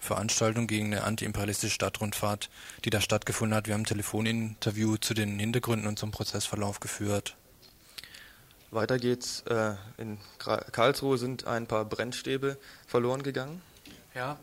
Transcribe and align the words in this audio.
Veranstaltung 0.00 0.66
gegen 0.66 0.86
eine 0.86 1.04
antiimperialistische 1.04 1.74
Stadtrundfahrt, 1.74 2.48
die 2.84 2.90
da 2.90 3.00
stattgefunden 3.00 3.54
hat. 3.54 3.66
Wir 3.66 3.74
haben 3.74 3.82
ein 3.82 3.86
Telefoninterview 3.86 4.96
zu 4.96 5.14
den 5.14 5.38
Hintergründen 5.38 5.86
und 5.86 5.98
zum 5.98 6.10
Prozessverlauf 6.10 6.80
geführt. 6.80 7.36
Weiter 8.70 8.98
geht's. 8.98 9.42
Äh, 9.42 9.74
in 9.98 10.18
Karlsruhe 10.38 11.18
sind 11.18 11.46
ein 11.46 11.66
paar 11.66 11.84
Brennstäbe 11.84 12.56
verloren 12.86 13.22
gegangen. 13.22 13.60
Ja, 14.14 14.38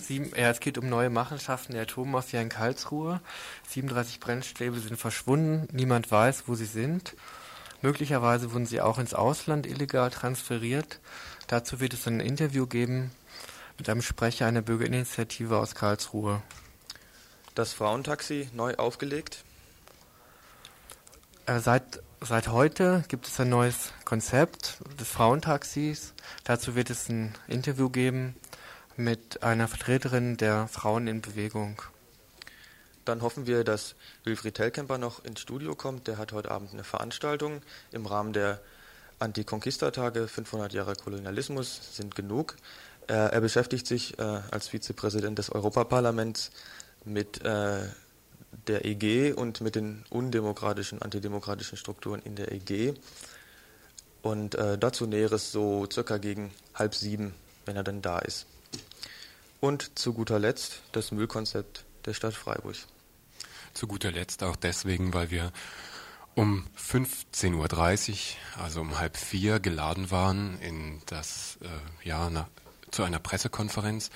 sieben, 0.00 0.30
ja, 0.36 0.50
es 0.50 0.60
geht 0.60 0.78
um 0.78 0.88
neue 0.88 1.10
Machenschaften 1.10 1.72
der 1.72 1.82
Atommafia 1.82 2.40
in 2.40 2.48
Karlsruhe. 2.48 3.20
37 3.68 4.20
Brennstäbe 4.20 4.78
sind 4.78 4.98
verschwunden. 4.98 5.68
Niemand 5.72 6.10
weiß, 6.10 6.44
wo 6.46 6.54
sie 6.54 6.66
sind. 6.66 7.16
Möglicherweise 7.80 8.52
wurden 8.52 8.66
sie 8.66 8.80
auch 8.80 8.98
ins 8.98 9.14
Ausland 9.14 9.66
illegal 9.66 10.10
transferiert. 10.10 11.00
Dazu 11.48 11.80
wird 11.80 11.94
es 11.94 12.06
ein 12.06 12.20
Interview 12.20 12.66
geben 12.66 13.10
mit 13.78 13.88
einem 13.88 14.02
Sprecher 14.02 14.46
einer 14.46 14.62
Bürgerinitiative 14.62 15.58
aus 15.58 15.74
Karlsruhe. 15.74 16.42
Das 17.54 17.72
Frauentaxi 17.72 18.48
neu 18.54 18.74
aufgelegt? 18.76 19.44
Äh, 21.46 21.58
seit, 21.60 22.02
seit 22.20 22.48
heute 22.48 23.04
gibt 23.08 23.26
es 23.26 23.40
ein 23.40 23.48
neues 23.48 23.92
Konzept 24.04 24.78
des 24.98 25.08
Frauentaxis. 25.08 26.14
Dazu 26.44 26.74
wird 26.74 26.90
es 26.90 27.08
ein 27.08 27.34
Interview 27.48 27.90
geben 27.90 28.36
mit 28.96 29.42
einer 29.42 29.68
Vertreterin 29.68 30.36
der 30.36 30.68
Frauen 30.68 31.06
in 31.06 31.20
Bewegung. 31.20 31.82
Dann 33.04 33.22
hoffen 33.22 33.46
wir, 33.46 33.64
dass 33.64 33.96
Wilfried 34.24 34.54
Tellkemper 34.54 34.98
noch 34.98 35.24
ins 35.24 35.40
Studio 35.40 35.74
kommt. 35.74 36.06
Der 36.06 36.18
hat 36.18 36.32
heute 36.32 36.50
Abend 36.50 36.72
eine 36.72 36.84
Veranstaltung 36.84 37.62
im 37.90 38.06
Rahmen 38.06 38.32
der 38.32 38.60
Anti-Conquista-Tage 39.18 40.28
500 40.28 40.72
Jahre 40.72 40.94
Kolonialismus 40.94 41.96
sind 41.96 42.14
genug. 42.14 42.56
Er 43.08 43.40
beschäftigt 43.40 43.86
sich 43.86 44.18
äh, 44.18 44.22
als 44.50 44.68
Vizepräsident 44.68 45.38
des 45.38 45.50
Europaparlaments 45.50 46.50
mit 47.04 47.44
äh, 47.44 47.88
der 48.66 48.84
EG 48.84 49.32
und 49.32 49.60
mit 49.60 49.74
den 49.74 50.04
undemokratischen, 50.10 51.02
antidemokratischen 51.02 51.76
Strukturen 51.76 52.22
in 52.22 52.36
der 52.36 52.52
EG. 52.52 52.94
Und 54.22 54.54
äh, 54.54 54.78
dazu 54.78 55.06
Näheres 55.06 55.50
so 55.50 55.86
circa 55.90 56.18
gegen 56.18 56.52
halb 56.74 56.94
sieben, 56.94 57.34
wenn 57.66 57.76
er 57.76 57.82
dann 57.82 58.02
da 58.02 58.20
ist. 58.20 58.46
Und 59.60 59.98
zu 59.98 60.12
guter 60.12 60.38
Letzt 60.38 60.80
das 60.92 61.10
Müllkonzept 61.12 61.84
der 62.04 62.14
Stadt 62.14 62.34
Freiburg. 62.34 62.76
Zu 63.74 63.86
guter 63.86 64.10
Letzt 64.10 64.42
auch 64.42 64.56
deswegen, 64.56 65.12
weil 65.14 65.30
wir 65.30 65.52
um 66.34 66.66
15.30 66.78 67.54
Uhr, 67.56 68.62
also 68.62 68.80
um 68.80 68.98
halb 68.98 69.16
vier, 69.16 69.60
geladen 69.60 70.10
waren 70.10 70.58
in 70.60 71.02
das 71.06 71.58
äh, 71.62 72.08
ja, 72.08 72.30
zu 72.92 73.02
einer 73.02 73.18
Pressekonferenz, 73.18 74.10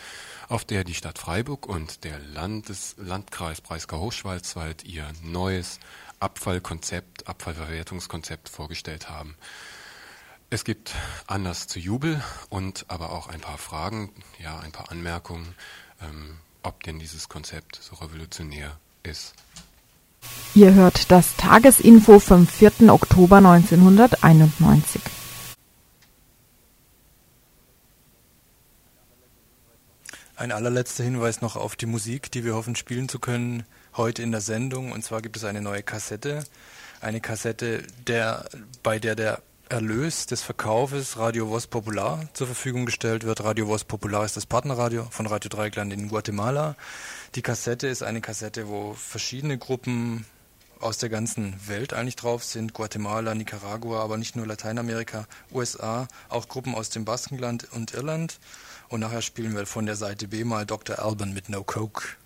auf 0.49 0.65
der 0.65 0.85
die 0.85 0.95
Stadt 0.95 1.19
Freiburg 1.19 1.67
und 1.67 2.05
der 2.05 2.19
Landes 2.19 2.95
Landkreis 2.99 3.61
Breisgau-Hochschwarzwald 3.61 4.85
ihr 4.85 5.07
neues 5.23 5.81
Abfallkonzept, 6.21 7.27
Abfallverwertungskonzept 7.27 8.49
vorgestellt 8.49 9.09
haben. 9.09 9.37
Es 10.49 10.65
gibt 10.65 10.95
Anlass 11.27 11.67
zu 11.67 11.81
Jubel 11.81 12.23
und 12.49 12.85
aber 12.89 13.11
auch 13.11 13.27
ein 13.27 13.41
paar 13.41 13.59
Fragen, 13.59 14.13
ja, 14.39 14.59
ein 14.61 14.73
paar 14.73 14.91
Anmerkungen, 14.93 15.55
ähm, 16.01 16.39
ob 16.63 16.83
denn 16.85 16.99
dieses 16.99 17.29
Konzept 17.29 17.79
so 17.83 17.97
revolutionär 17.97 18.79
ist. 19.03 19.35
Ihr 20.55 20.75
hört 20.75 21.11
das 21.11 21.37
Tagesinfo 21.37 22.19
vom 22.19 22.47
4. 22.47 22.89
Oktober 22.89 23.37
1991. 23.37 25.03
Ein 30.37 30.53
allerletzter 30.53 31.03
Hinweis 31.03 31.41
noch 31.41 31.57
auf 31.57 31.77
die 31.77 31.87
Musik, 31.87 32.31
die 32.31 32.45
wir 32.45 32.55
hoffen 32.55 32.77
spielen 32.77 33.09
zu 33.09 33.19
können 33.19 33.65
heute 33.97 34.23
in 34.23 34.33
der 34.33 34.43
Sendung. 34.43 34.93
Und 34.93 35.03
zwar 35.03 35.23
gibt 35.23 35.39
es 35.39 35.45
eine 35.45 35.63
neue 35.63 35.83
Kassette. 35.83 36.45
Eine 37.01 37.23
Kassette, 37.23 37.83
der, 38.07 38.45
bei 38.83 38.99
der 38.99 39.15
der 39.15 39.43
Erlös 39.71 40.27
des 40.27 40.43
Verkaufes 40.43 41.17
Radio 41.17 41.49
Voz 41.49 41.67
Popular 41.67 42.29
zur 42.35 42.49
Verfügung 42.49 42.85
gestellt 42.85 43.25
wird. 43.25 43.43
Radio 43.43 43.67
Voz 43.67 43.85
Popular 43.85 44.27
ist 44.27 44.37
das 44.37 44.45
Partnerradio 44.45 45.07
von 45.11 45.27
Radio 45.27 45.49
Dreieckland 45.49 45.91
in 45.95 46.09
Guatemala. 46.09 46.77
Die 47.35 47.43
Kassette 47.43 47.87
ist 47.87 48.03
eine 48.03 48.21
Kassette, 48.21 48.69
wo 48.69 48.93
verschiedene 48.93 49.57
Gruppen 49.57 50.27
aus 50.81 50.99
der 50.99 51.09
ganzen 51.09 51.57
Welt 51.67 51.95
eigentlich 51.95 52.17
drauf 52.17 52.45
sind. 52.45 52.75
Guatemala, 52.75 53.35
Nicaragua, 53.35 54.03
aber 54.03 54.19
nicht 54.19 54.37
nur 54.37 54.47
Lateinamerika, 54.47 55.27
USA, 55.51 56.09
auch 56.29 56.49
Gruppen 56.49 56.75
aus 56.75 56.91
dem 56.91 57.07
Baskenland 57.07 57.69
und 57.73 57.95
Irland. 57.95 58.39
Und 58.89 59.01
nachher 59.01 59.23
spielen 59.23 59.55
wir 59.55 59.67
von 59.67 59.87
der 59.87 59.97
Seite 59.97 60.29
B 60.29 60.45
mal 60.45 60.65
Dr. 60.65 61.01
Alban 61.01 61.35
mit 61.35 61.49
No 61.49 61.65
Coke. 61.65 62.17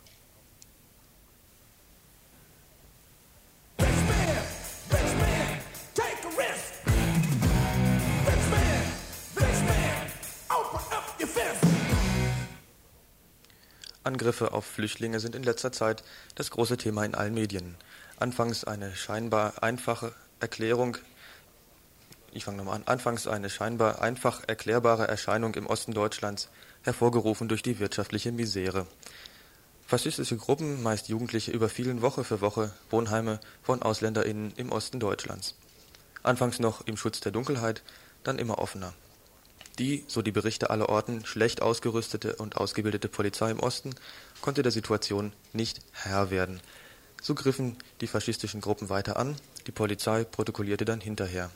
Angriffe 14.03 14.53
auf 14.53 14.65
Flüchtlinge 14.65 15.20
sind 15.20 15.34
in 15.34 15.43
letzter 15.43 15.72
Zeit 15.72 16.03
das 16.34 16.50
große 16.50 16.76
Thema 16.76 17.04
in 17.04 17.15
allen 17.15 17.34
Medien. 17.34 17.76
Anfangs 18.19 18.65
eine 18.65 18.94
scheinbar 18.94 19.62
einfache 19.62 20.12
Erklärung 20.41 20.97
ich 22.32 22.44
fange 22.44 22.58
nochmal 22.58 22.76
an, 22.76 22.82
anfangs 22.86 23.26
eine 23.26 23.50
scheinbar 23.50 24.02
einfach 24.02 24.42
erklärbare 24.46 25.08
Erscheinung 25.08 25.54
im 25.54 25.66
Osten 25.66 25.92
Deutschlands, 25.92 26.48
hervorgerufen 26.82 27.48
durch 27.48 27.62
die 27.62 27.78
wirtschaftliche 27.78 28.32
Misere. 28.32 28.86
Faschistische 29.86 30.36
Gruppen, 30.36 30.82
meist 30.82 31.08
Jugendliche, 31.08 31.50
überfielen 31.50 32.00
Woche 32.00 32.22
für 32.22 32.40
Woche 32.40 32.72
Wohnheime 32.90 33.40
von 33.62 33.82
AusländerInnen 33.82 34.52
im 34.56 34.70
Osten 34.70 35.00
Deutschlands. 35.00 35.56
Anfangs 36.22 36.60
noch 36.60 36.86
im 36.86 36.96
Schutz 36.96 37.20
der 37.20 37.32
Dunkelheit, 37.32 37.82
dann 38.22 38.38
immer 38.38 38.58
offener. 38.58 38.94
Die, 39.78 40.04
so 40.06 40.22
die 40.22 40.30
Berichte 40.30 40.70
aller 40.70 40.88
Orten, 40.88 41.24
schlecht 41.24 41.62
ausgerüstete 41.62 42.36
und 42.36 42.56
ausgebildete 42.56 43.08
Polizei 43.08 43.50
im 43.50 43.60
Osten 43.60 43.94
konnte 44.42 44.62
der 44.62 44.72
Situation 44.72 45.32
nicht 45.52 45.80
Herr 45.92 46.30
werden. 46.30 46.60
So 47.22 47.34
griffen 47.34 47.76
die 48.00 48.06
faschistischen 48.06 48.60
Gruppen 48.60 48.90
weiter 48.90 49.16
an, 49.16 49.36
die 49.66 49.72
Polizei 49.72 50.24
protokollierte 50.24 50.84
dann 50.84 51.00
hinterher. 51.00 51.50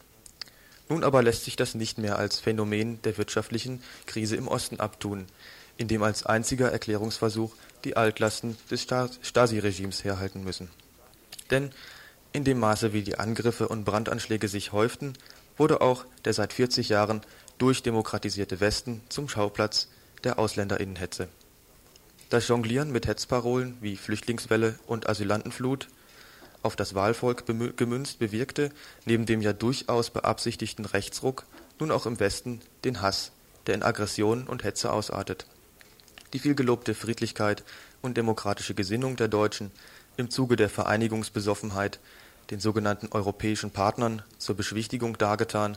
Nun 0.88 1.04
aber 1.04 1.22
lässt 1.22 1.44
sich 1.44 1.56
das 1.56 1.74
nicht 1.74 1.98
mehr 1.98 2.18
als 2.18 2.38
Phänomen 2.38 3.00
der 3.02 3.16
wirtschaftlichen 3.16 3.82
Krise 4.06 4.36
im 4.36 4.48
Osten 4.48 4.80
abtun, 4.80 5.26
in 5.76 5.88
dem 5.88 6.02
als 6.02 6.26
einziger 6.26 6.70
Erklärungsversuch 6.70 7.54
die 7.84 7.96
Altlasten 7.96 8.56
des 8.70 8.82
Stasi-Regimes 8.82 10.04
herhalten 10.04 10.44
müssen. 10.44 10.70
Denn 11.50 11.70
in 12.32 12.44
dem 12.44 12.58
Maße, 12.58 12.92
wie 12.92 13.02
die 13.02 13.18
Angriffe 13.18 13.68
und 13.68 13.84
Brandanschläge 13.84 14.48
sich 14.48 14.72
häuften, 14.72 15.14
wurde 15.56 15.80
auch 15.80 16.04
der 16.24 16.32
seit 16.32 16.52
40 16.52 16.88
Jahren 16.88 17.20
durchdemokratisierte 17.58 18.60
Westen 18.60 19.02
zum 19.08 19.28
Schauplatz 19.28 19.88
der 20.24 20.38
Ausländerinnenhetze. 20.38 21.28
Das 22.30 22.48
Jonglieren 22.48 22.90
mit 22.90 23.06
Hetzparolen 23.06 23.76
wie 23.80 23.96
Flüchtlingswelle 23.96 24.78
und 24.86 25.08
Asylantenflut 25.08 25.88
auf 26.64 26.76
das 26.76 26.94
Wahlvolk 26.94 27.44
gemünzt 27.46 28.18
bewirkte, 28.18 28.70
neben 29.04 29.26
dem 29.26 29.42
ja 29.42 29.52
durchaus 29.52 30.10
beabsichtigten 30.10 30.84
Rechtsruck, 30.84 31.44
nun 31.78 31.90
auch 31.90 32.06
im 32.06 32.18
Westen 32.20 32.60
den 32.84 33.02
Hass, 33.02 33.32
der 33.66 33.74
in 33.74 33.82
Aggression 33.82 34.46
und 34.46 34.64
Hetze 34.64 34.92
ausartet. 34.92 35.46
Die 36.32 36.38
vielgelobte 36.38 36.94
Friedlichkeit 36.94 37.64
und 38.02 38.16
demokratische 38.16 38.74
Gesinnung 38.74 39.16
der 39.16 39.28
Deutschen 39.28 39.70
im 40.16 40.30
Zuge 40.30 40.56
der 40.56 40.68
Vereinigungsbesoffenheit, 40.68 42.00
den 42.50 42.60
sogenannten 42.60 43.08
europäischen 43.10 43.70
Partnern 43.70 44.22
zur 44.38 44.56
Beschwichtigung 44.56 45.18
dargetan, 45.18 45.76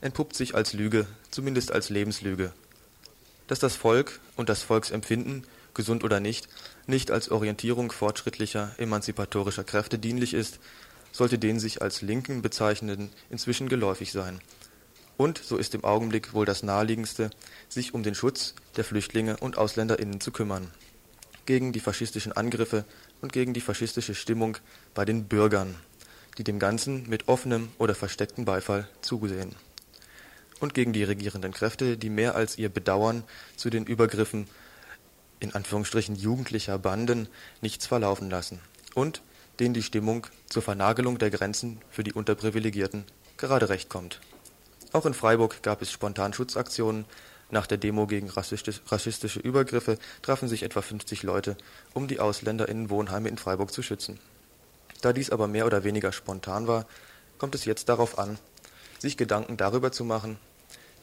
entpuppt 0.00 0.36
sich 0.36 0.54
als 0.54 0.72
Lüge, 0.72 1.06
zumindest 1.30 1.72
als 1.72 1.88
Lebenslüge. 1.88 2.52
Dass 3.46 3.58
das 3.58 3.76
Volk 3.76 4.20
und 4.36 4.48
das 4.48 4.62
Volksempfinden 4.62 5.44
gesund 5.78 6.02
oder 6.04 6.18
nicht, 6.18 6.48
nicht 6.86 7.10
als 7.12 7.30
Orientierung 7.30 7.92
fortschrittlicher, 7.92 8.74
emanzipatorischer 8.78 9.64
Kräfte 9.64 9.98
dienlich 9.98 10.34
ist, 10.34 10.58
sollte 11.12 11.38
den 11.38 11.60
sich 11.60 11.80
als 11.80 12.02
Linken 12.02 12.42
bezeichnenden 12.42 13.10
inzwischen 13.30 13.68
geläufig 13.68 14.10
sein. 14.12 14.40
Und, 15.16 15.38
so 15.38 15.56
ist 15.56 15.74
im 15.74 15.84
Augenblick 15.84 16.34
wohl 16.34 16.46
das 16.46 16.62
Naheliegendste, 16.64 17.30
sich 17.68 17.94
um 17.94 18.02
den 18.02 18.16
Schutz 18.16 18.54
der 18.76 18.84
Flüchtlinge 18.84 19.36
und 19.36 19.56
AusländerInnen 19.56 20.20
zu 20.20 20.32
kümmern. 20.32 20.70
Gegen 21.46 21.72
die 21.72 21.80
faschistischen 21.80 22.32
Angriffe 22.32 22.84
und 23.20 23.32
gegen 23.32 23.54
die 23.54 23.60
faschistische 23.60 24.16
Stimmung 24.16 24.58
bei 24.94 25.04
den 25.04 25.24
Bürgern, 25.24 25.76
die 26.38 26.44
dem 26.44 26.58
Ganzen 26.58 27.08
mit 27.08 27.28
offenem 27.28 27.68
oder 27.78 27.94
verstecktem 27.94 28.44
Beifall 28.44 28.88
zugesehen. 29.00 29.54
Und 30.60 30.74
gegen 30.74 30.92
die 30.92 31.04
regierenden 31.04 31.52
Kräfte, 31.52 31.96
die 31.96 32.10
mehr 32.10 32.34
als 32.34 32.58
ihr 32.58 32.68
Bedauern 32.68 33.22
zu 33.56 33.70
den 33.70 33.86
Übergriffen 33.86 34.48
in 35.40 35.54
Anführungsstrichen 35.54 36.16
jugendlicher 36.16 36.78
Banden 36.78 37.28
nichts 37.60 37.86
verlaufen 37.86 38.30
lassen 38.30 38.60
und 38.94 39.22
denen 39.60 39.74
die 39.74 39.82
Stimmung 39.82 40.26
zur 40.48 40.62
Vernagelung 40.62 41.18
der 41.18 41.30
Grenzen 41.30 41.80
für 41.90 42.04
die 42.04 42.12
Unterprivilegierten 42.12 43.04
gerade 43.36 43.68
recht 43.68 43.88
kommt. 43.88 44.20
Auch 44.92 45.06
in 45.06 45.14
Freiburg 45.14 45.62
gab 45.62 45.82
es 45.82 45.92
Spontanschutzaktionen, 45.92 47.04
Nach 47.50 47.66
der 47.66 47.78
Demo 47.78 48.06
gegen 48.06 48.28
rassistische 48.28 49.40
Übergriffe 49.40 49.98
trafen 50.20 50.48
sich 50.48 50.62
etwa 50.62 50.82
50 50.82 51.22
Leute, 51.22 51.56
um 51.94 52.06
die 52.06 52.20
Ausländer 52.20 52.68
in 52.68 52.90
Wohnheime 52.90 53.30
in 53.30 53.38
Freiburg 53.38 53.72
zu 53.72 53.82
schützen. 53.82 54.20
Da 55.00 55.14
dies 55.14 55.30
aber 55.30 55.48
mehr 55.48 55.64
oder 55.64 55.82
weniger 55.84 56.12
spontan 56.12 56.66
war, 56.66 56.86
kommt 57.38 57.54
es 57.54 57.64
jetzt 57.64 57.88
darauf 57.88 58.18
an, 58.18 58.38
sich 58.98 59.16
Gedanken 59.16 59.56
darüber 59.56 59.92
zu 59.92 60.04
machen, 60.04 60.36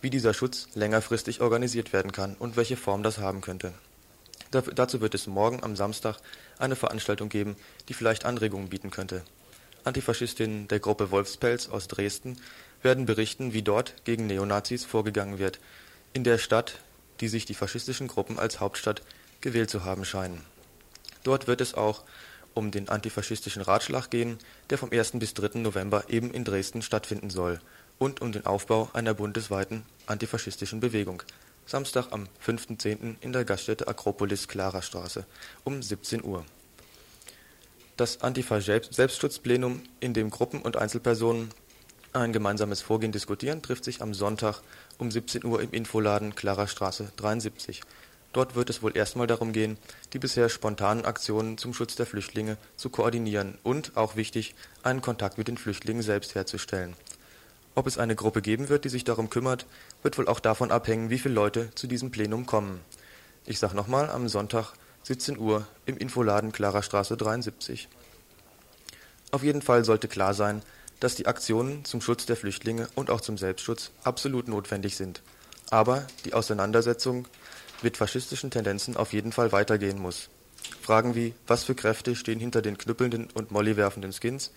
wie 0.02 0.12
dieser 0.12 0.34
Schutz 0.34 0.68
längerfristig 0.76 1.42
organisiert 1.42 1.94
werden 1.94 2.12
kann 2.12 2.36
und 2.38 2.58
welche 2.58 2.78
Form 2.78 3.02
das 3.02 3.18
haben 3.18 3.42
könnte. 3.42 3.74
Dazu 4.62 5.02
wird 5.02 5.16
es 5.16 5.28
morgen 5.28 5.64
am 5.64 5.76
Samstag 5.76 6.18
eine 6.60 6.76
Veranstaltung 6.76 7.30
geben, 7.30 7.56
die 7.90 7.94
vielleicht 7.94 8.26
Anregungen 8.26 8.70
bieten 8.70 8.92
könnte. 8.92 9.24
Antifaschistinnen 9.84 10.68
der 10.68 10.80
Gruppe 10.80 11.12
Wolfspelz 11.12 11.70
aus 11.70 11.88
Dresden 11.88 12.40
werden 12.82 13.06
berichten, 13.06 13.54
wie 13.54 13.62
dort 13.62 14.04
gegen 14.04 14.28
Neonazis 14.28 14.86
vorgegangen 14.86 15.38
wird, 15.38 15.60
in 16.14 16.24
der 16.24 16.38
Stadt, 16.38 16.80
die 17.20 17.28
sich 17.28 17.46
die 17.46 17.54
faschistischen 17.54 18.08
Gruppen 18.08 18.40
als 18.40 18.60
Hauptstadt 18.60 19.02
gewählt 19.42 19.70
zu 19.70 19.84
haben 19.84 20.06
scheinen. 20.06 20.42
Dort 21.24 21.48
wird 21.48 21.62
es 21.62 21.74
auch 21.74 22.04
um 22.54 22.72
den 22.72 22.90
antifaschistischen 22.90 23.62
Ratschlag 23.62 24.10
gehen, 24.10 24.40
der 24.70 24.78
vom 24.78 24.92
1. 24.92 25.12
bis 25.14 25.34
3. 25.34 25.60
November 25.60 26.06
eben 26.08 26.32
in 26.32 26.46
Dresden 26.46 26.82
stattfinden 26.82 27.30
soll, 27.30 27.60
und 27.98 28.22
um 28.22 28.32
den 28.32 28.46
Aufbau 28.46 28.90
einer 28.94 29.14
bundesweiten 29.14 29.84
antifaschistischen 30.06 30.80
Bewegung. 30.80 31.24
Samstag 31.68 32.12
am 32.12 32.28
5.10. 32.46 33.16
in 33.22 33.34
der 33.34 33.44
Gaststätte 33.44 33.88
Akropolis 33.88 34.48
Klarerstraße 34.48 35.26
um 35.64 35.82
17 35.82 36.24
Uhr. 36.24 36.46
Das 37.98 38.22
Antifa-Selbstschutzplenum, 38.22 39.82
in 40.00 40.14
dem 40.14 40.30
Gruppen 40.30 40.62
und 40.62 40.78
Einzelpersonen 40.78 41.50
ein 42.14 42.34
gemeinsames 42.34 42.82
Vorgehen 42.82 43.12
diskutieren, 43.12 43.64
trifft 43.64 43.84
sich 43.84 44.02
am 44.02 44.14
Sonntag 44.14 44.62
um 45.00 45.10
17 45.10 45.44
Uhr 45.44 45.60
im 45.60 45.72
Infoladen 45.72 46.36
Klarerstraße 46.36 47.12
73. 47.16 47.82
Dort 48.32 48.56
wird 48.56 48.70
es 48.70 48.84
wohl 48.84 48.96
erstmal 48.96 49.28
darum 49.28 49.52
gehen, 49.52 49.78
die 50.14 50.20
bisher 50.20 50.50
spontanen 50.50 51.06
Aktionen 51.06 51.58
zum 51.58 51.74
Schutz 51.74 51.96
der 51.96 52.06
Flüchtlinge 52.06 52.58
zu 52.76 52.90
koordinieren 52.90 53.58
und, 53.64 53.96
auch 53.96 54.16
wichtig, 54.16 54.54
einen 54.84 55.02
Kontakt 55.02 55.38
mit 55.38 55.48
den 55.48 55.58
Flüchtlingen 55.58 56.04
selbst 56.04 56.36
herzustellen. 56.36 56.96
Ob 57.76 57.88
es 57.88 57.98
eine 57.98 58.16
Gruppe 58.16 58.42
geben 58.42 58.70
wird, 58.70 58.86
die 58.86 58.90
sich 58.90 59.04
darum 59.04 59.30
kümmert, 59.30 59.66
wird 60.02 60.18
wohl 60.18 60.30
auch 60.30 60.40
davon 60.40 60.72
abhängen, 60.72 61.10
wie 61.10 61.20
viele 61.20 61.36
Leute 61.36 61.70
zu 61.76 61.88
diesem 61.88 62.10
Plenum 62.10 62.46
kommen. 62.46 62.80
Ich 63.46 63.60
sag 63.60 63.74
nochmal, 63.74 64.10
am 64.10 64.30
Sonntag 64.30 64.74
17 65.04 65.38
Uhr 65.38 65.68
im 65.86 65.98
Infoladen 65.98 66.54
Klarerstraße 66.54 67.18
73. 67.18 67.90
Auf 69.32 69.44
jeden 69.44 69.62
Fall 69.62 69.84
sollte 69.84 70.08
klar 70.08 70.34
sein, 70.34 70.62
dass 71.02 71.16
die 71.16 71.28
Aktionen 71.28 71.84
zum 71.84 72.00
Schutz 72.00 72.26
der 72.26 72.38
Flüchtlinge 72.38 72.88
und 72.96 73.10
auch 73.10 73.20
zum 73.20 73.38
Selbstschutz 73.38 73.92
absolut 74.04 74.48
notwendig 74.48 74.96
sind. 74.96 75.22
Aber 75.70 76.08
die 76.24 76.34
Auseinandersetzung 76.34 77.28
mit 77.82 77.98
faschistischen 77.98 78.52
Tendenzen 78.52 78.96
auf 78.96 79.12
jeden 79.12 79.34
Fall 79.34 79.52
weitergehen 79.52 80.00
muss. 80.00 80.30
Fragen 80.82 81.14
wie, 81.14 81.34
was 81.46 81.66
für 81.66 81.76
Kräfte 81.76 82.16
stehen 82.16 82.40
hinter 82.40 82.62
den 82.62 82.78
knüppelnden 82.78 83.28
und 83.34 83.52
mollywerfenden 83.52 84.14
Skins? 84.14 84.52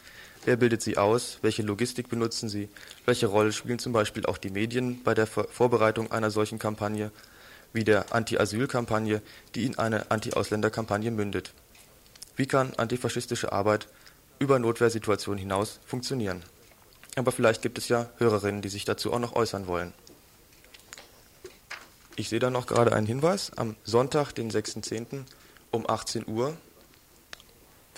Wer 0.45 0.57
bildet 0.57 0.83
sie 0.83 0.97
aus? 0.97 1.39
Welche 1.43 1.63
Logistik 1.63 2.09
benutzen 2.09 2.49
sie? 2.49 2.69
Welche 3.05 3.27
Rolle 3.27 3.53
spielen 3.53 3.79
zum 3.79 3.93
Beispiel 3.93 4.27
auch 4.27 4.39
die 4.39 4.51
Medien 4.51 5.03
bei 5.03 5.15
der 5.15 5.27
Vorbereitung 5.27 6.11
einer 6.11 6.31
solchen 6.31 6.59
Kampagne, 6.59 7.11
wie 7.73 7.85
der 7.85 8.15
Anti-Asyl-Kampagne, 8.15 9.21
die 9.55 9.67
in 9.67 9.79
eine 9.79 10.11
Anti-Ausländer-Kampagne 10.11 11.11
mündet? 11.11 11.53
Wie 12.37 12.47
kann 12.47 12.73
antifaschistische 12.75 13.53
Arbeit 13.53 13.89
über 14.39 14.59
Notwehrsituationen 14.59 15.39
hinaus 15.39 15.81
funktionieren? 15.85 16.43
Aber 17.17 17.33
vielleicht 17.33 17.63
gibt 17.63 17.79
es 17.79 17.89
ja 17.89 18.09
Hörerinnen, 18.19 18.63
die 18.63 18.69
sich 18.69 18.85
dazu 18.85 19.13
auch 19.13 19.19
noch 19.19 19.35
äußern 19.35 19.67
wollen. 19.67 19.93
Ich 22.17 22.29
sehe 22.29 22.39
da 22.39 22.51
noch 22.51 22.67
gerade 22.67 22.93
einen 22.93 23.07
Hinweis. 23.07 23.53
Am 23.57 23.77
Sonntag, 23.85 24.33
den 24.33 24.51
6.10. 24.51 25.25
um 25.71 25.89
18 25.89 26.27
Uhr 26.27 26.57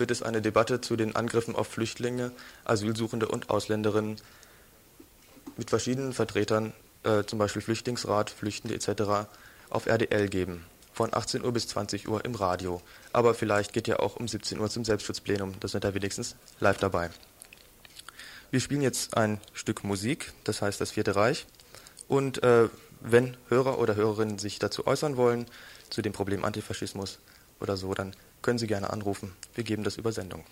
wird 0.00 0.10
es 0.10 0.22
eine 0.22 0.42
Debatte 0.42 0.80
zu 0.80 0.96
den 0.96 1.14
Angriffen 1.14 1.54
auf 1.54 1.68
Flüchtlinge, 1.68 2.32
Asylsuchende 2.64 3.28
und 3.28 3.50
Ausländerinnen 3.50 4.16
mit 5.56 5.70
verschiedenen 5.70 6.12
Vertretern, 6.12 6.72
äh, 7.04 7.24
zum 7.24 7.38
Beispiel 7.38 7.62
Flüchtlingsrat, 7.62 8.30
Flüchtende 8.30 8.74
etc., 8.74 9.28
auf 9.68 9.86
RDL 9.86 10.28
geben. 10.28 10.64
Von 10.92 11.14
18 11.14 11.44
Uhr 11.44 11.52
bis 11.52 11.68
20 11.68 12.08
Uhr 12.08 12.24
im 12.24 12.34
Radio. 12.34 12.82
Aber 13.12 13.34
vielleicht 13.34 13.72
geht 13.72 13.86
ja 13.86 14.00
auch 14.00 14.16
um 14.16 14.26
17 14.26 14.58
Uhr 14.58 14.68
zum 14.68 14.84
Selbstschutzplenum. 14.84 15.54
Das 15.60 15.72
sind 15.72 15.84
da 15.84 15.94
wenigstens 15.94 16.34
live 16.58 16.78
dabei. 16.78 17.10
Wir 18.50 18.60
spielen 18.60 18.82
jetzt 18.82 19.16
ein 19.16 19.40
Stück 19.52 19.84
Musik, 19.84 20.32
das 20.44 20.60
heißt 20.60 20.80
das 20.80 20.90
Vierte 20.90 21.14
Reich. 21.14 21.46
Und 22.08 22.42
äh, 22.42 22.68
wenn 23.00 23.36
Hörer 23.48 23.78
oder 23.78 23.94
Hörerinnen 23.94 24.38
sich 24.38 24.58
dazu 24.58 24.86
äußern 24.86 25.16
wollen, 25.16 25.46
zu 25.88 26.02
dem 26.02 26.12
Problem 26.12 26.44
Antifaschismus 26.44 27.18
oder 27.60 27.76
so, 27.76 27.94
dann 27.94 28.14
können 28.42 28.58
Sie 28.58 28.66
gerne 28.66 28.90
anrufen. 28.90 29.32
Wir 29.54 29.64
geben 29.64 29.84
das 29.84 29.96
über 29.96 30.12
Sendung. 30.12 30.44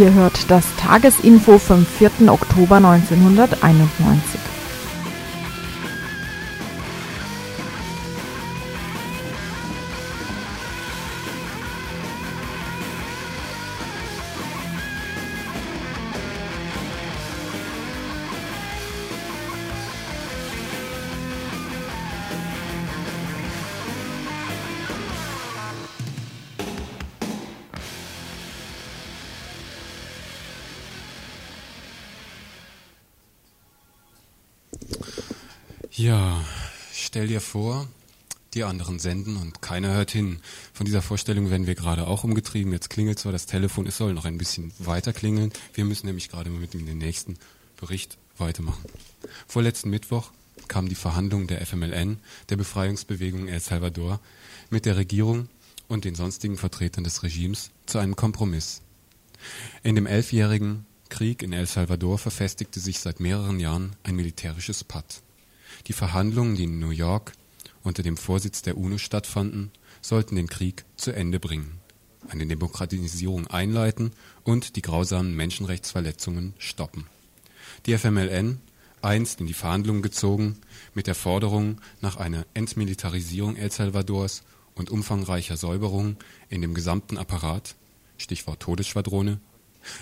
Ihr 0.00 0.14
hört 0.14 0.50
das 0.50 0.64
Tagesinfo 0.76 1.58
vom 1.58 1.84
4. 1.84 2.32
Oktober 2.32 2.76
1991. 2.76 4.49
die 38.60 38.64
anderen 38.64 38.98
senden 38.98 39.38
und 39.38 39.62
keiner 39.62 39.94
hört 39.94 40.10
hin. 40.10 40.38
Von 40.74 40.84
dieser 40.84 41.00
Vorstellung 41.00 41.48
werden 41.50 41.66
wir 41.66 41.74
gerade 41.74 42.06
auch 42.06 42.24
umgetrieben. 42.24 42.74
Jetzt 42.74 42.90
klingelt 42.90 43.18
zwar 43.18 43.32
das 43.32 43.46
Telefon, 43.46 43.86
es 43.86 43.96
soll 43.96 44.12
noch 44.12 44.26
ein 44.26 44.36
bisschen 44.36 44.70
weiter 44.78 45.14
klingeln. 45.14 45.50
Wir 45.72 45.86
müssen 45.86 46.06
nämlich 46.06 46.28
gerade 46.28 46.50
mit 46.50 46.74
dem 46.74 46.84
nächsten 46.98 47.38
Bericht 47.78 48.18
weitermachen. 48.36 48.84
Vorletzten 49.46 49.88
Mittwoch 49.88 50.30
kam 50.68 50.90
die 50.90 50.94
Verhandlung 50.94 51.46
der 51.46 51.64
FMLN, 51.64 52.18
der 52.50 52.56
Befreiungsbewegung 52.58 53.48
El 53.48 53.60
Salvador, 53.60 54.20
mit 54.68 54.84
der 54.84 54.98
Regierung 54.98 55.48
und 55.88 56.04
den 56.04 56.14
sonstigen 56.14 56.58
Vertretern 56.58 57.04
des 57.04 57.22
Regimes 57.22 57.70
zu 57.86 57.96
einem 57.96 58.14
Kompromiss. 58.14 58.82
In 59.82 59.94
dem 59.94 60.04
elfjährigen 60.04 60.84
Krieg 61.08 61.42
in 61.42 61.54
El 61.54 61.66
Salvador 61.66 62.18
verfestigte 62.18 62.78
sich 62.78 63.00
seit 63.00 63.20
mehreren 63.20 63.58
Jahren 63.58 63.96
ein 64.02 64.16
militärisches 64.16 64.84
Patt. 64.84 65.22
Die 65.86 65.94
Verhandlungen, 65.94 66.56
die 66.56 66.64
in 66.64 66.78
New 66.78 66.90
York 66.90 67.32
unter 67.82 68.02
dem 68.02 68.16
Vorsitz 68.16 68.62
der 68.62 68.76
UNO 68.76 68.98
stattfanden, 68.98 69.70
sollten 70.00 70.36
den 70.36 70.48
Krieg 70.48 70.84
zu 70.96 71.12
Ende 71.12 71.40
bringen, 71.40 71.78
eine 72.28 72.46
Demokratisierung 72.46 73.46
einleiten 73.46 74.12
und 74.44 74.76
die 74.76 74.82
grausamen 74.82 75.34
Menschenrechtsverletzungen 75.34 76.54
stoppen. 76.58 77.06
Die 77.86 77.96
FMLN, 77.96 78.60
einst 79.02 79.40
in 79.40 79.46
die 79.46 79.54
Verhandlungen 79.54 80.02
gezogen, 80.02 80.58
mit 80.94 81.06
der 81.06 81.14
Forderung 81.14 81.80
nach 82.00 82.16
einer 82.16 82.46
Entmilitarisierung 82.52 83.56
El 83.56 83.70
Salvadors 83.70 84.42
und 84.74 84.90
umfangreicher 84.90 85.56
Säuberung 85.56 86.16
in 86.48 86.60
dem 86.60 86.74
gesamten 86.74 87.16
Apparat, 87.16 87.76
Stichwort 88.18 88.60
Todesschwadrone, 88.60 89.40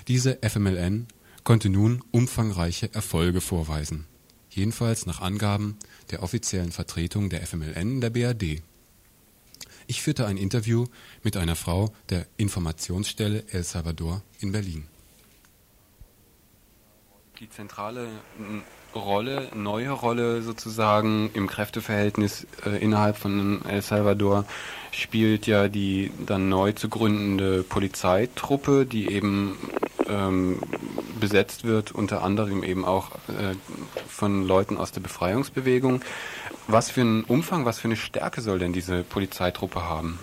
diese 0.08 0.38
FMLN 0.42 1.06
konnte 1.44 1.68
nun 1.68 2.02
umfangreiche 2.10 2.92
Erfolge 2.92 3.40
vorweisen 3.40 4.06
jedenfalls 4.58 5.06
nach 5.06 5.20
Angaben 5.20 5.76
der 6.10 6.22
offiziellen 6.22 6.72
Vertretung 6.72 7.30
der 7.30 7.46
FMLN 7.46 7.76
in 7.76 8.00
der 8.00 8.10
BRD. 8.10 8.62
Ich 9.86 10.02
führte 10.02 10.26
ein 10.26 10.36
Interview 10.36 10.86
mit 11.22 11.36
einer 11.36 11.56
Frau 11.56 11.94
der 12.10 12.26
Informationsstelle 12.36 13.44
El 13.50 13.64
Salvador 13.64 14.22
in 14.40 14.52
Berlin. 14.52 14.86
Die 17.40 17.48
zentrale 17.48 18.08
Rolle, 18.94 19.48
neue 19.54 19.90
Rolle 19.90 20.42
sozusagen 20.42 21.30
im 21.34 21.46
Kräfteverhältnis 21.46 22.46
äh, 22.64 22.82
innerhalb 22.82 23.16
von 23.16 23.62
El 23.66 23.82
Salvador 23.82 24.44
spielt 24.90 25.46
ja 25.46 25.68
die 25.68 26.10
dann 26.26 26.48
neu 26.48 26.72
zu 26.72 26.88
gründende 26.88 27.62
Polizeitruppe, 27.62 28.86
die 28.86 29.12
eben 29.12 29.58
ähm, 30.08 30.60
besetzt 31.20 31.64
wird, 31.64 31.92
unter 31.92 32.22
anderem 32.22 32.62
eben 32.62 32.84
auch 32.84 33.10
äh, 33.28 33.54
von 34.08 34.46
Leuten 34.46 34.76
aus 34.76 34.92
der 34.92 35.00
Befreiungsbewegung. 35.00 36.02
Was 36.66 36.90
für 36.90 37.02
einen 37.02 37.24
Umfang, 37.24 37.64
was 37.64 37.78
für 37.78 37.88
eine 37.88 37.96
Stärke 37.96 38.40
soll 38.40 38.58
denn 38.58 38.72
diese 38.72 39.02
Polizeitruppe 39.02 39.84
haben? 39.84 40.18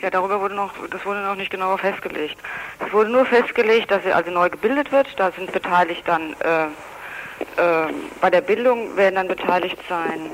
Ja, 0.00 0.10
darüber 0.10 0.40
wurde 0.40 0.54
noch, 0.54 0.72
das 0.90 1.04
wurde 1.06 1.22
noch 1.22 1.34
nicht 1.34 1.50
genauer 1.50 1.78
festgelegt. 1.78 2.36
Es 2.78 2.92
wurde 2.92 3.10
nur 3.10 3.24
festgelegt, 3.24 3.90
dass 3.90 4.02
sie 4.04 4.12
also 4.12 4.30
neu 4.30 4.50
gebildet 4.50 4.92
wird. 4.92 5.08
Da 5.18 5.32
sind 5.32 5.50
beteiligt 5.50 6.02
dann, 6.06 6.34
äh, 6.40 6.66
bei 8.20 8.30
der 8.30 8.40
Bildung 8.40 8.96
werden 8.96 9.14
dann 9.14 9.28
beteiligt 9.28 9.78
sein 9.88 10.30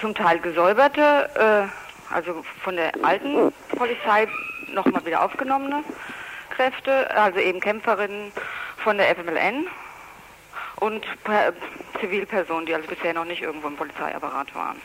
zum 0.00 0.14
Teil 0.14 0.38
gesäuberte, 0.40 1.30
äh, 1.34 2.14
also 2.14 2.44
von 2.62 2.76
der 2.76 2.92
alten 3.02 3.52
Polizei 3.76 4.28
nochmal 4.68 5.04
wieder 5.04 5.22
aufgenommene 5.22 5.82
Kräfte, 6.50 7.10
also 7.16 7.38
eben 7.38 7.60
Kämpferinnen 7.60 8.32
von 8.78 8.98
der 8.98 9.14
FMLN 9.16 9.66
und 10.76 11.04
Zivilpersonen, 12.00 12.66
die 12.66 12.74
also 12.74 12.88
bisher 12.88 13.14
noch 13.14 13.24
nicht 13.24 13.42
irgendwo 13.42 13.68
im 13.68 13.76
Polizeiapparat 13.76 14.54
waren. 14.54 14.80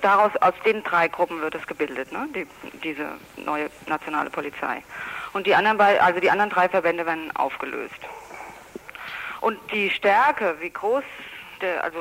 Daraus, 0.00 0.30
aus 0.40 0.54
den 0.64 0.82
drei 0.84 1.08
Gruppen 1.08 1.40
wird 1.40 1.54
es 1.56 1.66
gebildet, 1.66 2.12
ne? 2.12 2.28
Die, 2.34 2.46
diese 2.84 3.06
neue 3.36 3.70
nationale 3.88 4.30
Polizei. 4.30 4.82
Und 5.32 5.46
die 5.48 5.54
anderen, 5.54 5.80
also 5.80 6.20
die 6.20 6.30
anderen 6.30 6.50
drei 6.50 6.68
Verbände 6.68 7.04
werden 7.04 7.34
aufgelöst. 7.34 7.98
Und 9.44 9.58
die 9.72 9.90
Stärke, 9.90 10.56
wie 10.60 10.70
groß 10.70 11.04
der, 11.60 11.84
also 11.84 11.98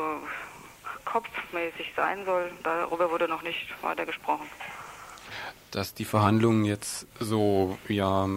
kopfmäßig 1.04 1.92
sein 1.94 2.24
soll, 2.24 2.50
darüber 2.64 3.12
wurde 3.12 3.28
noch 3.28 3.42
nicht 3.42 3.68
weiter 3.84 4.06
gesprochen 4.06 4.48
dass 5.74 5.96
die 5.96 6.06
Verhandlungen 6.06 6.66
jetzt 6.66 7.08
so 7.20 7.80
ja 7.88 8.30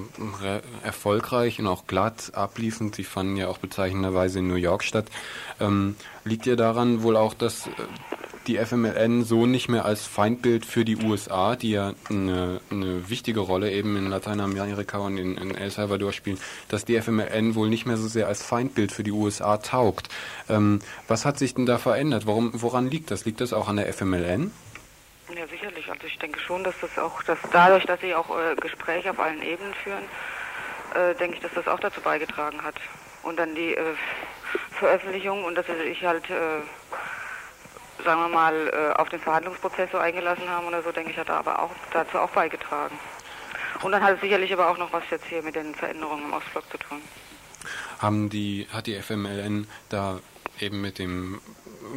erfolgreich 0.82 1.58
und 1.58 1.66
auch 1.66 1.86
glatt 1.86 2.32
abliefen. 2.34 2.94
Sie 2.94 3.04
fanden 3.04 3.36
ja 3.36 3.48
auch 3.48 3.58
bezeichnenderweise 3.58 4.38
in 4.38 4.48
New 4.48 4.54
York 4.54 4.82
statt. 4.82 5.06
Ähm, 5.60 5.96
liegt 6.24 6.46
ja 6.46 6.56
daran 6.56 7.02
wohl 7.02 7.14
auch, 7.14 7.34
dass 7.34 7.66
äh, 7.66 7.70
die 8.46 8.58
FMLN 8.58 9.24
so 9.24 9.46
nicht 9.46 9.68
mehr 9.68 9.84
als 9.84 10.06
Feindbild 10.06 10.64
für 10.64 10.84
die 10.84 10.96
USA, 10.96 11.56
die 11.56 11.72
ja 11.72 11.92
eine, 12.08 12.60
eine 12.70 13.08
wichtige 13.10 13.40
Rolle 13.40 13.70
eben 13.72 13.96
in 13.96 14.08
Lateinamerika 14.08 14.98
und 14.98 15.18
in, 15.18 15.36
in, 15.36 15.54
El 15.54 15.70
Salvador 15.70 16.12
spielen, 16.12 16.38
dass 16.68 16.84
die 16.84 17.00
FMLN 17.00 17.54
wohl 17.54 17.68
nicht 17.68 17.86
mehr 17.86 17.96
so 17.96 18.06
sehr 18.08 18.28
als 18.28 18.42
Feindbild 18.42 18.92
für 18.92 19.02
die 19.02 19.12
USA 19.12 19.56
taugt. 19.58 20.08
Ähm, 20.48 20.80
was 21.08 21.24
hat 21.24 21.38
sich 21.38 21.54
denn 21.54 21.66
da 21.66 21.78
verändert? 21.78 22.26
Warum, 22.26 22.50
woran 22.54 22.88
liegt 22.88 23.10
das? 23.10 23.24
Liegt 23.24 23.40
das 23.40 23.52
auch 23.52 23.68
an 23.68 23.76
der 23.76 23.92
FMLN? 23.92 24.52
Ja, 25.34 25.46
sicherlich. 25.48 25.90
Also 25.90 26.06
ich 26.06 26.18
denke 26.18 26.38
schon, 26.38 26.62
dass 26.62 26.74
das 26.80 26.98
auch, 26.98 27.22
dass 27.24 27.38
dadurch, 27.50 27.84
dass 27.84 28.00
sie 28.00 28.14
auch 28.14 28.30
äh, 28.30 28.54
Gespräche 28.56 29.10
auf 29.10 29.18
allen 29.18 29.42
Ebenen 29.42 29.74
führen, 29.74 30.04
äh, 30.94 31.14
denke 31.16 31.36
ich, 31.36 31.42
dass 31.42 31.52
das 31.54 31.66
auch 31.66 31.80
dazu 31.80 32.00
beigetragen 32.00 32.62
hat. 32.62 32.76
Und 33.22 33.38
dann 33.38 33.56
die 33.56 33.74
äh, 33.74 33.94
Veröffentlichung 34.78 35.44
und 35.44 35.56
dass 35.56 35.66
sich 35.66 36.04
halt, 36.04 36.30
äh, 36.30 36.60
sagen 38.06 38.20
wir 38.20 38.28
mal, 38.28 38.68
äh, 38.72 38.98
auf 38.98 39.10
den 39.10 39.20
Verhandlungsprozess 39.20 39.90
so 39.90 39.98
eingelassen 39.98 40.48
haben 40.48 40.66
oder 40.66 40.82
so, 40.82 40.92
denke 40.92 41.10
ich, 41.10 41.18
hat 41.18 41.28
aber 41.28 41.60
auch 41.60 41.72
dazu 41.92 42.18
auch 42.18 42.30
beigetragen. 42.30 42.98
Und 43.82 43.92
dann 43.92 44.02
hat 44.02 44.14
es 44.14 44.20
sicherlich 44.20 44.52
aber 44.52 44.70
auch 44.70 44.78
noch 44.78 44.92
was 44.92 45.02
jetzt 45.10 45.26
hier 45.26 45.42
mit 45.42 45.56
den 45.56 45.74
Veränderungen 45.74 46.24
im 46.24 46.32
Ostblock 46.32 46.64
zu 46.70 46.78
tun. 46.78 47.02
Haben 47.98 48.30
die, 48.30 48.66
hat 48.72 48.86
die 48.86 48.94
FMLN 48.94 49.66
da 49.88 50.20
eben 50.60 50.80
mit 50.80 50.98
dem 50.98 51.40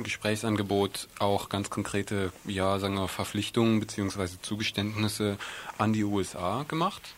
Gesprächsangebot 0.04 1.08
auch 1.20 1.48
ganz 1.48 1.70
konkrete, 1.70 2.34
ja, 2.46 2.80
sagen 2.80 2.96
wir, 2.96 3.08
Verpflichtungen 3.08 3.80
bzw. 3.80 4.28
Zugeständnisse 4.42 5.38
an 5.78 5.94
die 5.94 6.04
USA 6.04 6.66
gemacht? 6.68 7.14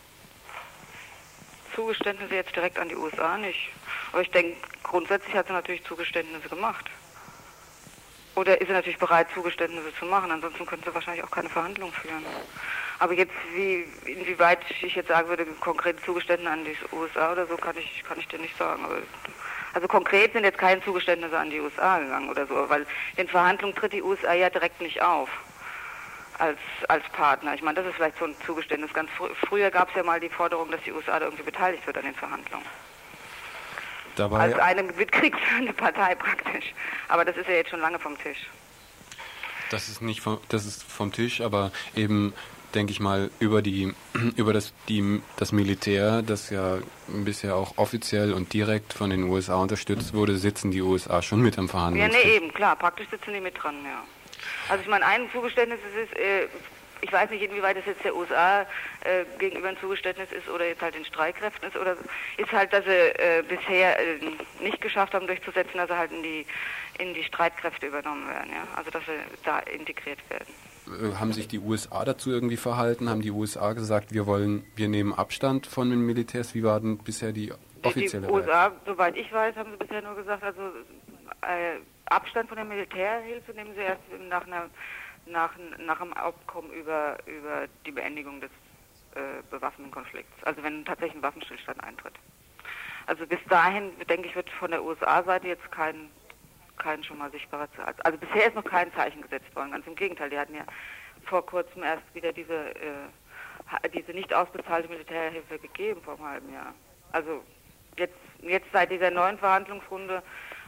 Zugeständnisse 1.74 2.34
jetzt 2.34 2.54
direkt 2.54 2.78
an 2.78 2.88
die 2.88 2.96
USA 2.96 3.38
nicht. 3.38 3.70
Aber 4.12 4.20
ich 4.20 4.30
denke, 4.30 4.56
grundsätzlich 4.82 5.34
hat 5.34 5.46
sie 5.46 5.54
natürlich 5.54 5.82
Zugeständnisse 5.84 6.48
gemacht. 6.50 6.90
Oder 8.34 8.60
ist 8.60 8.68
sie 8.68 8.72
natürlich 8.72 8.98
bereit, 8.98 9.28
Zugeständnisse 9.34 9.94
zu 9.98 10.06
machen? 10.06 10.30
Ansonsten 10.30 10.64
könnte 10.64 10.88
sie 10.88 10.94
wahrscheinlich 10.94 11.24
auch 11.24 11.30
keine 11.30 11.48
Verhandlungen 11.48 11.92
führen. 11.92 12.24
Aber 12.98 13.12
jetzt, 13.12 13.32
wie, 13.54 13.84
inwieweit 14.06 14.60
ich 14.80 14.94
jetzt 14.94 15.08
sagen 15.08 15.28
würde, 15.28 15.44
konkrete 15.60 16.00
Zugeständnisse 16.02 16.52
an 16.52 16.64
die 16.64 16.76
USA 16.92 17.32
oder 17.32 17.46
so, 17.46 17.56
kann 17.56 17.76
ich, 17.76 18.02
kann 18.04 18.18
ich 18.18 18.28
dir 18.28 18.38
nicht 18.38 18.56
sagen. 18.56 18.84
Aber 18.84 18.96
also 19.74 19.88
konkret 19.88 20.32
sind 20.32 20.44
jetzt 20.44 20.58
keine 20.58 20.82
Zugeständnisse 20.82 21.38
an 21.38 21.50
die 21.50 21.60
USA 21.60 21.98
gegangen 21.98 22.28
oder 22.30 22.46
so, 22.46 22.68
weil 22.68 22.86
in 23.16 23.28
Verhandlungen 23.28 23.74
tritt 23.74 23.92
die 23.92 24.02
USA 24.02 24.34
ja 24.34 24.50
direkt 24.50 24.80
nicht 24.80 25.02
auf 25.02 25.28
als, 26.38 26.58
als 26.88 27.04
Partner. 27.10 27.54
Ich 27.54 27.62
meine, 27.62 27.76
das 27.76 27.86
ist 27.86 27.96
vielleicht 27.96 28.18
so 28.18 28.26
ein 28.26 28.34
Zugeständnis. 28.44 28.92
Ganz 28.92 29.10
fr 29.10 29.28
früher 29.46 29.70
gab 29.70 29.88
es 29.90 29.94
ja 29.94 30.02
mal 30.02 30.20
die 30.20 30.28
Forderung, 30.28 30.70
dass 30.70 30.82
die 30.82 30.92
USA 30.92 31.18
da 31.18 31.26
irgendwie 31.26 31.44
beteiligt 31.44 31.86
wird 31.86 31.96
an 31.98 32.04
den 32.04 32.14
Verhandlungen. 32.14 32.66
Dabei 34.16 34.38
als 34.38 34.58
eine 34.58 34.82
mitkriegsführende 34.82 35.72
Partei 35.72 36.14
praktisch. 36.14 36.74
Aber 37.08 37.24
das 37.24 37.36
ist 37.36 37.48
ja 37.48 37.54
jetzt 37.54 37.70
schon 37.70 37.80
lange 37.80 37.98
vom 37.98 38.18
Tisch. 38.18 38.48
Das 39.70 39.88
ist 39.88 40.02
nicht 40.02 40.20
vom, 40.20 40.38
das 40.48 40.66
ist 40.66 40.82
vom 40.82 41.12
Tisch, 41.12 41.40
aber 41.40 41.72
eben 41.96 42.34
denke 42.74 42.92
ich 42.92 43.00
mal, 43.00 43.30
über 43.38 43.62
die 43.62 43.94
über 44.36 44.52
das 44.52 44.72
die, 44.88 45.22
das 45.36 45.52
Militär, 45.52 46.22
das 46.22 46.50
ja 46.50 46.78
bisher 47.08 47.56
auch 47.56 47.78
offiziell 47.78 48.32
und 48.32 48.52
direkt 48.52 48.92
von 48.92 49.10
den 49.10 49.24
USA 49.24 49.56
unterstützt 49.56 50.14
wurde, 50.14 50.36
sitzen 50.36 50.70
die 50.70 50.82
USA 50.82 51.22
schon 51.22 51.40
mit 51.40 51.58
am 51.58 51.68
Verhandeln. 51.68 52.10
Ja, 52.10 52.18
nee, 52.18 52.36
eben, 52.36 52.52
klar, 52.52 52.76
praktisch 52.76 53.08
sitzen 53.10 53.32
die 53.32 53.40
mit 53.40 53.62
dran, 53.62 53.76
ja. 53.84 54.02
Also 54.68 54.82
ich 54.82 54.88
meine, 54.88 55.06
ein 55.06 55.30
Zugeständnis 55.32 55.80
ist, 56.02 56.16
äh, 56.18 56.48
ich 57.02 57.12
weiß 57.12 57.30
nicht, 57.30 57.42
inwieweit 57.42 57.76
es 57.76 57.84
jetzt 57.84 58.04
der 58.04 58.16
USA 58.16 58.62
äh, 58.62 59.24
gegenüber 59.38 59.68
ein 59.68 59.76
Zugeständnis 59.78 60.30
ist 60.32 60.48
oder 60.48 60.66
jetzt 60.66 60.80
halt 60.80 60.94
den 60.94 61.04
Streitkräften 61.04 61.68
ist 61.68 61.76
oder 61.76 61.96
ist 62.38 62.52
halt, 62.52 62.72
dass 62.72 62.84
sie 62.84 62.90
äh, 62.90 63.42
bisher 63.46 63.98
äh, 63.98 64.18
nicht 64.60 64.80
geschafft 64.80 65.12
haben 65.12 65.26
durchzusetzen, 65.26 65.76
dass 65.76 65.88
sie 65.88 65.98
halt 65.98 66.12
in 66.12 66.22
die 66.22 66.46
in 66.98 67.14
die 67.14 67.24
Streitkräfte 67.24 67.86
übernommen 67.86 68.28
werden, 68.28 68.50
ja, 68.50 68.66
also 68.76 68.90
dass 68.90 69.02
sie 69.04 69.12
da 69.44 69.58
integriert 69.60 70.18
werden. 70.30 70.46
Äh, 70.86 71.16
haben 71.16 71.32
sich 71.32 71.48
die 71.48 71.58
USA 71.58 72.04
dazu 72.04 72.30
irgendwie 72.30 72.56
verhalten? 72.56 73.08
Haben 73.08 73.22
die 73.22 73.30
USA 73.30 73.72
gesagt, 73.72 74.12
wir 74.12 74.26
wollen, 74.26 74.64
wir 74.76 74.88
nehmen 74.88 75.12
Abstand 75.12 75.66
von 75.66 75.90
den 75.90 76.00
Militärs? 76.00 76.54
Wie 76.54 76.62
war 76.62 76.80
denn 76.80 76.98
bisher 76.98 77.32
die 77.32 77.52
offizielle 77.82 78.26
Die 78.26 78.32
USA, 78.32 78.72
soweit 78.86 79.16
ich 79.16 79.32
weiß, 79.32 79.56
haben 79.56 79.70
sie 79.72 79.76
bisher 79.78 80.02
nur 80.02 80.14
gesagt, 80.14 80.42
also 80.42 80.60
äh, 81.42 81.80
Abstand 82.06 82.48
von 82.48 82.56
der 82.56 82.66
Militärhilfe 82.66 83.52
nehmen 83.52 83.74
sie 83.74 83.80
erst 83.80 84.02
nach 84.28 84.46
einer 84.46 84.68
nach, 85.26 85.52
nach 85.78 86.00
einem 86.00 86.12
Abkommen 86.12 86.72
über, 86.72 87.18
über 87.26 87.66
die 87.86 87.92
Beendigung 87.92 88.40
des 88.40 88.50
äh, 89.14 89.42
bewaffneten 89.50 89.92
Konflikts. 89.92 90.32
Also 90.44 90.62
wenn 90.62 90.84
tatsächlich 90.84 91.16
ein 91.18 91.22
Waffenstillstand 91.22 91.82
eintritt. 91.82 92.14
Also 93.06 93.26
bis 93.26 93.40
dahin, 93.48 93.92
denke 94.08 94.28
ich, 94.28 94.36
wird 94.36 94.48
von 94.50 94.70
der 94.70 94.82
USA-Seite 94.82 95.48
jetzt 95.48 95.70
kein 95.72 96.10
kein 96.78 97.04
schon 97.04 97.18
mal 97.18 97.30
sichtbarer 97.30 97.70
Zeichen. 97.72 98.00
Also 98.02 98.18
bisher 98.18 98.46
ist 98.48 98.54
noch 98.54 98.64
kein 98.64 98.92
Zeichen 98.94 99.22
gesetzt 99.22 99.54
worden. 99.54 99.72
Ganz 99.72 99.86
im 99.86 99.94
Gegenteil, 99.94 100.30
die 100.30 100.38
hatten 100.38 100.54
ja 100.54 100.64
vor 101.24 101.44
kurzem 101.46 101.82
erst 101.82 102.02
wieder 102.14 102.32
diese, 102.32 102.70
äh, 102.74 103.88
diese 103.94 104.12
nicht 104.12 104.34
ausbezahlte 104.34 104.88
Militärhilfe 104.88 105.58
gegeben 105.58 106.02
vor 106.02 106.14
einem 106.14 106.24
halben 106.24 106.52
Jahr. 106.52 106.74
Also 107.12 107.42
jetzt, 107.96 108.18
jetzt 108.40 108.66
seit 108.72 108.90
dieser 108.90 109.10
neuen 109.10 109.38
Verhandlungsrunde, 109.38 110.22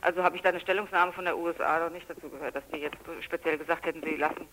also 0.05 0.23
habe 0.23 0.37
ich 0.37 0.43
da 0.43 0.51
eine 0.51 0.61
Stellungnahme 0.61 1.13
von 1.13 1.25
der 1.25 1.37
USA 1.37 1.81
noch 1.81 1.91
nicht 1.91 2.09
dazu 2.09 2.29
gehört, 2.29 2.55
dass 2.55 2.63
die 2.73 2.79
jetzt 2.79 2.99
speziell 3.23 3.57
gesagt 3.57 3.87
hätten, 3.87 4.03
sie 4.03 4.17
lassen 4.17 4.47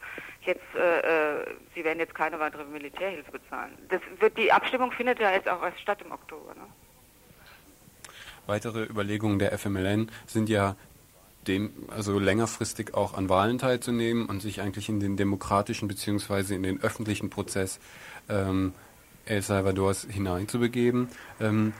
jetzt, 0.46 0.62
äh, 0.75 1.41
äh, 1.41 1.46
sie 1.75 1.84
werden 1.84 2.00
jetzt 2.00 2.15
keine 2.15 2.39
weitere 2.39 2.63
Militärhilfe 2.63 3.31
bezahlen. 3.31 3.77
Das 3.89 4.01
wird, 4.20 4.38
die 4.38 4.51
Abstimmung 4.51 4.91
findet 4.91 5.20
ja 5.20 5.31
jetzt 5.31 5.50
auch 5.50 5.62
erst 5.62 5.79
statt 5.81 6.01
im 6.03 6.12
Oktober. 6.12 6.53
Ne? 6.55 6.63
Weitere 8.48 8.86
Überlegungen 8.86 9.39
der 9.39 9.58
FMLN 9.58 10.10
sind 10.25 10.50
ja 10.50 10.75
dem, 11.48 11.72
also 11.89 12.17
längerfristig 12.17 12.93
auch 12.93 13.13
an 13.13 13.27
Wahlen 13.27 13.58
teilzunehmen 13.58 14.27
und 14.27 14.41
sich 14.41 14.62
eigentlich 14.62 14.89
in 14.89 15.00
den 15.00 15.17
demokratischen 15.17 15.88
beziehungsweise 15.88 16.55
in 16.55 16.63
den 16.63 16.81
öffentlichen 16.81 17.29
Prozess 17.29 17.79
ähm, 18.29 18.74
El 19.25 19.41
Salvadors 19.41 20.08
hineinzubegeben. 20.10 21.10
Ähm, 21.39 21.74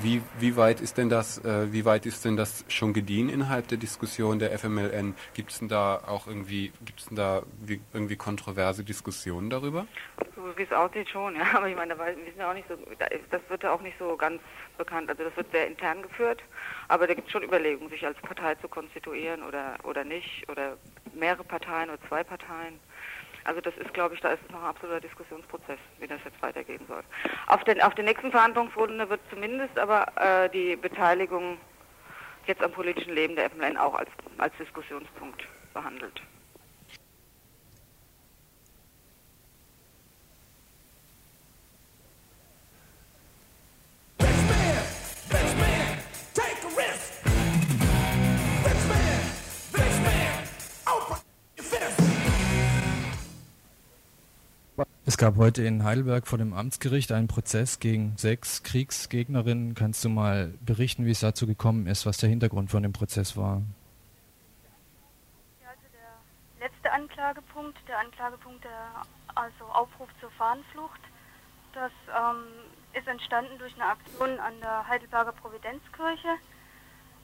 wie, 0.00 0.22
wie 0.38 0.56
weit 0.56 0.80
ist 0.80 0.98
denn 0.98 1.08
das, 1.08 1.44
äh, 1.44 1.72
wie 1.72 1.84
weit 1.84 2.06
ist 2.06 2.24
denn 2.24 2.36
das 2.36 2.64
schon 2.68 2.92
gediehen 2.92 3.28
innerhalb 3.28 3.68
der 3.68 3.78
Diskussion 3.78 4.38
der 4.38 4.56
FMLN? 4.58 5.14
Gibt 5.34 5.52
es 5.52 5.58
denn 5.58 5.68
da 5.68 6.02
auch 6.06 6.26
irgendwie, 6.26 6.72
gibt 6.84 7.08
denn 7.10 7.16
da 7.16 7.42
wie, 7.60 7.80
irgendwie 7.92 8.16
kontroverse 8.16 8.84
Diskussionen 8.84 9.50
darüber? 9.50 9.86
So 10.36 10.56
wie 10.56 10.62
es 10.62 10.72
aussieht 10.72 11.08
schon, 11.08 11.36
ja. 11.36 11.44
Aber 11.54 11.68
ich 11.68 11.76
meine, 11.76 11.98
wir 11.98 12.14
sind 12.14 12.38
ja 12.38 12.50
auch 12.50 12.54
nicht 12.54 12.68
so, 12.68 12.76
das 13.30 13.40
wird 13.48 13.62
ja 13.62 13.72
auch 13.72 13.82
nicht 13.82 13.98
so 13.98 14.16
ganz 14.16 14.40
bekannt. 14.78 15.10
Also 15.10 15.24
das 15.24 15.36
wird 15.36 15.50
sehr 15.52 15.66
intern 15.66 16.02
geführt, 16.02 16.42
aber 16.88 17.06
da 17.06 17.14
gibt 17.14 17.28
es 17.28 17.32
schon 17.32 17.42
Überlegungen, 17.42 17.90
sich 17.90 18.04
als 18.04 18.18
Partei 18.18 18.54
zu 18.56 18.68
konstituieren 18.68 19.42
oder 19.42 19.76
oder 19.84 20.04
nicht 20.04 20.48
oder 20.48 20.76
mehrere 21.14 21.44
Parteien 21.44 21.90
oder 21.90 22.00
zwei 22.08 22.24
Parteien. 22.24 22.80
Also 23.44 23.60
das 23.60 23.76
ist, 23.76 23.92
glaube 23.92 24.14
ich, 24.14 24.20
da 24.20 24.32
ist 24.32 24.50
noch 24.50 24.60
ein 24.60 24.68
absoluter 24.68 25.00
Diskussionsprozess, 25.00 25.78
wie 25.98 26.06
das 26.06 26.20
jetzt 26.24 26.40
weitergehen 26.42 26.84
soll. 26.88 27.02
Auf 27.46 27.64
den, 27.64 27.80
auf 27.82 27.94
den 27.94 28.04
nächsten 28.04 28.30
Verhandlungsrunde 28.30 29.08
wird 29.08 29.20
zumindest 29.30 29.78
aber 29.78 30.06
äh, 30.16 30.48
die 30.50 30.76
Beteiligung 30.76 31.58
jetzt 32.46 32.62
am 32.62 32.72
politischen 32.72 33.14
Leben 33.14 33.36
der 33.36 33.50
FMLN 33.50 33.76
auch 33.76 33.94
als, 33.94 34.10
als 34.38 34.56
Diskussionspunkt 34.58 35.46
behandelt. 35.74 36.20
Es 55.04 55.18
gab 55.18 55.36
heute 55.36 55.64
in 55.64 55.82
Heidelberg 55.82 56.28
vor 56.28 56.38
dem 56.38 56.54
Amtsgericht 56.54 57.10
einen 57.10 57.26
Prozess 57.26 57.80
gegen 57.80 58.16
sechs 58.16 58.62
Kriegsgegnerinnen. 58.62 59.74
Kannst 59.74 60.04
du 60.04 60.08
mal 60.08 60.54
berichten, 60.60 61.06
wie 61.06 61.10
es 61.10 61.18
dazu 61.18 61.48
gekommen 61.48 61.88
ist, 61.88 62.06
was 62.06 62.18
der 62.18 62.28
Hintergrund 62.28 62.70
von 62.70 62.84
dem 62.84 62.92
Prozess 62.92 63.36
war? 63.36 63.62
Also 65.66 65.86
der 65.92 66.68
letzte 66.68 66.92
Anklagepunkt, 66.92 67.76
der 67.88 67.98
Anklagepunkt 67.98 68.62
der 68.62 69.02
also 69.34 69.64
Aufruf 69.72 70.08
zur 70.20 70.30
Fahnenflucht, 70.38 71.00
das 71.74 71.90
ähm, 72.06 72.44
ist 72.92 73.08
entstanden 73.08 73.58
durch 73.58 73.74
eine 73.74 73.86
Aktion 73.86 74.38
an 74.38 74.54
der 74.60 74.86
Heidelberger 74.86 75.32
Providenzkirche. 75.32 76.36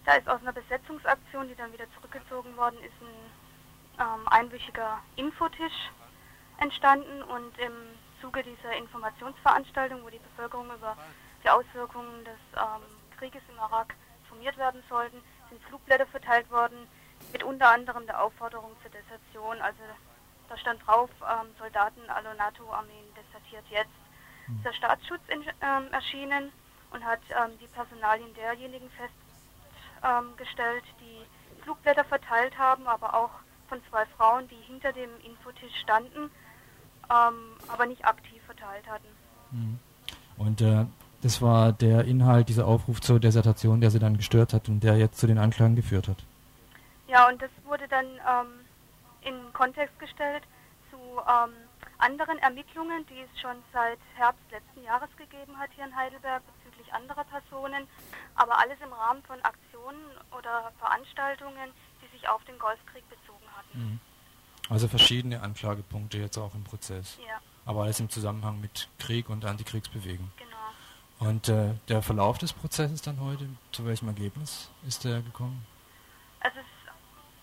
Da 0.04 0.14
ist 0.14 0.28
aus 0.28 0.40
einer 0.40 0.52
Besetzungsaktion, 0.52 1.46
die 1.46 1.54
dann 1.54 1.72
wieder 1.72 1.86
zurückgezogen 1.94 2.56
worden 2.56 2.78
ist, 2.82 3.00
ein 3.00 4.18
ähm, 4.18 4.26
einwöchiger 4.26 4.98
Infotisch 5.14 5.92
entstanden 6.58 7.22
und 7.22 7.56
im 7.58 7.72
Zuge 8.20 8.42
dieser 8.42 8.76
Informationsveranstaltung, 8.76 10.02
wo 10.04 10.10
die 10.10 10.18
Bevölkerung 10.18 10.66
über 10.72 10.96
die 11.44 11.50
Auswirkungen 11.50 12.24
des 12.24 12.38
ähm, 12.56 12.82
Krieges 13.16 13.42
im 13.48 13.56
Irak 13.56 13.94
informiert 14.24 14.56
werden 14.58 14.82
sollten, 14.88 15.20
sind 15.48 15.62
Flugblätter 15.64 16.06
verteilt 16.06 16.50
worden 16.50 16.86
mit 17.32 17.42
unter 17.42 17.70
anderem 17.70 18.06
der 18.06 18.22
Aufforderung 18.22 18.72
zur 18.82 18.90
Desertion. 18.90 19.60
Also 19.60 19.78
da 20.48 20.56
stand 20.56 20.84
drauf, 20.86 21.10
ähm, 21.22 21.48
Soldaten 21.58 22.08
aller 22.08 22.34
NATO-Armeen 22.34 23.14
desertiert 23.14 23.64
jetzt. 23.70 23.90
Mhm. 24.46 24.62
Der 24.62 24.72
Staatsschutz 24.72 25.20
in, 25.28 25.42
ähm, 25.42 25.92
erschienen 25.92 26.52
und 26.90 27.04
hat 27.04 27.20
ähm, 27.30 27.58
die 27.60 27.66
Personalien 27.68 28.32
derjenigen 28.34 28.90
festgestellt, 28.90 30.84
ähm, 30.84 30.96
die 31.00 31.62
Flugblätter 31.62 32.04
verteilt 32.04 32.56
haben, 32.56 32.86
aber 32.86 33.14
auch 33.14 33.30
von 33.68 33.80
zwei 33.90 34.06
Frauen, 34.16 34.48
die 34.48 34.60
hinter 34.66 34.92
dem 34.92 35.10
Infotisch 35.24 35.74
standen 35.82 36.30
ähm, 37.10 37.56
aber 37.68 37.86
nicht 37.86 38.04
aktiv 38.04 38.42
verteilt 38.44 38.86
hatten. 38.88 39.08
Mhm. 39.50 39.78
Und 40.36 40.60
äh, 40.60 40.86
das 41.22 41.42
war 41.42 41.72
der 41.72 42.04
Inhalt 42.04 42.48
dieser 42.48 42.66
Aufruf 42.66 43.00
zur 43.00 43.18
Desertation, 43.18 43.80
der 43.80 43.90
sie 43.90 43.98
dann 43.98 44.16
gestört 44.16 44.52
hat 44.52 44.68
und 44.68 44.80
der 44.80 44.96
jetzt 44.96 45.18
zu 45.18 45.26
den 45.26 45.38
Anklagen 45.38 45.74
geführt 45.74 46.08
hat. 46.08 46.18
Ja, 47.08 47.28
und 47.28 47.40
das 47.40 47.50
wurde 47.64 47.88
dann 47.88 48.06
ähm, 48.06 48.60
in 49.22 49.52
Kontext 49.52 49.98
gestellt 49.98 50.44
zu 50.90 50.96
ähm, 50.96 51.54
anderen 51.98 52.38
Ermittlungen, 52.38 53.04
die 53.06 53.20
es 53.20 53.40
schon 53.40 53.56
seit 53.72 53.98
Herbst 54.14 54.44
letzten 54.50 54.84
Jahres 54.84 55.08
gegeben 55.16 55.58
hat 55.58 55.70
hier 55.74 55.86
in 55.86 55.96
Heidelberg 55.96 56.42
bezüglich 56.46 56.92
anderer 56.92 57.24
Personen, 57.24 57.88
aber 58.36 58.60
alles 58.60 58.78
im 58.84 58.92
Rahmen 58.92 59.22
von 59.24 59.40
Aktionen 59.42 60.04
oder 60.36 60.70
Veranstaltungen, 60.78 61.72
die 62.02 62.16
sich 62.16 62.28
auf 62.28 62.44
den 62.44 62.58
Golfkrieg 62.58 63.08
bezogen. 63.08 63.37
Also 64.68 64.88
verschiedene 64.88 65.40
Anklagepunkte 65.40 66.18
jetzt 66.18 66.36
auch 66.38 66.54
im 66.54 66.64
Prozess. 66.64 67.18
Ja. 67.26 67.40
Aber 67.64 67.82
alles 67.84 68.00
im 68.00 68.10
Zusammenhang 68.10 68.60
mit 68.60 68.88
Krieg 68.98 69.28
und 69.28 69.44
Antikriegsbewegung. 69.44 70.30
Genau. 70.36 71.30
Und 71.30 71.48
äh, 71.48 71.74
der 71.88 72.02
Verlauf 72.02 72.38
des 72.38 72.52
Prozesses 72.52 73.02
dann 73.02 73.20
heute, 73.20 73.48
zu 73.72 73.84
welchem 73.86 74.08
Ergebnis 74.08 74.70
ist 74.86 75.04
der 75.04 75.20
gekommen? 75.20 75.66
Also 76.40 76.58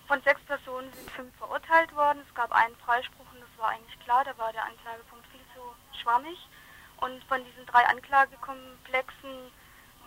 von 0.08 0.22
sechs 0.22 0.42
Personen 0.42 0.92
sind 0.94 1.12
fünf 1.12 1.36
verurteilt 1.36 1.94
worden. 1.96 2.20
Es 2.28 2.34
gab 2.36 2.52
einen 2.52 2.76
Freispruch 2.78 3.26
und 3.34 3.42
das 3.42 3.50
war 3.58 3.70
eigentlich 3.70 4.00
klar, 4.00 4.24
da 4.24 4.38
war 4.38 4.54
der 4.54 4.64
Anklagepunkt 4.64 5.26
viel 5.28 5.42
zu 5.54 5.62
schwammig. 6.02 6.38
Und 7.02 7.24
von 7.26 7.44
diesen 7.44 7.66
drei 7.66 7.86
Anklagekomplexen 7.88 9.52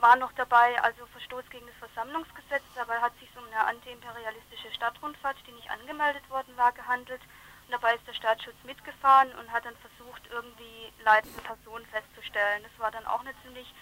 war 0.01 0.17
noch 0.17 0.33
dabei, 0.33 0.81
also 0.83 1.07
Verstoß 1.07 1.45
gegen 1.51 1.67
das 1.67 1.91
Versammlungsgesetz. 1.91 2.63
Dabei 2.75 3.01
hat 3.01 3.13
es 3.15 3.21
sich 3.21 3.37
um 3.37 3.45
eine 3.47 3.67
antiimperialistische 3.67 4.73
Stadtrundfahrt, 4.73 5.37
die 5.47 5.53
nicht 5.53 5.71
angemeldet 5.71 6.29
worden 6.31 6.57
war, 6.57 6.73
gehandelt. 6.73 7.21
Und 7.67 7.73
dabei 7.73 7.95
ist 7.95 8.07
der 8.07 8.15
Staatsschutz 8.15 8.57
mitgefahren 8.65 9.33
und 9.35 9.53
hat 9.53 9.65
dann 9.65 9.77
versucht, 9.77 10.23
irgendwie 10.31 10.93
leitende 11.05 11.43
Personen 11.43 11.87
festzustellen. 11.87 12.63
Das 12.63 12.79
war 12.79 12.91
dann 12.91 13.07
auch 13.07 13.21
eine 13.21 13.35
ziemlich 13.43 13.73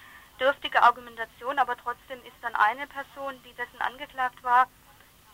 dürftige 0.40 0.82
Argumentation, 0.82 1.58
aber 1.58 1.76
trotzdem 1.76 2.18
ist 2.24 2.36
dann 2.42 2.54
eine 2.56 2.86
Person, 2.86 3.40
die 3.44 3.54
dessen 3.54 3.80
angeklagt 3.80 4.42
war, 4.42 4.68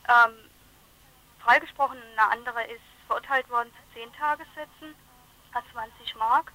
ähm, 0.08 0.50
freigesprochen. 1.40 1.98
Eine 2.16 2.30
andere 2.30 2.64
ist 2.64 2.82
verurteilt 3.06 3.48
worden 3.50 3.70
zu 3.72 3.94
10 3.94 4.12
Tagessätzen, 4.14 4.94
a 5.54 5.62
20 5.72 6.14
Mark. 6.16 6.52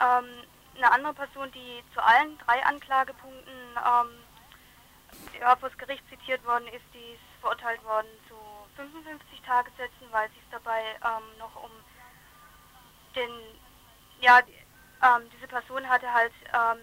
Ähm, 0.00 0.44
eine 0.78 0.92
andere 0.92 1.14
Person, 1.14 1.50
die 1.52 1.82
zu 1.92 2.02
allen 2.02 2.38
drei 2.38 2.64
Anklagepunkten 2.64 3.52
ähm, 3.76 5.40
ja, 5.40 5.56
vor 5.56 5.68
das 5.68 5.78
Gericht 5.78 6.02
zitiert 6.08 6.44
worden 6.44 6.66
ist, 6.68 6.84
die 6.94 7.14
ist 7.14 7.40
verurteilt 7.40 7.82
worden 7.84 8.08
zu 8.28 8.34
55 8.76 9.40
Tagessätzen, 9.42 10.06
weil 10.10 10.28
sich 10.30 10.42
dabei 10.50 10.80
ähm, 11.04 11.38
noch 11.38 11.54
um 11.62 11.70
den, 13.14 13.30
ja, 14.20 14.40
ähm, 15.02 15.28
diese 15.34 15.46
Person 15.48 15.88
hatte 15.88 16.12
halt 16.12 16.32
ähm, 16.52 16.78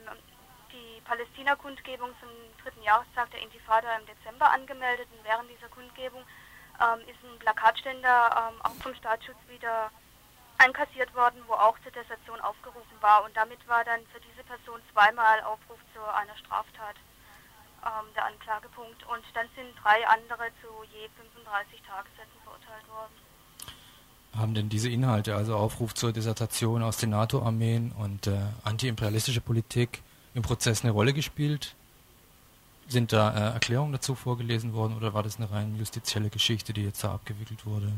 die 0.71 1.01
Palästina-Kundgebung 1.01 2.09
zum 2.19 2.29
dritten 2.63 2.81
Jahrestag 2.83 3.31
der 3.31 3.41
Intifada 3.41 3.95
im 3.97 4.05
Dezember 4.05 4.49
angemeldet. 4.49 5.07
Und 5.11 5.23
während 5.23 5.49
dieser 5.49 5.69
Kundgebung 5.69 6.23
ähm, 6.81 6.99
ist 7.07 7.23
ein 7.23 7.39
Plakatständer 7.39 8.49
ähm, 8.49 8.61
auch 8.63 8.75
vom 8.81 8.95
Staatsschutz 8.95 9.37
wieder 9.47 9.91
einkassiert 10.57 11.13
worden, 11.15 11.41
wo 11.47 11.53
auch 11.53 11.77
zur 11.83 11.91
Desertion 11.91 12.39
aufgerufen 12.41 12.97
war. 13.01 13.23
Und 13.23 13.35
damit 13.35 13.59
war 13.67 13.83
dann 13.83 14.01
für 14.13 14.19
diese 14.21 14.43
Person 14.43 14.79
zweimal 14.93 15.41
Aufruf 15.43 15.79
zu 15.93 16.01
einer 16.01 16.35
Straftat 16.37 16.95
ähm, 17.83 18.07
der 18.15 18.25
Anklagepunkt. 18.25 19.03
Und 19.07 19.23
dann 19.33 19.47
sind 19.55 19.75
drei 19.81 20.05
andere 20.07 20.49
zu 20.61 20.67
je 20.91 21.09
35 21.33 21.81
Tagessätzen 21.83 22.39
verurteilt 22.43 22.87
worden. 22.89 23.13
Haben 24.35 24.53
denn 24.53 24.69
diese 24.69 24.89
Inhalte, 24.89 25.35
also 25.35 25.55
Aufruf 25.55 25.93
zur 25.93 26.11
Desertation 26.11 26.83
aus 26.83 26.97
den 26.97 27.11
NATO-Armeen 27.11 27.93
und 27.93 28.27
äh, 28.27 28.37
antiimperialistische 28.63 29.39
Politik 29.39 30.01
im 30.33 30.41
Prozess 30.41 30.83
eine 30.83 30.91
Rolle 30.91 31.13
gespielt? 31.13 31.75
Sind 32.87 33.13
da 33.13 33.31
äh, 33.31 33.53
Erklärungen 33.53 33.93
dazu 33.93 34.13
vorgelesen 34.13 34.73
worden 34.73 34.95
oder 34.95 35.13
war 35.13 35.23
das 35.23 35.37
eine 35.37 35.49
rein 35.49 35.75
justizielle 35.77 36.29
Geschichte, 36.29 36.73
die 36.73 36.83
jetzt 36.83 37.03
da 37.03 37.13
abgewickelt 37.13 37.65
wurde? 37.65 37.93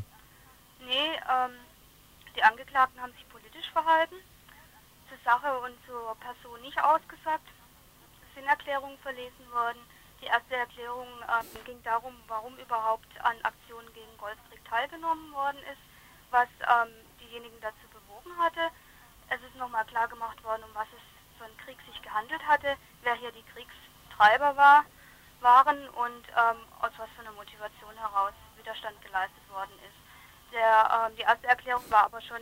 Die 2.38 2.44
Angeklagten 2.44 3.02
haben 3.02 3.12
sich 3.14 3.28
politisch 3.30 3.68
verhalten, 3.72 4.14
zur 5.08 5.18
Sache 5.24 5.58
und 5.58 5.74
zur 5.86 6.14
Person 6.20 6.60
nicht 6.60 6.80
ausgesagt. 6.80 7.48
Es 8.22 8.34
sind 8.36 8.46
Erklärungen 8.46 8.96
verlesen 8.98 9.50
worden. 9.50 9.80
Die 10.22 10.26
erste 10.26 10.54
Erklärung 10.54 11.08
ähm, 11.26 11.64
ging 11.64 11.82
darum, 11.82 12.14
warum 12.28 12.56
überhaupt 12.58 13.08
an 13.24 13.34
Aktionen 13.42 13.92
gegen 13.92 14.16
Golfkrieg 14.18 14.64
teilgenommen 14.66 15.32
worden 15.32 15.58
ist, 15.64 15.82
was 16.30 16.46
ähm, 16.62 16.94
diejenigen 17.18 17.60
dazu 17.60 17.88
bewogen 17.90 18.38
hatte. 18.38 18.70
Es 19.30 19.42
ist 19.42 19.56
nochmal 19.56 19.84
klar 19.86 20.06
gemacht 20.06 20.40
worden, 20.44 20.62
um 20.62 20.74
was 20.74 20.86
es 20.94 21.02
für 21.38 21.44
einen 21.44 21.56
Krieg 21.56 21.78
sich 21.90 22.00
gehandelt 22.02 22.46
hatte, 22.46 22.76
wer 23.02 23.14
hier 23.16 23.32
die 23.32 23.44
Kriegstreiber 23.50 24.56
war, 24.56 24.84
waren 25.40 25.88
und 25.88 26.28
ähm, 26.38 26.62
aus 26.82 26.92
was 26.98 27.10
für 27.16 27.22
einer 27.22 27.32
Motivation 27.32 27.98
heraus 27.98 28.34
Widerstand 28.56 29.02
geleistet 29.02 29.42
worden 29.50 29.74
ist. 29.82 30.07
Der, 30.52 31.08
ähm, 31.08 31.16
die 31.16 31.22
erste 31.22 31.46
Erklärung 31.46 31.84
war 31.90 32.04
aber 32.04 32.20
schon 32.20 32.40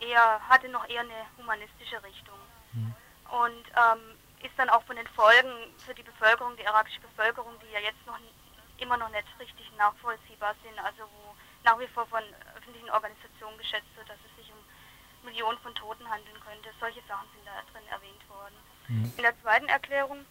eher, 0.00 0.40
hatte 0.48 0.68
noch 0.68 0.88
eher 0.88 1.00
eine 1.00 1.26
humanistische 1.38 2.02
Richtung. 2.02 2.38
Mhm. 2.72 2.94
Und 3.30 3.64
ähm, 3.76 4.18
ist 4.42 4.58
dann 4.58 4.70
auch 4.70 4.82
von 4.84 4.96
den 4.96 5.06
Folgen 5.08 5.52
für 5.78 5.94
die 5.94 6.02
Bevölkerung, 6.02 6.56
die 6.56 6.62
irakische 6.62 7.00
Bevölkerung, 7.00 7.54
die 7.60 7.72
ja 7.72 7.80
jetzt 7.80 8.04
noch 8.06 8.18
immer 8.78 8.96
noch 8.96 9.10
nicht 9.10 9.28
richtig 9.38 9.70
nachvollziehbar 9.76 10.54
sind, 10.62 10.78
also 10.78 11.02
wo 11.02 11.34
nach 11.62 11.78
wie 11.78 11.86
vor 11.88 12.06
von 12.06 12.22
öffentlichen 12.56 12.90
Organisationen 12.90 13.58
geschätzt 13.58 13.94
wird, 13.96 14.08
dass 14.08 14.16
es 14.24 14.36
sich 14.36 14.52
um 14.52 15.26
Millionen 15.26 15.58
von 15.58 15.74
Toten 15.74 16.08
handeln 16.08 16.40
könnte. 16.40 16.70
Solche 16.80 17.02
Sachen 17.06 17.28
sind 17.34 17.44
da 17.44 17.60
drin 17.72 17.86
erwähnt 17.88 18.28
worden. 18.28 18.56
Mhm. 18.88 19.12
In 19.16 19.22
der 19.22 19.38
zweiten 19.42 19.68
Erklärung, 19.68 20.24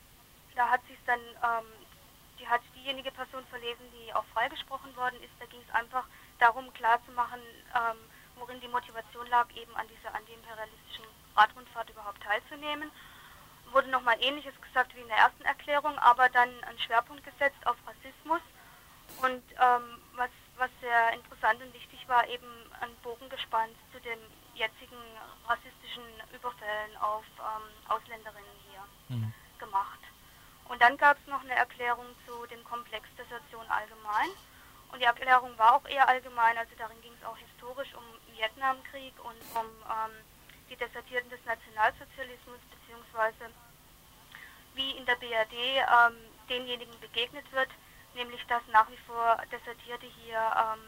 da 0.56 0.70
hat 0.70 0.82
sich 0.88 0.98
dann, 1.06 1.20
ähm, 1.20 1.70
die 2.40 2.48
hat 2.48 2.62
diejenige 2.76 3.12
Person 3.12 3.46
verlesen, 3.48 3.86
die 3.94 4.14
auch 4.14 4.26
freigesprochen 4.34 4.96
worden 4.96 5.22
ist. 5.22 5.34
Da 5.40 5.46
ging 5.46 5.62
es 5.62 5.76
einfach 5.76 6.06
darum, 6.40 6.72
klarzumachen, 6.74 7.40
ähm, 7.76 7.98
worin 8.36 8.60
die 8.62 8.68
Motivation 8.68 9.28
lag, 9.28 9.48
eben 9.56 9.76
an 9.76 9.88
dieser 9.88 10.14
antiimperialistischen 10.16 11.06
Radrundfahrt 11.36 11.90
überhaupt 11.90 12.22
teilzunehmen. 12.24 12.92
Wurde 13.72 13.90
nochmal 13.90 14.18
Ähnliches 14.20 14.60
gesagt 14.62 14.96
wie 14.96 15.02
in 15.02 15.08
der 15.08 15.18
ersten 15.18 15.44
Erklärung, 15.44 15.98
aber 16.00 16.30
dann 16.30 16.50
einen 16.64 16.80
Schwerpunkt 16.80 17.24
gesetzt 17.24 17.66
auf 17.66 17.78
Rassismus. 17.86 18.42
Und 19.22 19.44
ähm, 19.60 20.02
was, 20.16 20.30
was 20.58 20.70
sehr 20.82 21.14
interessant 21.14 21.62
und 21.62 21.74
wichtig 21.74 22.08
war, 22.08 22.28
eben 22.28 22.48
einen 22.82 22.96
Bogen 22.98 23.30
gespannt 23.30 23.76
zu 23.92 24.00
den 24.00 24.20
jetzigen 24.56 24.98
rassistischen 25.48 26.04
Überfällen 26.34 26.98
auf 26.98 27.26
ähm, 27.40 27.90
Ausländerinnen 27.90 28.58
hier 28.70 29.16
mhm. 29.16 29.34
gemacht. 29.58 30.00
Und 30.70 30.82
dann 30.82 30.98
gab 30.98 31.18
es 31.18 31.28
noch 31.28 31.42
eine 31.42 31.56
Erklärung 31.56 32.06
zu 32.28 32.46
dem 32.48 32.64
Komplex 32.64 33.08
Desertion 33.18 33.66
allgemein. 33.70 34.30
Und 34.92 35.00
die 35.00 35.06
Erklärung 35.06 35.58
war 35.58 35.76
auch 35.76 35.88
eher 35.88 36.08
allgemein, 36.08 36.58
also 36.58 36.72
darin 36.78 37.02
ging 37.02 37.14
es 37.20 37.26
auch 37.26 37.38
historisch 37.38 37.94
um 37.94 38.04
Vietnamkrieg 38.36 39.14
und 39.24 39.38
um 39.56 39.68
ähm, 39.86 40.12
die 40.70 40.76
Desertierten 40.76 41.30
des 41.30 41.44
Nationalsozialismus, 41.46 42.60
beziehungsweise 42.72 43.52
wie 44.76 44.92
in 44.92 45.06
der 45.06 45.16
BRD 45.16 45.54
ähm, 45.54 46.18
denjenigen 46.50 47.00
begegnet 47.00 47.52
wird, 47.52 47.70
nämlich 48.16 48.44
dass 48.48 48.62
nach 48.72 48.90
wie 48.90 48.98
vor 49.06 49.38
Desertierte 49.52 50.06
hier 50.06 50.40
ähm, 50.58 50.82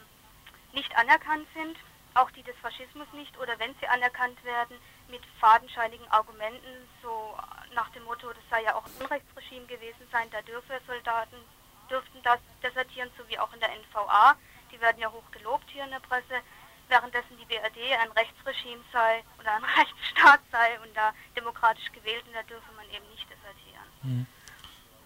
nicht 0.73 0.95
anerkannt 0.97 1.47
sind, 1.53 1.77
auch 2.13 2.31
die 2.31 2.43
des 2.43 2.57
Faschismus 2.57 3.07
nicht, 3.13 3.37
oder 3.39 3.57
wenn 3.59 3.75
sie 3.79 3.87
anerkannt 3.87 4.43
werden, 4.43 4.77
mit 5.09 5.21
fadenscheinigen 5.39 6.07
Argumenten, 6.09 6.87
so 7.01 7.37
nach 7.73 7.89
dem 7.89 8.03
Motto, 8.03 8.31
das 8.31 8.43
sei 8.49 8.63
ja 8.63 8.75
auch 8.75 8.85
ein 8.85 9.03
Unrechtsregime 9.03 9.65
gewesen 9.65 10.07
sein, 10.11 10.29
da 10.31 10.41
dürfe 10.41 10.79
Soldaten 10.87 11.37
dürften 11.89 12.19
das 12.23 12.39
desertieren, 12.63 13.09
so 13.17 13.27
wie 13.27 13.39
auch 13.39 13.51
in 13.53 13.59
der 13.59 13.69
NVA. 13.69 14.35
Die 14.71 14.79
werden 14.79 14.99
ja 14.99 15.11
hoch 15.11 15.29
gelobt 15.31 15.69
hier 15.69 15.83
in 15.83 15.91
der 15.91 15.99
Presse, 15.99 16.41
währenddessen 16.87 17.37
die 17.39 17.45
BRD 17.45 17.77
ein 18.01 18.11
Rechtsregime 18.11 18.83
sei 18.91 19.23
oder 19.39 19.55
ein 19.55 19.63
Rechtsstaat 19.77 20.41
sei 20.51 20.79
und 20.81 20.95
da 20.95 21.13
demokratisch 21.35 21.91
gewählt 21.91 22.23
und 22.27 22.33
da 22.33 22.43
dürfe 22.43 22.71
man 22.75 22.85
eben 22.89 23.07
nicht 23.09 23.27
desertieren. 23.29 23.87
Hm. 24.01 24.25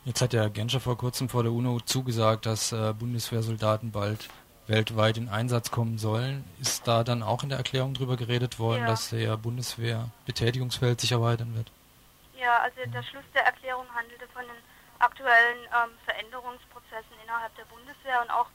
Jetzt 0.06 0.22
hat 0.22 0.34
ja 0.34 0.48
Genscher 0.50 0.80
vor 0.80 0.98
kurzem 0.98 1.30
vor 1.30 1.42
der 1.42 1.52
UNO 1.52 1.80
zugesagt, 1.80 2.46
dass 2.46 2.72
äh, 2.72 2.94
Bundeswehrsoldaten 2.94 3.92
bald 3.92 4.30
weltweit 4.68 5.18
in 5.18 5.30
Einsatz 5.30 5.72
kommen 5.72 5.98
sollen. 5.98 6.44
Ist 6.60 6.88
da 6.88 7.04
dann 7.04 7.24
auch 7.24 7.44
in 7.44 7.50
der 7.50 7.58
Erklärung 7.58 7.94
darüber 7.94 8.18
geredet 8.18 8.60
worden, 8.60 8.82
ja. 8.82 8.88
dass 8.88 9.10
der 9.10 9.38
Bundeswehr-Betätigungsfeld 9.38 11.02
sich 11.02 11.12
erweitern 11.12 11.56
wird? 11.56 11.72
Ja, 12.40 12.60
also 12.60 12.78
der 12.86 13.04
Schluss 13.04 13.24
der 13.34 13.46
Erklärung 13.46 13.86
handelte 13.96 14.28
von 14.34 14.44
den 14.44 14.56
aktuellen 15.00 15.60
ähm, 15.66 15.92
Veränderungsprozessen 16.06 17.16
innerhalb 17.24 17.56
der 17.56 17.66
Bundeswehr 17.66 18.22
und 18.22 18.30
auch 18.32 18.48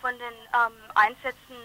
von 0.00 0.12
den 0.12 0.36
ähm, 0.54 0.72
Einsätzen 0.94 1.56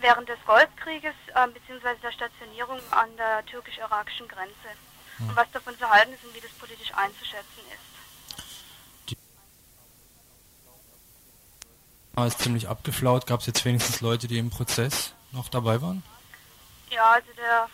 während 0.00 0.28
des 0.28 0.38
Golfkrieges 0.46 1.14
ähm, 1.36 1.52
bzw. 1.52 1.96
der 2.02 2.12
Stationierung 2.12 2.80
an 2.90 3.16
der 3.16 3.44
türkisch-irakischen 3.46 4.28
Grenze. 4.28 4.70
Hm. 5.18 5.28
Und 5.28 5.36
was 5.36 5.50
davon 5.52 5.76
zu 5.76 5.88
halten 5.88 6.12
ist 6.12 6.24
und 6.24 6.34
wie 6.34 6.40
das 6.40 6.52
politisch 6.52 6.92
einzuschätzen 6.94 7.62
ist. 7.72 7.88
Die 9.10 9.16
ist 12.26 12.40
ziemlich 12.40 12.68
abgeflaut. 12.68 13.26
Gab 13.26 13.40
es 13.40 13.46
jetzt 13.46 13.64
wenigstens 13.64 14.00
Leute, 14.00 14.26
die 14.28 14.38
im 14.38 14.50
Prozess 14.50 15.12
noch 15.32 15.48
dabei 15.48 15.80
waren? 15.82 16.02
Ja, 16.90 17.10
also 17.10 17.28
der 17.36 17.68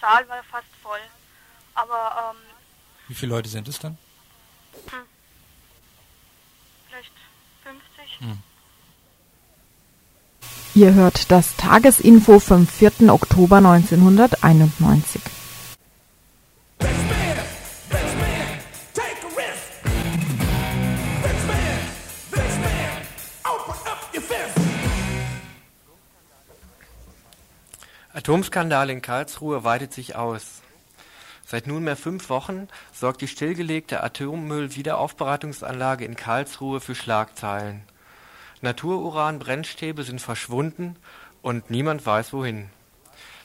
Saal 0.00 0.28
war 0.28 0.42
fast 0.44 0.66
voll. 0.82 1.00
Aber 1.74 2.32
ähm, 2.32 2.42
wie 3.08 3.14
viele 3.14 3.34
Leute 3.34 3.48
sind 3.48 3.68
es 3.68 3.78
dann? 3.78 3.98
Hm. 4.86 5.06
Vielleicht 6.88 7.12
50. 7.64 8.20
Hm. 8.20 8.38
Ihr 10.74 10.94
hört 10.94 11.30
das 11.30 11.56
Tagesinfo 11.56 12.38
vom 12.38 12.66
4. 12.66 13.10
Oktober 13.12 13.56
1991. 13.56 15.22
Atomskandal 28.12 28.90
in 28.90 29.00
Karlsruhe 29.00 29.64
weitet 29.64 29.94
sich 29.94 30.14
aus. 30.14 30.62
Seit 31.50 31.66
nunmehr 31.66 31.96
fünf 31.96 32.28
Wochen 32.28 32.68
sorgt 32.92 33.22
die 33.22 33.26
stillgelegte 33.26 34.02
Atommüll-Wiederaufbereitungsanlage 34.02 36.04
in 36.04 36.14
Karlsruhe 36.14 36.78
für 36.78 36.94
Schlagzeilen. 36.94 37.84
Natururan-Brennstäbe 38.60 40.02
sind 40.02 40.20
verschwunden 40.20 40.96
und 41.40 41.70
niemand 41.70 42.04
weiß 42.04 42.34
wohin. 42.34 42.68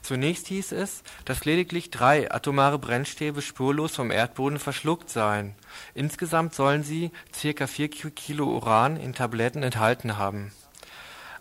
Zunächst 0.02 0.48
hieß 0.48 0.74
es, 0.74 1.02
dass 1.24 1.46
lediglich 1.46 1.92
drei 1.92 2.30
atomare 2.30 2.78
Brennstäbe 2.78 3.42
spurlos 3.42 3.96
vom 3.96 4.12
Erdboden 4.12 4.60
verschluckt 4.60 5.10
seien. 5.10 5.56
Insgesamt 5.94 6.54
sollen 6.54 6.84
sie 6.84 7.10
ca. 7.56 7.68
4 7.68 7.88
Kilo 7.88 8.48
Uran 8.48 8.98
in 8.98 9.14
Tabletten 9.14 9.64
enthalten 9.64 10.18
haben. 10.18 10.52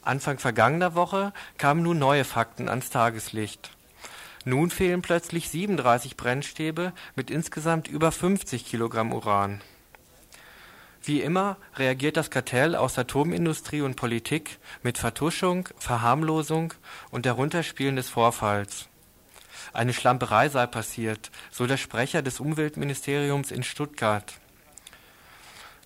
Anfang 0.03 0.38
vergangener 0.38 0.94
Woche 0.94 1.33
kamen 1.59 1.83
nun 1.83 1.98
neue 1.98 2.22
Fakten 2.22 2.68
ans 2.68 2.90
Tageslicht. 2.90 3.72
Nun 4.45 4.71
fehlen 4.71 5.03
plötzlich 5.03 5.49
37 5.51 6.17
Brennstäbe 6.17 6.93
mit 7.15 7.31
insgesamt 7.31 7.87
über 7.87 8.11
50 8.11 8.67
Kilogramm 8.67 9.13
Uran. 9.13 9.61
Wie 11.05 11.21
immer 11.21 11.57
reagiert 11.77 12.17
das 12.17 12.31
Kartell 12.31 12.77
aus 12.77 12.99
Atomindustrie 12.99 13.81
und 13.81 13.97
Politik 13.97 14.59
mit 14.83 14.99
Vertuschung, 14.99 15.69
Verharmlosung 15.77 16.75
und 17.11 17.25
der 17.25 17.33
Runterspielen 17.33 17.97
des 17.97 18.09
Vorfalls. 18.09 18.89
Eine 19.73 19.93
Schlamperei 19.93 20.49
sei 20.49 20.67
passiert, 20.67 21.31
so 21.51 21.67
der 21.67 21.77
Sprecher 21.77 22.23
des 22.23 22.41
Umweltministeriums 22.41 23.51
in 23.51 23.63
Stuttgart. 23.63 24.35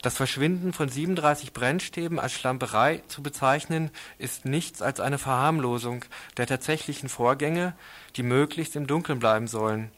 Das 0.06 0.16
Verschwinden 0.16 0.72
von 0.72 0.88
37 0.88 1.52
Brennstäben 1.52 2.20
als 2.20 2.32
Schlamperei 2.32 3.02
zu 3.08 3.24
bezeichnen, 3.24 3.90
ist 4.18 4.44
nichts 4.44 4.80
als 4.80 5.00
eine 5.00 5.18
Verharmlosung 5.18 6.04
der 6.36 6.46
tatsächlichen 6.46 7.08
Vorgänge, 7.08 7.74
die 8.14 8.22
möglichst 8.22 8.76
im 8.76 8.86
Dunkeln 8.86 9.18
bleiben 9.18 9.48
sollen. 9.48 9.90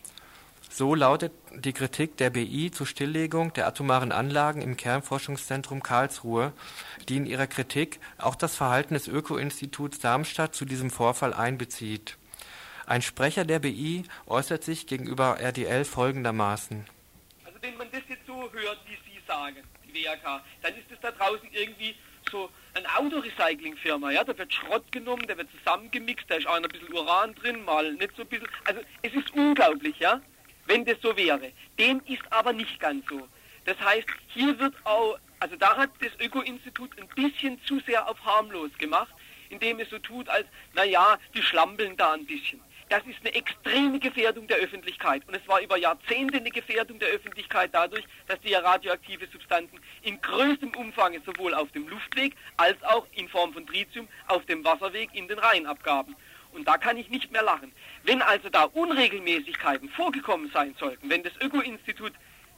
So 0.71 0.94
lautet 0.94 1.33
die 1.55 1.75
Kritik 1.75 2.16
der 2.16 2.31
BI 2.31 2.71
zur 2.71 2.87
Stilllegung 2.87 3.53
der 3.53 3.66
atomaren 3.66 4.11
Anlagen 4.11 4.62
im 4.62 4.79
Kernforschungszentrum 4.79 5.83
Karlsruhe, 5.83 6.55
die 7.11 7.18
in 7.18 7.27
ihrer 7.27 7.47
Kritik 7.47 8.01
auch 8.16 8.35
das 8.35 8.57
Verhalten 8.57 8.94
des 8.94 9.09
Öko-Instituts 9.09 9.99
Darmstadt 9.99 10.55
zu 10.55 10.64
diesem 10.64 10.90
Vorfall 10.90 11.35
einbezieht. 11.35 12.16
Ein 12.87 13.03
Sprecher 13.03 13.44
der 13.44 13.59
BI 13.59 14.05
äußert 14.25 14.64
sich 14.64 14.87
gegenüber 14.87 15.38
RDL 15.38 15.85
folgendermaßen. 15.85 16.87
Also 17.44 17.59
wenn 17.61 17.77
man 17.77 17.88
das 17.92 18.01
jetzt 18.09 18.27
so 18.27 18.51
hört, 18.51 18.79
wie 18.87 18.97
Sie 19.05 19.21
sagen, 19.27 19.59
WAK, 20.04 20.42
dann 20.62 20.74
ist 20.74 20.90
es 20.90 20.98
da 21.00 21.11
draußen 21.11 21.48
irgendwie 21.52 21.94
so 22.30 22.50
eine 22.74 22.87
Autorecycling-Firma, 22.96 24.11
ja, 24.11 24.24
da 24.24 24.37
wird 24.37 24.52
Schrott 24.52 24.90
genommen, 24.92 25.26
der 25.26 25.38
wird 25.38 25.48
zusammengemixt, 25.50 26.30
da 26.30 26.37
ist 26.37 26.46
auch 26.46 26.54
ein 26.54 26.62
bisschen 26.62 26.92
Uran 26.92 27.34
drin, 27.34 27.64
mal 27.64 27.92
nicht 27.94 28.14
so 28.16 28.22
ein 28.22 28.28
bisschen. 28.28 28.48
Also 28.64 28.80
es 29.02 29.12
ist 29.12 29.30
unglaublich, 29.34 29.98
ja, 29.98 30.20
wenn 30.66 30.84
das 30.84 30.96
so 31.02 31.16
wäre. 31.16 31.52
Dem 31.78 32.00
ist 32.06 32.22
aber 32.30 32.52
nicht 32.52 32.78
ganz 32.80 33.06
so. 33.08 33.28
Das 33.64 33.78
heißt, 33.80 34.08
hier 34.28 34.58
wird 34.58 34.74
auch, 34.84 35.18
also 35.40 35.56
da 35.56 35.76
hat 35.76 35.90
das 36.00 36.12
Öko-Institut 36.20 36.90
ein 36.98 37.08
bisschen 37.08 37.62
zu 37.64 37.80
sehr 37.80 38.08
auf 38.08 38.22
harmlos 38.24 38.70
gemacht, 38.78 39.14
indem 39.50 39.80
es 39.80 39.90
so 39.90 39.98
tut, 39.98 40.28
als, 40.28 40.46
naja, 40.74 41.18
die 41.34 41.42
schlampeln 41.42 41.96
da 41.96 42.12
ein 42.12 42.26
bisschen. 42.26 42.61
Das 42.88 43.03
ist 43.07 43.18
eine 43.20 43.35
extreme 43.35 43.98
Gefährdung 43.98 44.46
der 44.46 44.57
Öffentlichkeit. 44.59 45.22
Und 45.29 45.35
es 45.35 45.46
war 45.46 45.61
über 45.61 45.77
Jahrzehnte 45.77 46.38
eine 46.38 46.51
Gefährdung 46.51 46.98
der 46.98 47.09
Öffentlichkeit 47.09 47.70
dadurch, 47.72 48.05
dass 48.27 48.40
die 48.40 48.55
radioaktive 48.55 49.27
Substanzen 49.27 49.79
in 50.03 50.20
größtem 50.22 50.74
Umfang 50.74 51.14
sowohl 51.24 51.53
auf 51.53 51.70
dem 51.72 51.87
Luftweg 51.88 52.35
als 52.57 52.83
auch 52.85 53.07
in 53.12 53.29
Form 53.29 53.53
von 53.53 53.66
Tritium 53.66 54.09
auf 54.27 54.44
dem 54.46 54.64
Wasserweg 54.64 55.11
in 55.12 55.29
den 55.29 55.38
Rhein 55.38 55.66
abgaben. 55.66 56.16
Und 56.53 56.66
da 56.66 56.79
kann 56.79 56.96
ich 56.96 57.11
nicht 57.11 57.31
mehr 57.31 57.42
lachen. 57.42 57.72
Wenn 58.05 58.22
also 58.22 58.48
da 58.48 58.64
Unregelmäßigkeiten 58.64 59.90
vorgekommen 59.90 60.51
sein 60.55 60.74
sollten, 60.79 61.11
wenn 61.11 61.22
das 61.22 61.35
Öko-Institut 61.42 62.12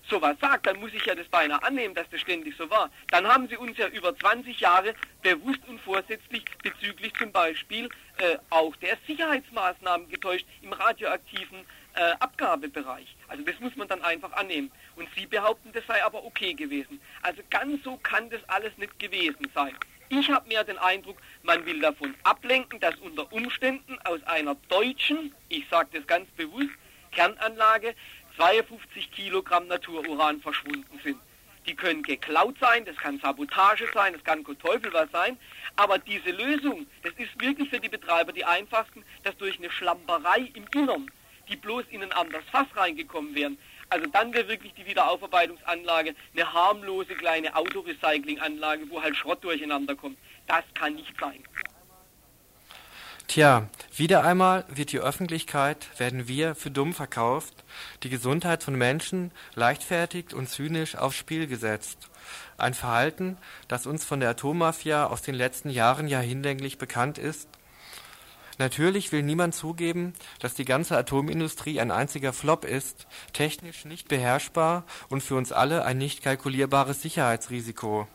sowas 0.09 0.37
sagt, 0.41 0.67
dann 0.67 0.81
muss 0.81 0.93
ich 0.93 1.05
ja 1.05 1.15
das 1.15 1.29
beinahe 1.29 1.63
annehmen, 1.63 1.95
dass 1.95 2.09
das 2.11 2.21
ständig 2.21 2.57
so 2.57 2.69
war. 2.71 2.91
Dann 3.09 3.27
haben 3.27 3.49
sie 3.49 3.57
uns 3.57 3.77
ja 3.79 3.89
über 3.89 4.17
20 4.17 4.59
Jahre 4.61 4.95
bewusst 5.23 5.61
und 5.69 5.81
vorsätzlich 5.81 6.45
bezüglich 6.63 7.13
zum 7.15 7.33
Beispiel 7.33 7.89
äh, 8.19 8.39
auch 8.51 8.75
der 8.77 8.97
Sicherheitsmaßnahmen 9.07 10.09
getäuscht 10.09 10.47
im 10.63 10.73
radioaktiven 10.73 11.65
äh, 11.95 12.13
Abgabebereich. 12.21 13.17
Also 13.29 13.45
das 13.45 13.59
muss 13.61 13.77
man 13.77 13.89
dann 13.89 14.03
einfach 14.03 14.33
annehmen. 14.33 14.71
Und 14.97 15.09
Sie 15.17 15.27
behaupten, 15.27 15.73
das 15.73 15.87
sei 15.87 16.03
aber 16.05 16.25
okay 16.25 16.55
gewesen. 16.55 17.01
Also 17.23 17.43
ganz 17.51 17.83
so 17.83 17.97
kann 17.99 18.31
das 18.31 18.41
alles 18.49 18.77
nicht 18.79 18.99
gewesen 18.99 19.49
sein. 19.55 19.75
Ich 20.09 20.29
habe 20.29 20.49
mehr 20.49 20.65
den 20.65 20.79
Eindruck, 20.79 21.19
man 21.45 21.65
will 21.67 21.81
davon 21.81 22.15
ablenken, 22.25 22.81
dass 22.81 22.97
unter 22.97 23.33
Umständen 23.33 23.97
aus 24.05 24.21
einer 24.25 24.57
deutschen, 24.69 25.33
ich 25.49 25.65
sage 25.71 25.91
das 25.93 26.07
ganz 26.07 26.29
bewusst, 26.33 26.71
Kernanlage 27.13 27.95
52 28.40 29.12
Kilogramm 29.12 29.66
Natururan 29.66 30.40
verschwunden 30.40 30.98
sind. 31.05 31.20
Die 31.66 31.74
können 31.74 32.03
geklaut 32.03 32.57
sein, 32.59 32.87
das 32.87 32.96
kann 32.96 33.20
Sabotage 33.20 33.87
sein, 33.92 34.14
das 34.14 34.24
kann 34.24 34.42
Teufel 34.42 34.90
was 34.94 35.11
sein. 35.11 35.37
Aber 35.76 35.98
diese 35.98 36.31
Lösung, 36.31 36.87
das 37.03 37.12
ist 37.18 37.38
wirklich 37.38 37.68
für 37.68 37.79
die 37.79 37.90
Betreiber 37.90 38.33
die 38.33 38.46
einfachsten, 38.46 39.05
dass 39.24 39.37
durch 39.37 39.59
eine 39.59 39.70
Schlamperei 39.70 40.50
im 40.55 40.64
Innern, 40.74 41.11
die 41.50 41.57
bloß 41.57 41.85
in 41.90 42.03
ein 42.03 42.12
anderes 42.12 42.44
Fass 42.50 42.66
reingekommen 42.74 43.35
wären, 43.35 43.59
also 43.90 44.07
dann 44.07 44.33
wäre 44.33 44.48
wirklich 44.48 44.72
die 44.72 44.87
Wiederaufarbeitungsanlage 44.87 46.14
eine 46.33 46.50
harmlose 46.50 47.14
kleine 47.16 47.55
Autorecyclinganlage, 47.55 48.88
wo 48.88 49.03
halt 49.03 49.16
Schrott 49.16 49.44
durcheinander 49.44 49.96
kommt. 49.96 50.16
Das 50.46 50.64
kann 50.72 50.94
nicht 50.94 51.12
sein. 51.20 51.44
Tja, 53.31 53.69
wieder 53.95 54.25
einmal 54.25 54.64
wird 54.66 54.90
die 54.90 54.99
Öffentlichkeit, 54.99 55.87
werden 56.01 56.27
wir 56.27 56.57
für 56.57 56.73
dumm 56.73 56.93
verkauft, 56.93 57.62
die 58.03 58.09
Gesundheit 58.09 58.64
von 58.64 58.75
Menschen 58.75 59.31
leichtfertig 59.55 60.35
und 60.35 60.49
zynisch 60.49 60.97
aufs 60.97 61.19
Spiel 61.19 61.47
gesetzt. 61.47 62.11
Ein 62.59 62.75
Verhalten, 62.75 63.37
das 63.69 63.87
uns 63.87 64.05
von 64.05 64.19
der 64.19 64.31
Atommafia 64.31 65.07
aus 65.07 65.23
den 65.23 65.37
letzten 65.37 65.71
Jahren 65.71 66.09
ja 66.09 66.19
hinlänglich 66.19 66.77
bekannt 66.77 67.19
ist. 67.19 67.49
Natürlich 68.59 69.12
will 69.12 69.23
niemand 69.23 69.55
zugeben, 69.55 70.14
dass 70.40 70.55
die 70.55 70.64
ganze 70.64 70.97
Atomindustrie 70.99 71.81
ein 71.81 71.93
einziger 71.93 72.33
Flop 72.33 72.64
ist, 72.64 73.07
technisch 73.33 73.85
nicht 73.85 74.09
beherrschbar 74.09 74.83
und 75.09 75.23
für 75.23 75.37
uns 75.37 75.53
alle 75.53 75.85
ein 75.85 75.99
nicht 75.99 76.25
kalkulierbares 76.25 77.01
Sicherheitsrisiko. 77.01 78.09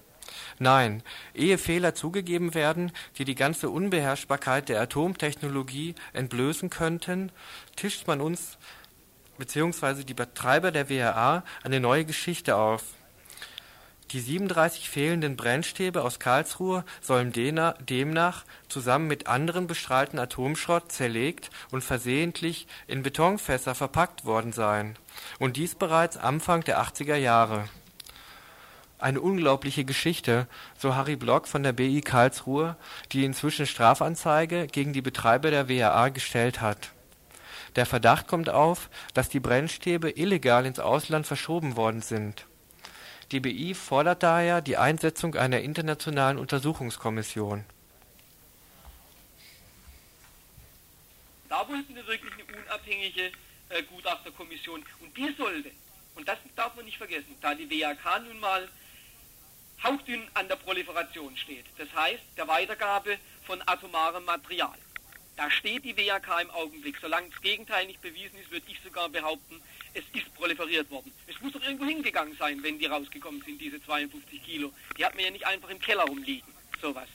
Nein, 0.60 1.04
ehe 1.34 1.58
Fehler 1.58 1.96
zugegeben 1.96 2.54
werden, 2.54 2.92
die 3.18 3.26
die 3.26 3.36
ganze 3.36 3.70
Unbeherrschbarkeit 3.70 4.70
der 4.70 4.82
Atomtechnologie 4.82 5.96
entblößen 6.14 6.70
könnten, 6.70 7.32
tischt 7.76 8.08
man 8.08 8.22
uns 8.22 8.58
bzw. 9.38 10.04
die 10.04 10.14
Betreiber 10.14 10.72
der 10.72 10.90
WRA 10.90 11.44
eine 11.64 11.80
neue 11.80 12.06
Geschichte 12.06 12.56
auf. 12.56 12.84
Die 14.12 14.20
37 14.20 14.88
fehlenden 14.90 15.36
Brennstäbe 15.36 16.04
aus 16.04 16.20
Karlsruhe 16.20 16.86
sollen 17.02 17.34
demnach 17.34 18.46
zusammen 18.70 19.08
mit 19.08 19.28
anderen 19.28 19.66
bestrahlten 19.66 20.20
Atomschrott 20.20 20.92
zerlegt 20.92 21.50
und 21.72 21.84
versehentlich 21.84 22.68
in 22.88 23.02
Betonfässer 23.02 23.74
verpackt 23.74 24.24
worden 24.24 24.54
sein. 24.54 24.96
Und 25.40 25.58
dies 25.58 25.74
bereits 25.74 26.18
Anfang 26.18 26.64
der 26.64 26.80
80er 26.82 27.16
Jahre. 27.16 27.68
Eine 28.98 29.20
unglaubliche 29.20 29.84
Geschichte, 29.84 30.48
so 30.78 30.96
Harry 30.96 31.18
Block 31.18 31.48
von 31.48 31.64
der 31.64 31.74
BI 31.74 32.02
Karlsruhe, 32.02 32.78
die 33.12 33.26
inzwischen 33.26 33.68
Strafanzeige 33.68 34.68
gegen 34.68 34.94
die 34.94 35.02
Betreiber 35.02 35.52
der 35.52 35.68
WAA 35.68 36.10
gestellt 36.10 36.62
hat. 36.62 36.92
Der 37.76 37.86
Verdacht 37.86 38.28
kommt 38.28 38.50
auf, 38.50 38.90
dass 39.14 39.28
die 39.28 39.42
Brennstäbe 39.42 40.12
illegal 40.12 40.66
ins 40.66 40.80
Ausland 40.80 41.28
verschoben 41.28 41.76
worden 41.76 42.02
sind. 42.02 42.46
Die 43.32 43.42
BI 43.42 43.74
fordert 43.74 44.24
daher 44.24 44.62
die 44.62 44.78
Einsetzung 44.78 45.36
einer 45.36 45.60
internationalen 45.60 46.38
Untersuchungskommission. 46.38 47.66
Da 51.50 51.68
wollten 51.68 51.96
wir 51.96 52.08
wirklich 52.08 52.34
eine 52.34 52.64
unabhängige 52.64 53.32
äh, 53.70 53.84
Gutachterkommission 53.84 54.84
und 55.02 55.18
die 55.18 55.34
sollte, 55.38 55.72
und 56.16 56.28
das 56.28 56.38
darf 56.56 56.76
man 56.76 56.86
nicht 56.86 56.98
vergessen, 56.98 57.36
da 57.42 57.54
die 57.54 57.70
WAK 57.70 58.24
nun 58.26 58.40
mal 58.40 58.70
hauchdünn 59.86 60.28
an 60.34 60.48
der 60.48 60.56
Proliferation 60.56 61.38
steht. 61.38 61.66
Das 61.78 61.88
heißt, 61.94 62.24
der 62.38 62.48
Weitergabe 62.48 63.18
von 63.46 63.62
atomarem 63.68 64.26
Material. 64.26 64.78
Da 65.38 65.52
steht 65.52 65.84
die 65.84 65.96
WAK 65.96 66.42
im 66.42 66.50
Augenblick. 66.52 66.98
Solange 67.00 67.30
das 67.30 67.42
Gegenteil 67.42 67.86
nicht 67.86 68.02
bewiesen 68.02 68.40
ist, 68.40 68.50
würde 68.52 68.66
ich 68.68 68.80
sogar 68.84 69.10
behaupten, 69.10 69.62
es 69.94 70.04
ist 70.14 70.34
proliferiert 70.34 70.90
worden. 70.90 71.12
Es 71.28 71.40
muss 71.42 71.54
doch 71.54 71.62
irgendwo 71.62 71.86
hingegangen 71.86 72.36
sein, 72.38 72.64
wenn 72.64 72.80
die 72.80 72.86
rausgekommen 72.86 73.42
sind, 73.42 73.62
diese 73.62 73.84
52 73.84 74.44
Kilo. 74.44 74.72
Die 74.98 75.06
hat 75.06 75.14
man 75.16 75.26
ja 75.26 75.32
nicht 75.32 75.46
einfach 75.46 75.70
im 75.70 75.80
Keller 75.80 76.04
rumliegen, 76.04 76.52
sowas. 76.82 77.08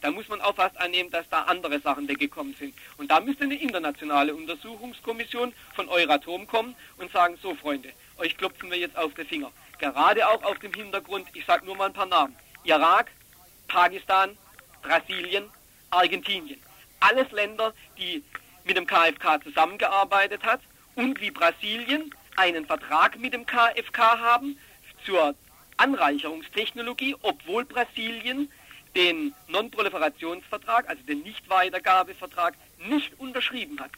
Da 0.00 0.10
muss 0.10 0.28
man 0.28 0.40
auch 0.40 0.56
fast 0.56 0.76
annehmen, 0.78 1.10
dass 1.10 1.28
da 1.28 1.42
andere 1.42 1.80
Sachen 1.80 2.08
weggekommen 2.08 2.54
sind. 2.58 2.74
Und 2.98 3.10
da 3.10 3.20
müsste 3.20 3.44
eine 3.44 3.54
internationale 3.54 4.34
Untersuchungskommission 4.34 5.54
von 5.74 5.88
Euratom 5.88 6.46
kommen 6.46 6.74
und 6.98 7.10
sagen, 7.12 7.38
so 7.40 7.54
Freunde, 7.54 7.92
euch 8.18 8.36
klopfen 8.36 8.70
wir 8.70 8.78
jetzt 8.78 8.96
auf 8.96 9.14
den 9.14 9.26
Finger. 9.26 9.52
Gerade 9.82 10.28
auch 10.28 10.44
auf 10.44 10.60
dem 10.60 10.72
Hintergrund, 10.72 11.26
ich 11.34 11.44
sage 11.44 11.66
nur 11.66 11.76
mal 11.76 11.86
ein 11.86 11.92
paar 11.92 12.06
Namen, 12.06 12.36
Irak, 12.62 13.10
Pakistan, 13.66 14.38
Brasilien, 14.80 15.50
Argentinien. 15.90 16.62
Alles 17.00 17.32
Länder, 17.32 17.74
die 17.98 18.22
mit 18.62 18.76
dem 18.76 18.86
KFK 18.86 19.42
zusammengearbeitet 19.42 20.44
hat 20.44 20.60
und 20.94 21.20
wie 21.20 21.32
Brasilien 21.32 22.14
einen 22.36 22.64
Vertrag 22.64 23.18
mit 23.18 23.32
dem 23.32 23.44
KFK 23.44 24.20
haben 24.20 24.56
zur 25.04 25.34
Anreicherungstechnologie, 25.78 27.16
obwohl 27.22 27.64
Brasilien 27.64 28.52
den 28.94 29.34
Non-Proliferationsvertrag, 29.48 30.88
also 30.88 31.02
den 31.02 31.22
Nichtweitergabevertrag, 31.22 32.54
nicht 32.86 33.18
unterschrieben 33.18 33.80
hat. 33.80 33.90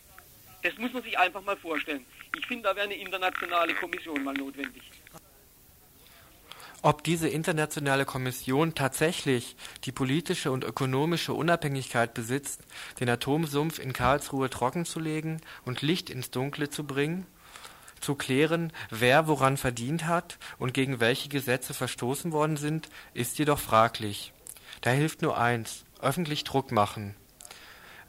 Das 0.63 0.79
muss 0.79 0.95
man 0.95 1.03
sich 1.03 1.19
einfach 1.19 1.43
mal 1.43 1.59
vorstellen. 1.59 2.07
Ich 2.39 2.47
finde, 2.47 2.71
da 2.71 2.75
wäre 2.75 2.87
eine 2.87 2.95
internationale 2.95 3.75
Kommission 3.75 4.25
mal 4.25 4.33
notwendig. 4.33 4.83
Ob 6.85 7.03
diese 7.03 7.31
internationale 7.31 8.05
Kommission 8.05 8.75
tatsächlich 8.75 9.57
die 9.85 9.91
politische 9.91 10.51
und 10.51 10.65
ökonomische 10.65 11.33
Unabhängigkeit 11.33 12.13
besitzt, 12.13 12.61
den 13.01 13.09
Atomsumpf 13.09 13.79
in 13.79 13.95
Karlsruhe 13.95 14.51
trockenzulegen 14.51 15.41
und 15.65 15.81
Licht 15.81 16.11
ins 16.11 16.31
Dunkle 16.31 16.69
zu 16.69 16.85
bringen, 16.85 17.27
zu 18.03 18.17
klären, 18.17 18.71
wer 18.91 19.29
woran 19.29 19.57
verdient 19.57 20.05
hat 20.05 20.39
und 20.59 20.75
gegen 20.75 21.01
welche 21.01 21.31
Gesetze 21.31 21.73
verstoßen 21.73 22.33
worden 22.33 22.59
sind, 22.59 22.91
ist 23.15 23.39
jedoch 23.39 23.61
fraglich. 23.61 24.35
Da 24.83 24.91
hilft 24.91 25.23
nur 25.23 25.39
eins, 25.39 25.87
öffentlich 26.03 26.45
Druck 26.45 26.71
machen. 26.71 27.15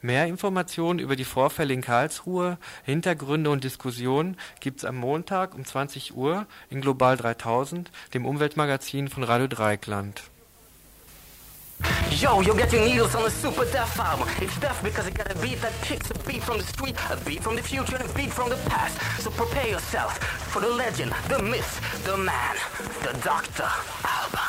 Mehr 0.05 0.27
Informationen 0.27 0.99
über 0.99 1.15
die 1.15 1.25
Vorfälle 1.25 1.73
in 1.73 1.81
Karlsruhe, 1.81 2.59
Hintergründe 2.83 3.49
und 3.49 3.63
Diskussionen 3.63 4.37
gibt's 4.59 4.85
am 4.85 4.97
Montag 4.97 5.55
um 5.55 5.65
20 5.65 6.15
Uhr 6.15 6.45
in 6.69 6.81
Global 6.81 7.17
3000, 7.17 7.89
dem 8.13 8.27
Umweltmagazin 8.27 9.07
von 9.07 9.23
Radio 9.23 9.47
Dreieckland. 9.47 10.21
Yo, 12.11 12.39
you're 12.43 12.55
getting 12.55 12.85
needles 12.85 13.15
on 13.15 13.25
a 13.25 13.31
super 13.31 13.65
deaf 13.65 13.99
album. 13.99 14.27
It's 14.39 14.55
deaf 14.59 14.79
because 14.83 15.07
it 15.07 15.15
got 15.15 15.31
a 15.31 15.39
beat 15.39 15.59
that 15.63 15.73
kicks 15.81 16.11
a 16.11 16.19
beat 16.19 16.43
from 16.43 16.59
the 16.59 16.63
street, 16.63 16.95
a 17.09 17.17
beat 17.25 17.41
from 17.41 17.55
the 17.55 17.63
future, 17.63 17.95
and 17.95 18.07
a 18.07 18.13
beat 18.13 18.31
from 18.31 18.49
the 18.49 18.57
past. 18.69 19.01
So 19.23 19.31
prepare 19.31 19.67
yourself 19.67 20.19
for 20.53 20.61
the 20.61 20.69
legend, 20.69 21.13
the 21.29 21.41
myth, 21.41 21.81
the 22.05 22.15
man, 22.15 22.55
the 23.01 23.11
Dr. 23.23 23.67
Alban. 24.03 24.44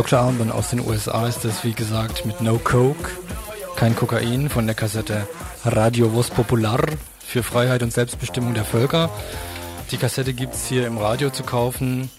Dr. 0.00 0.18
Alban 0.18 0.50
aus 0.50 0.70
den 0.70 0.80
USA 0.80 1.26
ist 1.26 1.44
es, 1.44 1.62
wie 1.62 1.74
gesagt, 1.74 2.24
mit 2.24 2.40
No 2.40 2.58
Coke, 2.58 3.10
kein 3.76 3.94
Kokain 3.94 4.48
von 4.48 4.64
der 4.64 4.74
Kassette 4.74 5.28
Radio 5.62 6.14
Vos 6.14 6.30
Popular 6.30 6.80
für 7.18 7.42
Freiheit 7.42 7.82
und 7.82 7.92
Selbstbestimmung 7.92 8.54
der 8.54 8.64
Völker. 8.64 9.10
Die 9.90 9.98
Kassette 9.98 10.32
gibt 10.32 10.54
es 10.54 10.64
hier 10.64 10.86
im 10.86 10.96
Radio 10.96 11.28
zu 11.28 11.42
kaufen 11.42 12.10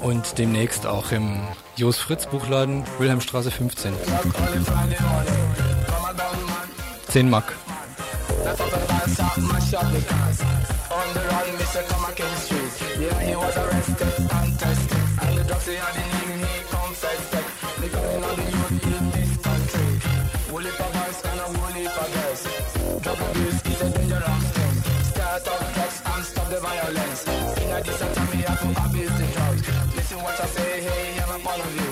und 0.00 0.36
demnächst 0.36 0.84
auch 0.84 1.12
im 1.12 1.38
Jos 1.76 1.98
Fritz 1.98 2.26
Buchladen, 2.26 2.82
Wilhelmstraße 2.98 3.52
15. 3.52 3.94
10 7.06 7.30
Mark. 7.30 7.54
This 23.34 23.56
is 23.66 23.80
a 23.82 23.90
dangerous 23.90 24.44
thing. 24.56 24.76
Start 25.10 25.48
up 25.48 25.74
drugs 25.74 26.02
and 26.04 26.24
stop 26.24 26.48
the 26.48 26.60
violence. 26.60 27.20
Sing 27.20 27.72
a 27.72 27.82
diss 27.82 28.00
time 28.00 28.28
we 28.32 28.38
have 28.48 28.60
to 28.60 28.68
abuse 28.84 29.14
the 29.20 29.26
drugs. 29.34 29.62
Listen 29.96 30.18
what 30.22 30.40
I 30.40 30.46
say, 30.46 30.80
hey, 30.80 31.20
I'm 31.22 31.40
upon 31.40 31.60
you. 31.78 31.90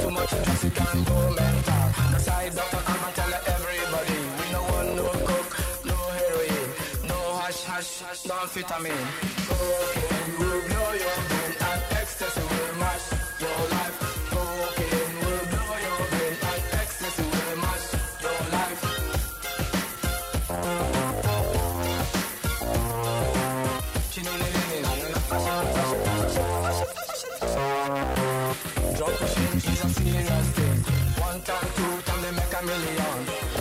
Too 0.00 0.10
much 0.10 0.30
drugs, 0.30 0.64
you 0.64 0.70
can 0.70 1.04
go 1.04 1.18
mental. 1.38 1.86
The 2.12 2.18
I, 2.32 2.48
doctor, 2.50 2.82
I'm 2.92 3.04
a 3.04 3.10
tell 3.18 3.32
everybody. 3.54 4.18
We 4.38 4.44
no 4.52 4.62
want 4.70 4.88
no 4.96 5.06
coke, 5.28 5.52
no 5.84 5.96
heroin, 6.18 6.66
no 7.08 7.18
hash, 7.40 7.62
hash, 7.64 8.00
hash, 8.00 8.26
no 8.26 8.34
amphetamine. 8.34 9.06
Cocaine 9.48 9.98
okay, 9.98 10.38
will 10.38 10.60
blow 10.68 10.90
your 11.02 11.18
brain 11.28 11.52
and 11.68 11.82
ecstasy 12.00 12.40
will 12.40 12.76
mash. 12.78 13.17
Serious 30.18 30.48
thing. 30.56 30.78
One 31.22 31.40
time, 31.42 31.68
two 31.76 31.94
time, 32.06 32.22
they 32.22 32.32
make 32.32 32.54
a 32.58 32.62
million. 32.66 33.18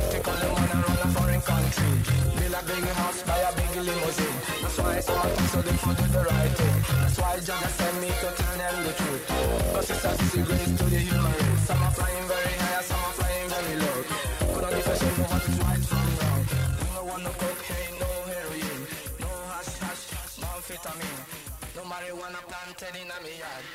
Take 0.09 0.27
all 0.27 0.37
the 0.41 0.47
money 0.53 0.75
run 0.85 0.99
a 1.03 1.07
foreign 1.13 1.41
country. 1.41 1.91
Build 2.37 2.55
a 2.57 2.61
big 2.65 2.85
house, 2.97 3.21
buy 3.23 3.37
a 3.37 3.51
big 3.57 3.73
limousine. 3.87 4.37
That's 4.61 4.77
why 4.77 4.97
of 4.97 5.29
them 5.37 5.47
so 5.53 5.61
they 5.61 5.77
for 5.77 5.93
do 5.93 6.05
the 6.15 6.23
right 6.23 6.53
thing. 6.57 6.77
That's 7.01 7.17
why 7.19 7.33
Jaga 7.47 7.69
sent 7.77 7.95
me 8.01 8.09
to 8.21 8.29
tell 8.39 8.55
them 8.57 8.75
the 8.85 8.93
truth. 8.99 9.23
Cause 9.73 9.89
it's 9.91 10.05
a 10.05 10.41
grace 10.47 10.71
to 10.77 10.85
the 10.93 10.99
human 11.07 11.33
race. 11.33 11.61
Some 11.67 11.83
are 11.83 11.93
flying 11.97 12.27
very 12.31 12.55
high, 12.63 12.81
some 12.89 13.03
are 13.07 13.15
flying 13.17 13.47
very 13.53 13.75
low. 13.83 13.97
Could 14.53 14.63
not 14.63 14.71
differentiate 14.73 15.17
know 15.17 15.29
what 15.33 15.43
is 15.49 15.57
right 15.61 15.83
from 15.89 16.07
wrong. 16.17 16.41
You 16.81 16.89
don't 16.95 17.07
want 17.09 17.23
no 17.27 17.31
cocaine, 17.41 17.95
no 18.01 18.09
heroin, 18.31 18.79
no 19.21 19.29
hash 19.53 19.73
hash, 19.83 20.05
hash, 20.15 20.35
no 20.41 20.47
amphetamine, 20.57 21.21
no 21.75 21.81
marijuana 21.91 22.41
planted 22.49 22.95
in 23.01 23.09
a 23.13 23.19
yard. 23.41 23.65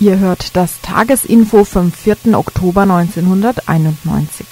Ihr 0.00 0.18
hört 0.18 0.56
das 0.56 0.80
Tagesinfo 0.80 1.64
vom 1.64 1.92
4. 1.92 2.34
Oktober 2.34 2.82
1991. 2.82 4.46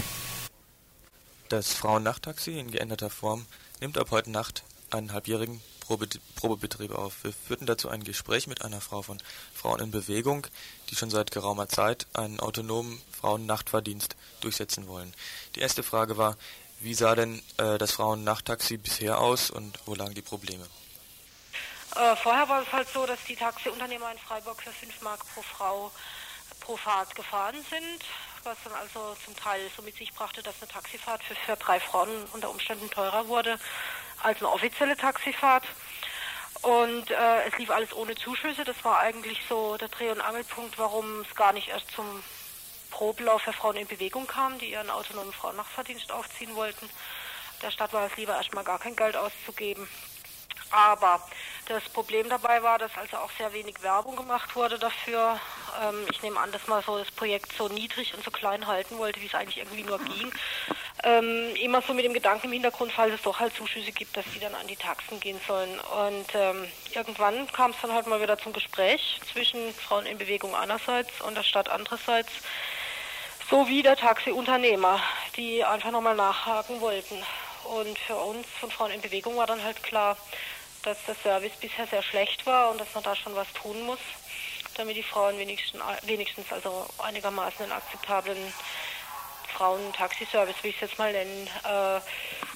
Das 1.48 1.72
Frauennachttaxi 1.72 2.58
in 2.58 2.70
geänderter 2.70 3.10
Form 3.10 3.46
nimmt 3.80 3.98
ab 3.98 4.12
heute 4.12 4.30
Nacht 4.30 4.62
einen 4.90 5.12
halbjährigen 5.12 5.60
Probe 5.80 6.06
Probebetrieb 6.36 6.92
auf. 6.92 7.24
Wir 7.24 7.32
führten 7.32 7.66
dazu 7.66 7.88
ein 7.88 8.04
Gespräch 8.04 8.46
mit 8.46 8.62
einer 8.62 8.80
Frau 8.80 9.02
von 9.02 9.18
Frauen 9.52 9.80
in 9.80 9.90
Bewegung, 9.90 10.46
die 10.88 10.94
schon 10.94 11.10
seit 11.10 11.32
geraumer 11.32 11.68
Zeit 11.68 12.06
einen 12.12 12.38
autonomen 12.38 13.00
Frauennachtfahrdienst 13.10 14.14
durchsetzen 14.40 14.86
wollen. 14.86 15.12
Die 15.56 15.60
erste 15.60 15.82
Frage 15.82 16.16
war, 16.16 16.36
wie 16.78 16.94
sah 16.94 17.16
denn 17.16 17.42
äh, 17.56 17.76
das 17.76 17.92
Frauennachttaxi 17.92 18.76
bisher 18.76 19.20
aus 19.20 19.50
und 19.50 19.78
wo 19.84 19.94
lagen 19.96 20.14
die 20.14 20.22
Probleme? 20.22 20.64
Äh, 21.96 22.16
vorher 22.16 22.48
war 22.48 22.62
es 22.62 22.72
halt 22.72 22.88
so, 22.88 23.06
dass 23.06 23.22
die 23.24 23.36
Taxiunternehmer 23.36 24.12
in 24.12 24.18
Freiburg 24.18 24.62
für 24.62 24.72
5 24.72 25.00
Mark 25.02 25.20
pro 25.34 25.42
Frau 25.42 25.90
pro 26.60 26.76
Fahrt 26.76 27.14
gefahren 27.14 27.56
sind, 27.68 28.04
was 28.44 28.56
dann 28.64 28.74
also 28.74 29.16
zum 29.24 29.34
Teil 29.36 29.60
so 29.74 29.82
mit 29.82 29.96
sich 29.96 30.12
brachte, 30.12 30.42
dass 30.42 30.54
eine 30.60 30.70
Taxifahrt 30.70 31.22
für, 31.24 31.34
für 31.34 31.56
drei 31.56 31.80
Frauen 31.80 32.10
unter 32.32 32.50
Umständen 32.50 32.90
teurer 32.90 33.26
wurde 33.28 33.58
als 34.22 34.38
eine 34.38 34.50
offizielle 34.50 34.96
Taxifahrt. 34.96 35.64
Und 36.62 37.10
äh, 37.10 37.48
es 37.48 37.56
lief 37.58 37.70
alles 37.70 37.94
ohne 37.94 38.14
Zuschüsse. 38.14 38.64
Das 38.64 38.84
war 38.84 38.98
eigentlich 39.00 39.40
so 39.48 39.76
der 39.78 39.88
Dreh- 39.88 40.10
und 40.10 40.20
Angelpunkt, 40.20 40.78
warum 40.78 41.20
es 41.20 41.34
gar 41.34 41.52
nicht 41.52 41.68
erst 41.68 41.90
zum 41.92 42.22
Probelauf 42.90 43.42
für 43.42 43.52
Frauen 43.52 43.76
in 43.76 43.86
Bewegung 43.86 44.26
kam, 44.26 44.58
die 44.58 44.72
ihren 44.72 44.90
autonomen 44.90 45.32
Frauennachfahrdienst 45.32 46.12
aufziehen 46.12 46.54
wollten. 46.54 46.88
Der 47.62 47.70
Stadt 47.70 47.92
war 47.92 48.06
es 48.06 48.16
lieber 48.16 48.36
erstmal 48.36 48.64
gar 48.64 48.78
kein 48.78 48.96
Geld 48.96 49.16
auszugeben. 49.16 49.88
Aber 50.70 51.20
das 51.66 51.82
Problem 51.88 52.28
dabei 52.28 52.62
war, 52.62 52.78
dass 52.78 52.96
also 52.96 53.16
auch 53.18 53.30
sehr 53.38 53.52
wenig 53.52 53.82
Werbung 53.82 54.16
gemacht 54.16 54.54
wurde 54.54 54.78
dafür. 54.78 55.40
Ähm, 55.82 56.06
ich 56.10 56.22
nehme 56.22 56.38
an, 56.38 56.52
dass 56.52 56.66
man 56.66 56.82
so 56.82 56.98
das 56.98 57.10
Projekt 57.10 57.52
so 57.56 57.68
niedrig 57.68 58.14
und 58.14 58.24
so 58.24 58.30
klein 58.30 58.66
halten 58.66 58.98
wollte, 58.98 59.20
wie 59.20 59.26
es 59.26 59.34
eigentlich 59.34 59.58
irgendwie 59.58 59.82
nur 59.82 59.98
ging. 59.98 60.32
Ähm, 61.02 61.54
immer 61.56 61.80
so 61.82 61.94
mit 61.94 62.04
dem 62.04 62.12
Gedanken 62.12 62.46
im 62.46 62.52
Hintergrund, 62.52 62.92
falls 62.92 63.14
es 63.14 63.22
doch 63.22 63.40
halt 63.40 63.54
Zuschüsse 63.54 63.92
gibt, 63.92 64.16
dass 64.16 64.24
die 64.34 64.40
dann 64.40 64.54
an 64.54 64.66
die 64.66 64.76
Taxen 64.76 65.18
gehen 65.18 65.40
sollen. 65.46 65.78
Und 65.78 66.26
ähm, 66.34 66.66
irgendwann 66.92 67.50
kam 67.52 67.70
es 67.70 67.76
dann 67.80 67.92
halt 67.92 68.06
mal 68.06 68.20
wieder 68.20 68.38
zum 68.38 68.52
Gespräch 68.52 69.20
zwischen 69.32 69.72
Frauen 69.74 70.06
in 70.06 70.18
Bewegung 70.18 70.54
einerseits 70.54 71.20
und 71.20 71.36
der 71.36 71.42
Stadt 71.42 71.68
andererseits, 71.68 72.30
sowie 73.48 73.82
der 73.82 73.96
Taxiunternehmer, 73.96 75.00
die 75.36 75.64
einfach 75.64 75.90
nochmal 75.90 76.14
nachhaken 76.14 76.80
wollten. 76.80 77.24
Und 77.64 77.98
für 77.98 78.16
uns 78.16 78.46
von 78.58 78.70
Frauen 78.70 78.90
in 78.90 79.00
Bewegung 79.00 79.36
war 79.36 79.46
dann 79.46 79.62
halt 79.62 79.82
klar, 79.82 80.16
dass 80.82 80.98
der 81.06 81.14
Service 81.16 81.52
bisher 81.60 81.86
sehr 81.86 82.02
schlecht 82.02 82.46
war 82.46 82.70
und 82.70 82.80
dass 82.80 82.94
man 82.94 83.04
da 83.04 83.14
schon 83.14 83.34
was 83.34 83.52
tun 83.52 83.82
muss, 83.82 83.98
damit 84.76 84.96
die 84.96 85.02
Frauen 85.02 85.38
wenigstens, 85.38 85.80
wenigstens 86.04 86.52
also 86.52 86.86
einigermaßen 86.98 87.64
einen 87.64 87.72
akzeptablen 87.72 88.52
Frauen-Taxiservice, 89.54 90.56
wie 90.62 90.68
ich 90.68 90.76
es 90.76 90.88
jetzt 90.88 90.98
mal 90.98 91.12
nennen, 91.12 91.46
äh, 91.64 92.00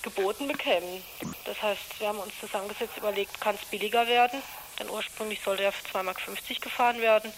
geboten 0.02 0.48
bekämen. 0.48 1.02
Das 1.44 1.60
heißt, 1.60 2.00
wir 2.00 2.08
haben 2.08 2.18
uns 2.18 2.32
zusammengesetzt, 2.40 2.96
überlegt, 2.96 3.40
kann 3.40 3.56
es 3.60 3.68
billiger 3.68 4.06
werden? 4.06 4.42
Denn 4.78 4.88
ursprünglich 4.88 5.40
sollte 5.42 5.64
ja 5.64 5.70
für 5.70 5.86
2,50 5.88 6.02
Mark 6.02 6.62
gefahren 6.62 7.00
werden. 7.00 7.32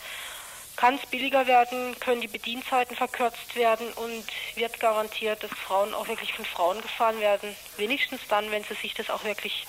Kann 0.77 0.97
es 0.97 1.07
billiger 1.07 1.47
werden? 1.47 1.99
Können 2.01 2.21
die 2.21 2.29
Bedienzeiten 2.29 2.97
verkürzt 2.97 3.57
werden? 3.57 3.93
Und 3.95 4.25
wird 4.55 4.79
garantiert, 4.79 5.43
dass 5.43 5.51
Frauen 5.51 5.95
auch 5.95 6.07
wirklich 6.07 6.35
von 6.35 6.45
Frauen 6.45 6.81
gefahren 6.83 7.19
werden? 7.19 7.57
Wenigstens 7.77 8.21
dann, 8.29 8.51
wenn 8.51 8.63
sie 8.65 8.75
sich 8.75 8.95
das 8.95 9.11
auch 9.11 9.25
wirklich 9.25 9.67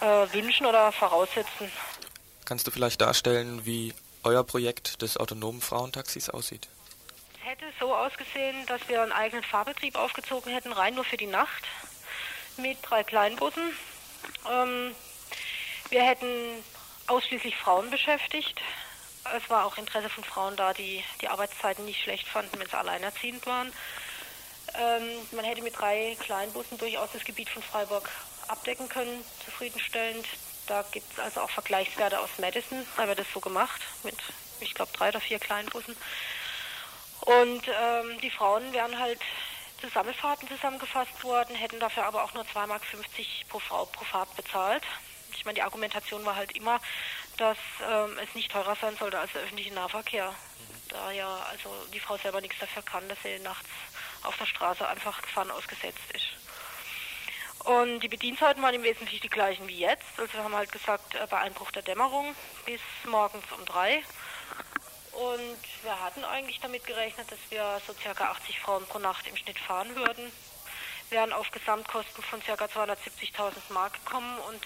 äh, 0.00 0.32
wünschen 0.32 0.66
oder 0.66 0.92
voraussetzen. 0.92 1.70
Kannst 2.44 2.66
du 2.66 2.70
vielleicht 2.70 3.00
darstellen, 3.00 3.66
wie 3.66 3.94
euer 4.24 4.44
Projekt 4.44 5.02
des 5.02 5.16
autonomen 5.16 5.60
Frauentaxis 5.60 6.30
aussieht? 6.30 6.68
Es 7.34 7.46
hätte 7.46 7.64
so 7.78 7.94
ausgesehen, 7.94 8.66
dass 8.66 8.86
wir 8.88 9.02
einen 9.02 9.12
eigenen 9.12 9.44
Fahrbetrieb 9.44 9.96
aufgezogen 9.96 10.52
hätten, 10.52 10.72
rein 10.72 10.94
nur 10.94 11.04
für 11.04 11.16
die 11.16 11.26
Nacht, 11.26 11.64
mit 12.56 12.78
drei 12.82 13.04
Kleinbussen. 13.04 13.70
Ähm, 14.50 14.94
wir 15.90 16.02
hätten 16.02 16.26
ausschließlich 17.06 17.56
Frauen 17.56 17.90
beschäftigt. 17.90 18.60
Es 19.36 19.48
war 19.50 19.66
auch 19.66 19.76
Interesse 19.78 20.08
von 20.08 20.24
Frauen 20.24 20.56
da, 20.56 20.72
die 20.72 21.02
die 21.20 21.28
Arbeitszeiten 21.28 21.84
nicht 21.84 22.02
schlecht 22.02 22.26
fanden, 22.28 22.58
wenn 22.58 22.68
sie 22.68 22.78
alleinerziehend 22.78 23.44
waren. 23.46 23.72
Ähm, 24.74 25.02
man 25.32 25.44
hätte 25.44 25.62
mit 25.62 25.78
drei 25.78 26.16
Kleinbussen 26.20 26.78
durchaus 26.78 27.10
das 27.12 27.24
Gebiet 27.24 27.48
von 27.48 27.62
Freiburg 27.62 28.08
abdecken 28.48 28.88
können, 28.88 29.24
zufriedenstellend. 29.44 30.26
Da 30.66 30.84
gibt 30.92 31.10
es 31.12 31.18
also 31.18 31.40
auch 31.40 31.50
Vergleichswerte 31.50 32.20
aus 32.20 32.30
Madison, 32.38 32.86
da 32.96 33.08
wird 33.08 33.18
das 33.18 33.26
so 33.32 33.40
gemacht, 33.40 33.80
mit 34.02 34.16
ich 34.60 34.74
glaube, 34.74 34.92
drei 34.92 35.08
oder 35.08 35.20
vier 35.20 35.38
Kleinbussen. 35.38 35.96
Und 37.20 37.62
ähm, 37.68 38.20
die 38.20 38.30
Frauen 38.30 38.72
wären 38.72 38.98
halt 38.98 39.20
zu 39.80 39.88
Sammelfahrten 39.88 40.48
zusammengefasst 40.48 41.22
worden, 41.22 41.54
hätten 41.54 41.78
dafür 41.78 42.04
aber 42.04 42.24
auch 42.24 42.34
nur 42.34 42.44
2,50 42.44 42.66
Mark 42.66 42.82
pro 43.48 43.58
Frau 43.58 43.84
pro 43.86 44.04
Fahrt 44.04 44.34
bezahlt. 44.36 44.82
Ich 45.34 45.44
meine, 45.44 45.56
die 45.56 45.62
Argumentation 45.62 46.24
war 46.24 46.36
halt 46.36 46.56
immer, 46.56 46.80
dass 47.36 47.58
ähm, 47.88 48.18
es 48.18 48.34
nicht 48.34 48.50
teurer 48.50 48.76
sein 48.80 48.96
sollte 48.96 49.18
als 49.18 49.32
der 49.32 49.42
öffentliche 49.42 49.72
Nahverkehr. 49.72 50.34
Da 50.88 51.10
ja 51.10 51.46
also 51.50 51.70
die 51.92 52.00
Frau 52.00 52.16
selber 52.16 52.40
nichts 52.40 52.58
dafür 52.58 52.82
kann, 52.82 53.08
dass 53.08 53.18
sie 53.22 53.38
nachts 53.40 53.68
auf 54.22 54.36
der 54.36 54.46
Straße 54.46 54.86
einfach 54.88 55.20
Gefahren 55.22 55.50
ausgesetzt 55.50 56.10
ist. 56.14 56.26
Und 57.64 58.00
die 58.00 58.08
Bedienzeiten 58.08 58.62
waren 58.62 58.74
im 58.74 58.82
Wesentlichen 58.82 59.22
die 59.22 59.28
gleichen 59.28 59.68
wie 59.68 59.78
jetzt. 59.78 60.18
Also 60.18 60.32
wir 60.34 60.44
haben 60.44 60.54
halt 60.54 60.72
gesagt, 60.72 61.14
äh, 61.14 61.26
bei 61.28 61.38
Einbruch 61.38 61.70
der 61.72 61.82
Dämmerung 61.82 62.34
bis 62.64 62.80
morgens 63.04 63.44
um 63.56 63.64
drei. 63.64 64.02
Und 65.12 65.58
wir 65.82 66.00
hatten 66.00 66.24
eigentlich 66.24 66.60
damit 66.60 66.84
gerechnet, 66.86 67.30
dass 67.30 67.38
wir 67.50 67.80
so 67.86 67.92
circa 67.94 68.30
80 68.30 68.60
Frauen 68.60 68.86
pro 68.86 68.98
Nacht 68.98 69.26
im 69.26 69.36
Schnitt 69.36 69.58
fahren 69.58 69.94
würden. 69.96 70.30
Wir 71.10 71.18
wären 71.18 71.32
auf 71.32 71.50
Gesamtkosten 71.50 72.22
von 72.22 72.40
circa 72.42 72.66
270.000 72.66 73.52
Mark 73.70 73.94
gekommen 74.04 74.38
und 74.48 74.60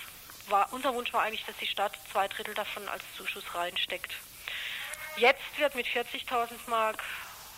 war, 0.51 0.73
unser 0.73 0.93
Wunsch 0.95 1.13
war 1.13 1.23
eigentlich, 1.23 1.47
dass 1.47 1.57
die 1.57 1.67
Stadt 1.67 1.97
zwei 2.11 2.29
Drittel 2.29 2.55
davon 2.55 2.89
als 2.89 3.03
Zuschuss 3.17 3.45
reinsteckt. 3.55 4.13
Jetzt 5.17 5.59
wird 5.59 5.75
mit 5.75 5.87
40.000 5.87 6.51
Mark 6.67 7.03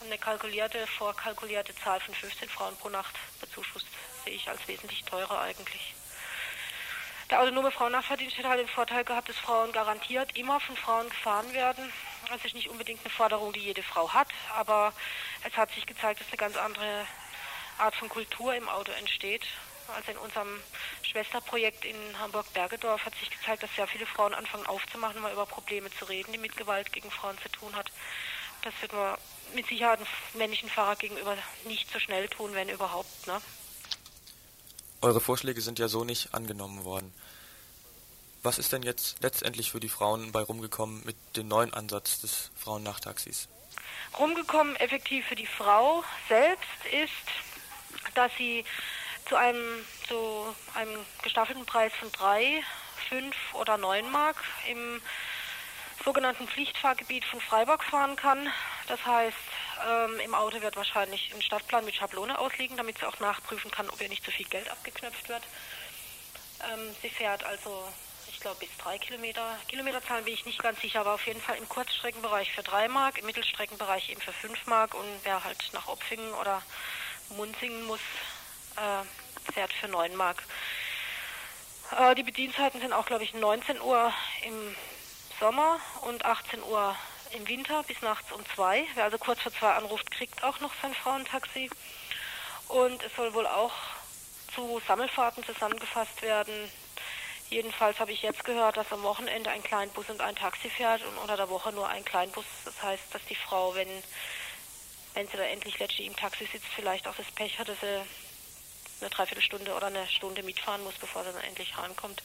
eine 0.05 0.19
kalkulierte, 0.19 0.87
vorkalkulierte 0.87 1.75
Zahl 1.77 2.01
von 2.01 2.15
15 2.15 2.49
Frauen 2.49 2.77
pro 2.77 2.91
Nacht 2.91 3.15
bezuschusst. 3.41 3.87
Sehe 4.25 4.35
ich 4.35 4.49
als 4.49 4.67
wesentlich 4.67 5.05
teurer 5.05 5.41
eigentlich. 5.41 5.95
Der 7.31 7.41
autonome 7.41 7.71
Frauennachverdienst 7.71 8.37
hätte 8.37 8.49
halt 8.49 8.61
den 8.61 8.69
Vorteil 8.69 9.05
gehabt, 9.05 9.29
dass 9.29 9.37
Frauen 9.37 9.73
garantiert 9.73 10.37
immer 10.37 10.61
von 10.61 10.77
Frauen 10.77 11.09
gefahren 11.09 11.53
werden. 11.53 11.93
Das 12.29 12.45
ist 12.45 12.55
nicht 12.55 12.69
unbedingt 12.69 13.01
eine 13.01 13.11
Forderung, 13.11 13.53
die 13.53 13.61
jede 13.61 13.83
Frau 13.83 14.13
hat, 14.13 14.29
aber 14.55 14.93
es 15.43 15.57
hat 15.57 15.71
sich 15.73 15.87
gezeigt, 15.87 16.21
dass 16.21 16.29
eine 16.29 16.37
ganz 16.37 16.57
andere 16.57 17.07
Art 17.79 17.95
von 17.97 18.09
Kultur 18.09 18.55
im 18.55 18.69
Auto 18.69 18.93
entsteht. 18.93 19.43
Also 19.95 20.13
in 20.13 20.19
unserem 20.19 20.63
Schwesterprojekt 21.03 21.85
in 21.85 21.97
Hamburg-Bergedorf 22.19 23.05
hat 23.05 23.15
sich 23.17 23.31
gezeigt, 23.31 23.63
dass 23.63 23.75
sehr 23.75 23.87
viele 23.87 24.07
Frauen 24.07 24.35
anfangen 24.35 24.67
aufzumachen, 24.67 25.21
mal 25.21 25.33
über 25.33 25.47
Probleme 25.47 25.91
zu 25.91 26.07
reden, 26.07 26.33
die 26.33 26.39
mit 26.39 26.57
Gewalt 26.57 26.93
gegen 26.93 27.11
Frauen 27.11 27.39
zu 27.39 27.49
tun 27.51 27.75
hat. 27.77 27.91
Das 28.63 28.73
wird 28.81 28.93
man 28.93 29.19
mit 29.55 29.67
Sicherheit 29.67 29.99
einem 29.99 30.09
männlichen 30.35 30.71
Fahrer 30.71 30.97
gegenüber 30.97 31.37
nicht 31.65 31.91
so 31.91 31.99
schnell 31.99 32.29
tun, 32.29 32.55
wenn 32.55 32.69
überhaupt. 32.69 33.27
Ne? 33.27 33.41
Eure 35.01 35.21
Vorschläge 35.21 35.61
sind 35.61 35.79
ja 35.79 35.89
so 35.89 36.05
nicht 36.05 36.35
angenommen 36.35 36.85
worden. 36.85 37.13
Was 38.43 38.59
ist 38.59 38.73
denn 38.73 38.83
jetzt 38.83 39.23
letztendlich 39.23 39.71
für 39.71 39.81
die 39.81 39.89
Frauen 39.89 40.33
bei 40.33 40.43
rumgekommen 40.43 41.03
mit 41.05 41.17
dem 41.37 41.49
neuen 41.49 41.73
Ansatz 41.73 42.21
des 42.21 42.51
Frauennachtaxis? 42.57 43.49
Rumgekommen 44.19 44.77
effektiv 44.77 45.27
für 45.27 45.35
die 45.35 45.47
Frau 45.47 46.05
selbst 46.29 46.85
ist, 46.93 48.15
dass 48.15 48.31
sie 48.37 48.65
zu 49.29 49.37
einem, 49.37 49.85
zu 50.07 50.55
einem 50.75 51.01
gestaffelten 51.23 51.65
Preis 51.65 51.93
von 51.99 52.13
drei, 52.13 52.63
fünf 53.09 53.35
oder 53.55 53.79
neun 53.79 54.11
Mark 54.11 54.37
im 54.71 55.01
sogenannten 56.05 56.47
Pflichtfahrgebiet 56.47 57.25
von 57.25 57.41
Freiburg 57.41 57.83
fahren 57.83 58.17
kann. 58.17 58.49
Das 58.89 59.05
heißt, 59.07 59.37
ähm, 59.87 60.21
im 60.21 60.35
Auto 60.35 60.61
wird 60.61 60.77
wahrscheinlich 60.77 61.33
ein 61.35 61.43
Stadtplan 61.43 61.85
mit 61.85 61.95
Schablone 61.95 62.39
ausliegen, 62.39 62.77
damit 62.77 62.99
sie 62.99 63.07
auch 63.07 63.19
nachprüfen 63.21 63.71
kann, 63.71 63.89
ob 63.91 64.01
ihr 64.01 64.09
nicht 64.09 64.25
zu 64.25 64.31
viel 64.31 64.47
Geld 64.47 64.69
abgeknöpft 64.69 65.29
wird. 65.29 65.43
Ähm, 66.73 66.95
sie 67.03 67.11
fährt 67.11 67.45
also, 67.45 67.89
ich 68.29 68.41
glaube, 68.41 68.61
bis 68.61 68.77
drei 68.79 68.99
Kilometer. 68.99 69.59
Kilometerzahlen 69.69 70.25
bin 70.25 70.35
ich 70.35 70.47
nicht 70.47 70.63
ganz 70.63 70.81
sicher, 70.81 71.01
aber 71.01 71.15
auf 71.15 71.27
jeden 71.27 71.41
Fall 71.41 71.57
im 71.57 71.69
Kurzstreckenbereich 71.69 72.53
für 72.53 72.63
drei 72.63 72.89
Mark, 72.89 73.19
im 73.19 73.27
Mittelstreckenbereich 73.27 74.11
eben 74.11 74.21
für 74.21 74.33
fünf 74.33 74.67
Mark 74.67 74.95
und 74.95 75.09
wer 75.25 75.43
halt 75.45 75.59
nach 75.73 75.89
Opfingen 75.89 76.33
oder 76.35 76.63
Munzingen 77.31 77.85
muss, 77.87 78.01
äh, 78.77 79.53
fährt 79.53 79.73
für 79.73 79.89
neun 79.89 80.15
Mark. 80.17 80.43
Äh, 81.99 82.15
die 82.15 82.23
Bedienzeiten 82.23 82.81
sind 82.81 82.93
auch, 82.93 83.07
glaube 83.07 83.25
ich, 83.25 83.35
19 83.35 83.81
Uhr 83.81 84.13
im 84.45 84.77
Sommer 85.41 85.81
und 86.03 86.25
18 86.25 86.63
Uhr 86.63 86.97
im 87.35 87.49
Winter 87.49 87.83
bis 87.83 88.01
nachts 88.01 88.33
um 88.33 88.45
zwei. 88.55 88.85
Wer 88.95 89.05
also 89.05 89.19
kurz 89.19 89.41
vor 89.41 89.53
zwei 89.53 89.73
anruft, 89.73 90.11
kriegt 90.11 90.43
auch 90.43 90.61
noch 90.61 90.73
sein 90.81 90.95
Frauentaxi. 90.95 91.71
Und 92.69 93.03
es 93.03 93.15
soll 93.17 93.35
wohl 93.35 93.47
auch 93.47 93.73
zu 94.55 94.81
Sammelfahrten 94.87 95.45
zusammengefasst 95.45 96.23
werden. 96.23 96.71
Jedenfalls 97.51 97.99
habe 98.01 98.13
ich 98.13 98.23
jetzt 98.23 98.45
gehört, 98.45 98.77
dass 98.77 98.91
am 98.93 99.03
Wochenende 99.03 99.51
ein 99.51 99.63
Kleinbus 99.63 100.09
und 100.09 100.21
ein 100.21 100.37
Taxi 100.37 100.71
fährt 100.71 101.03
und 101.05 101.19
unter 101.19 101.37
der 101.37 101.51
Woche 101.51 101.73
nur 101.73 101.89
ein 101.89 102.05
Kleinbus. 102.05 102.45
Das 102.65 102.83
heißt, 102.83 103.03
dass 103.13 103.25
die 103.27 103.35
Frau, 103.35 103.75
wenn, 103.75 103.89
wenn 105.15 105.29
sie 105.29 105.37
da 105.37 105.43
endlich 105.43 105.79
letztlich 105.79 106.07
im 106.07 106.17
Taxi 106.17 106.47
sitzt, 106.47 106.67
vielleicht 106.75 107.07
auch 107.07 107.17
das 107.17 107.31
Pech 107.33 107.59
hat, 107.59 107.69
dass 107.69 107.81
sie 107.81 108.01
eine 109.01 109.11
Dreiviertelstunde 109.11 109.75
oder 109.75 109.89
eine 109.89 110.09
Stunde 110.09 110.43
mitfahren 110.43 110.83
muss, 110.85 110.95
bevor 110.95 111.25
sie 111.25 111.33
dann 111.33 111.43
endlich 111.43 111.77
rankommt. 111.77 112.23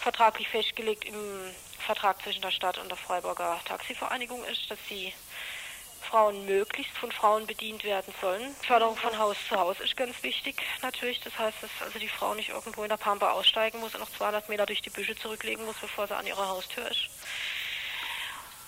Vertraglich 0.00 0.48
festgelegt 0.48 1.04
im 1.04 1.54
Vertrag 1.82 2.20
zwischen 2.22 2.42
der 2.42 2.50
Stadt 2.50 2.78
und 2.78 2.88
der 2.88 2.96
Freiburger 2.96 3.60
Taxivereinigung 3.64 4.44
ist, 4.44 4.70
dass 4.70 4.78
die 4.88 5.12
Frauen 6.06 6.46
möglichst 6.46 6.96
von 6.96 7.10
Frauen 7.10 7.46
bedient 7.46 7.82
werden 7.84 8.14
sollen. 8.20 8.54
Förderung 8.66 8.96
von 8.96 9.18
Haus 9.18 9.36
zu 9.48 9.56
Haus 9.56 9.80
ist 9.80 9.96
ganz 9.96 10.22
wichtig 10.22 10.62
natürlich. 10.82 11.20
Das 11.20 11.36
heißt, 11.38 11.56
dass 11.62 11.70
also 11.80 11.98
die 11.98 12.08
Frau 12.08 12.34
nicht 12.34 12.50
irgendwo 12.50 12.82
in 12.84 12.88
der 12.88 12.96
Pampa 12.96 13.30
aussteigen 13.30 13.80
muss 13.80 13.94
und 13.94 14.00
noch 14.00 14.10
200 14.10 14.48
Meter 14.48 14.66
durch 14.66 14.82
die 14.82 14.90
Büsche 14.90 15.16
zurücklegen 15.16 15.64
muss, 15.64 15.76
bevor 15.80 16.06
sie 16.06 16.16
an 16.16 16.26
ihrer 16.26 16.48
Haustür 16.48 16.88
ist. 16.88 17.08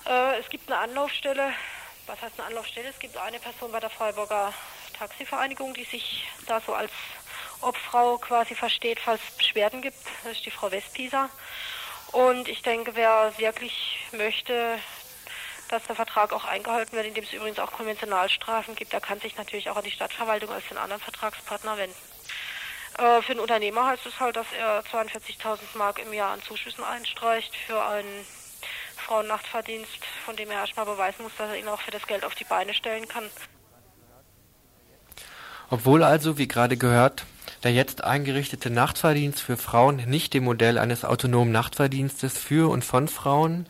Äh, 0.07 0.39
es 0.39 0.49
gibt 0.49 0.71
eine 0.71 0.81
Anlaufstelle. 0.81 1.53
Was 2.07 2.21
heißt 2.21 2.39
eine 2.39 2.49
Anlaufstelle? 2.49 2.89
Es 2.89 2.99
gibt 2.99 3.17
eine 3.17 3.39
Person 3.39 3.71
bei 3.71 3.81
der 3.81 3.91
Freiburger 3.91 4.53
Taxivereinigung, 4.99 5.75
die 5.75 5.85
sich 5.85 6.27
da 6.47 6.61
so 6.61 6.75
als 6.75 6.91
Obfrau 7.61 8.19
quasi 8.19 8.55
versteht, 8.55 8.99
falls 8.99 9.21
es 9.29 9.37
Beschwerden 9.37 9.83
gibt. 9.83 9.99
Das 10.25 10.33
ist 10.33 10.47
die 10.47 10.51
Frau 10.51 10.71
Westpieser. 10.71 11.31
Und 12.13 12.49
ich 12.49 12.63
denke, 12.63 12.95
wer 12.95 13.33
wirklich 13.39 14.07
möchte, 14.13 14.79
dass 15.69 15.85
der 15.85 15.97
Vertrag 15.97 16.33
auch 16.33 16.45
eingehalten 16.45 16.97
wird, 16.97 17.07
indem 17.07 17.25
es 17.25 17.33
übrigens 17.33 17.59
auch 17.59 17.73
Konventionalstrafen 17.73 18.75
gibt, 18.75 18.93
der 18.93 19.01
kann 19.01 19.21
sich 19.21 19.37
natürlich 19.37 19.69
auch 19.69 19.77
an 19.77 19.85
die 19.85 19.91
Stadtverwaltung 19.91 20.51
als 20.51 20.67
den 20.69 20.79
anderen 20.79 21.03
Vertragspartner 21.03 21.77
wenden. 21.77 21.97
Äh, 22.99 23.23
für 23.23 23.35
den 23.35 23.41
Unternehmer 23.41 23.87
heißt 23.87 24.07
es 24.07 24.19
halt, 24.19 24.37
dass 24.37 24.47
er 24.59 24.83
42.000 24.85 25.59
Mark 25.77 25.99
im 26.01 26.13
Jahr 26.13 26.33
an 26.33 26.43
Zuschüssen 26.43 26.83
einstreicht 26.83 27.55
für 27.67 27.85
einen 27.85 28.27
Frauennachtverdienst, 28.97 30.05
von 30.25 30.37
dem 30.37 30.51
er 30.51 30.61
erstmal 30.61 30.87
beweisen 30.87 31.23
muss, 31.23 31.33
dass 31.37 31.51
er 31.51 31.59
ihn 31.59 31.69
auch 31.69 31.81
für 31.81 31.91
das 31.91 32.07
Geld 32.07 32.25
auf 32.25 32.35
die 32.35 32.45
Beine 32.45 32.75
stellen 32.75 33.07
kann. 33.07 33.31
Obwohl 35.71 36.03
also, 36.03 36.39
wie 36.39 36.49
gerade 36.49 36.77
gehört, 36.79 37.27
der 37.63 37.73
jetzt 37.73 38.05
eingerichtete 38.05 38.71
Nachtverdienst 38.71 39.41
für 39.41 39.57
Frauen 39.57 39.97
nicht 39.97 40.35
dem 40.35 40.45
Modell 40.45 40.79
eines 40.79 41.05
autonomen 41.05 41.53
Nachtverdienstes 41.53 42.39
für 42.39 42.71
und 42.71 42.85
von 42.85 43.09
Frauen 43.09 43.67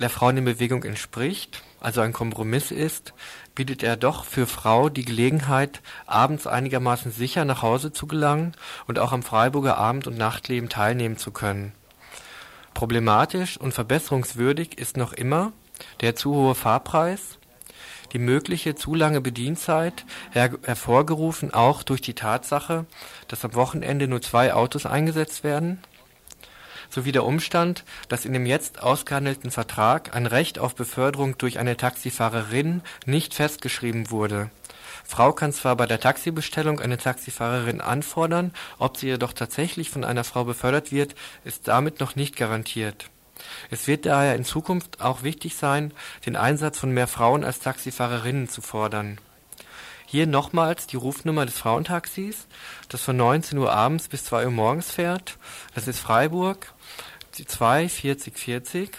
der 0.00 0.10
Frauen 0.10 0.36
in 0.36 0.44
Bewegung 0.44 0.84
entspricht, 0.84 1.62
also 1.80 2.00
ein 2.00 2.12
Kompromiss 2.12 2.70
ist, 2.70 3.14
bietet 3.54 3.82
er 3.82 3.96
doch 3.96 4.24
für 4.24 4.46
Frau 4.46 4.88
die 4.88 5.04
Gelegenheit, 5.04 5.80
abends 6.06 6.46
einigermaßen 6.46 7.10
sicher 7.10 7.44
nach 7.44 7.62
Hause 7.62 7.92
zu 7.92 8.06
gelangen 8.06 8.54
und 8.86 8.98
auch 8.98 9.12
am 9.12 9.22
Freiburger 9.22 9.76
Abend- 9.76 10.06
und 10.06 10.16
Nachtleben 10.16 10.68
teilnehmen 10.68 11.16
zu 11.16 11.32
können. 11.32 11.72
Problematisch 12.74 13.56
und 13.56 13.74
verbesserungswürdig 13.74 14.78
ist 14.78 14.96
noch 14.96 15.12
immer 15.12 15.52
der 16.00 16.14
zu 16.14 16.34
hohe 16.34 16.54
Fahrpreis, 16.54 17.37
die 18.12 18.18
mögliche 18.18 18.74
zu 18.74 18.94
lange 18.94 19.20
Bedienzeit, 19.20 20.04
her 20.30 20.50
hervorgerufen 20.62 21.52
auch 21.52 21.82
durch 21.82 22.00
die 22.00 22.14
Tatsache, 22.14 22.86
dass 23.28 23.44
am 23.44 23.54
Wochenende 23.54 24.08
nur 24.08 24.22
zwei 24.22 24.54
Autos 24.54 24.86
eingesetzt 24.86 25.44
werden, 25.44 25.78
sowie 26.90 27.12
der 27.12 27.24
Umstand, 27.24 27.84
dass 28.08 28.24
in 28.24 28.32
dem 28.32 28.46
jetzt 28.46 28.82
ausgehandelten 28.82 29.50
Vertrag 29.50 30.14
ein 30.16 30.26
Recht 30.26 30.58
auf 30.58 30.74
Beförderung 30.74 31.36
durch 31.38 31.58
eine 31.58 31.76
Taxifahrerin 31.76 32.82
nicht 33.04 33.34
festgeschrieben 33.34 34.10
wurde. 34.10 34.50
Frau 35.04 35.32
kann 35.32 35.52
zwar 35.52 35.76
bei 35.76 35.86
der 35.86 36.00
Taxibestellung 36.00 36.80
eine 36.80 36.98
Taxifahrerin 36.98 37.80
anfordern, 37.80 38.52
ob 38.78 38.96
sie 38.96 39.06
jedoch 39.06 39.32
tatsächlich 39.32 39.90
von 39.90 40.04
einer 40.04 40.24
Frau 40.24 40.44
befördert 40.44 40.92
wird, 40.92 41.14
ist 41.44 41.68
damit 41.68 42.00
noch 42.00 42.14
nicht 42.14 42.36
garantiert 42.36 43.10
es 43.70 43.86
wird 43.86 44.06
daher 44.06 44.34
in 44.34 44.44
Zukunft 44.44 45.00
auch 45.00 45.22
wichtig 45.22 45.56
sein, 45.56 45.92
den 46.26 46.36
Einsatz 46.36 46.78
von 46.78 46.90
mehr 46.90 47.06
Frauen 47.06 47.44
als 47.44 47.60
Taxifahrerinnen 47.60 48.48
zu 48.48 48.62
fordern. 48.62 49.18
Hier 50.06 50.26
nochmals 50.26 50.86
die 50.86 50.96
Rufnummer 50.96 51.44
des 51.44 51.58
Frauentaxis, 51.58 52.46
das 52.88 53.02
von 53.02 53.16
19 53.16 53.58
Uhr 53.58 53.72
abends 53.72 54.08
bis 54.08 54.24
2 54.24 54.46
Uhr 54.46 54.50
morgens 54.50 54.90
fährt. 54.90 55.36
Das 55.74 55.86
ist 55.86 55.98
Freiburg, 55.98 56.72
die 57.36 57.44
2 57.44 57.88
40 57.90 58.38
40. 58.38 58.90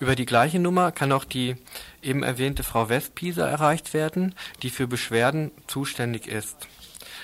Über 0.00 0.14
die 0.14 0.26
gleiche 0.26 0.58
Nummer 0.58 0.92
kann 0.92 1.12
auch 1.12 1.24
die 1.24 1.56
eben 2.02 2.22
erwähnte 2.22 2.62
Frau 2.62 2.88
Westpieser 2.88 3.48
erreicht 3.48 3.94
werden, 3.94 4.34
die 4.62 4.70
für 4.70 4.86
Beschwerden 4.86 5.50
zuständig 5.66 6.28
ist. 6.28 6.68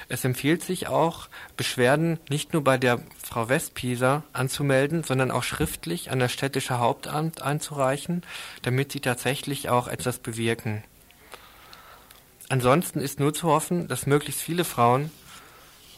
Es 0.09 0.25
empfiehlt 0.25 0.63
sich 0.63 0.89
auch, 0.89 1.29
Beschwerden 1.57 2.19
nicht 2.29 2.53
nur 2.53 2.63
bei 2.63 2.79
der 2.79 3.01
Frau 3.23 3.49
Westpieser 3.49 4.23
anzumelden, 4.33 5.03
sondern 5.03 5.31
auch 5.31 5.43
schriftlich 5.43 6.11
an 6.11 6.19
das 6.19 6.33
städtische 6.33 6.79
Hauptamt 6.79 7.43
einzureichen, 7.43 8.23
damit 8.63 8.93
sie 8.93 9.01
tatsächlich 9.01 9.69
auch 9.69 9.89
etwas 9.89 10.19
bewirken. 10.19 10.85
Ansonsten 12.49 13.01
ist 13.01 13.21
nur 13.21 13.33
zu 13.33 13.49
hoffen, 13.49 13.89
dass 13.89 14.07
möglichst 14.07 14.43
viele 14.43 14.65
Frauen 14.65 15.11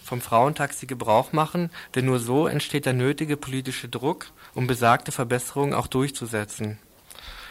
vom 0.05 0.21
Frauentaxi 0.21 0.87
Gebrauch 0.87 1.33
machen, 1.33 1.71
denn 1.97 2.07
nur 2.07 2.21
so 2.21 2.47
entsteht 2.47 2.87
der 2.87 2.93
nötige 2.93 3.37
politische 3.37 3.89
Druck, 3.89 4.27
um 4.55 4.69
besagte 4.69 5.11
Verbesserungen 5.11 5.75
auch 5.75 5.89
durchzusetzen. 5.89 6.79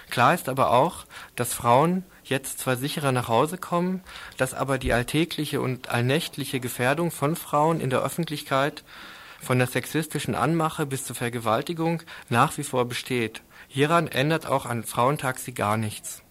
Klar 0.10 0.34
ist 0.34 0.48
aber 0.48 0.72
auch, 0.72 1.06
dass 1.36 1.54
Frauen 1.54 2.04
jetzt 2.30 2.60
zwar 2.60 2.76
sicherer 2.76 3.12
nach 3.12 3.28
Hause 3.28 3.58
kommen, 3.58 4.02
dass 4.38 4.54
aber 4.54 4.78
die 4.78 4.94
alltägliche 4.94 5.62
und 5.62 5.90
allnächtliche 5.90 6.60
Gefährdung 6.60 7.12
von 7.12 7.36
Frauen 7.36 7.80
in 7.80 7.90
der 7.90 8.02
Öffentlichkeit 8.04 8.84
von 9.42 9.60
der 9.60 9.68
sexistischen 9.68 10.36
Anmache 10.36 10.86
bis 10.86 11.06
zur 11.06 11.16
Vergewaltigung 11.16 12.02
nach 12.30 12.58
wie 12.58 12.64
vor 12.64 12.86
besteht. 12.86 13.42
Hieran 13.68 14.08
ändert 14.08 14.48
auch 14.48 14.66
ein 14.66 14.84
Frauentaxi 14.84 15.52
gar 15.52 15.78
nichts. 15.78 16.25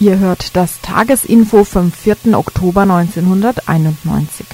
Ihr 0.00 0.20
hört 0.20 0.54
das 0.54 0.80
Tagesinfo 0.80 1.64
vom 1.64 1.90
4. 1.90 2.38
Oktober 2.38 2.82
1991. 2.82 4.46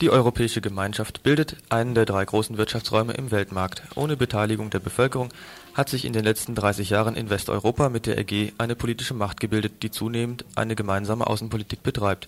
Die 0.00 0.08
Europäische 0.08 0.62
Gemeinschaft 0.62 1.22
bildet 1.22 1.58
einen 1.68 1.94
der 1.94 2.06
drei 2.06 2.24
großen 2.24 2.56
Wirtschaftsräume 2.56 3.12
im 3.12 3.30
Weltmarkt. 3.30 3.82
Ohne 3.96 4.16
Beteiligung 4.16 4.70
der 4.70 4.78
Bevölkerung 4.78 5.28
hat 5.74 5.90
sich 5.90 6.06
in 6.06 6.14
den 6.14 6.24
letzten 6.24 6.54
30 6.54 6.88
Jahren 6.88 7.14
in 7.14 7.28
Westeuropa 7.28 7.90
mit 7.90 8.06
der 8.06 8.16
EG 8.16 8.52
eine 8.56 8.74
politische 8.74 9.12
Macht 9.12 9.38
gebildet, 9.38 9.82
die 9.82 9.90
zunehmend 9.90 10.46
eine 10.54 10.76
gemeinsame 10.76 11.26
Außenpolitik 11.26 11.82
betreibt. 11.82 12.24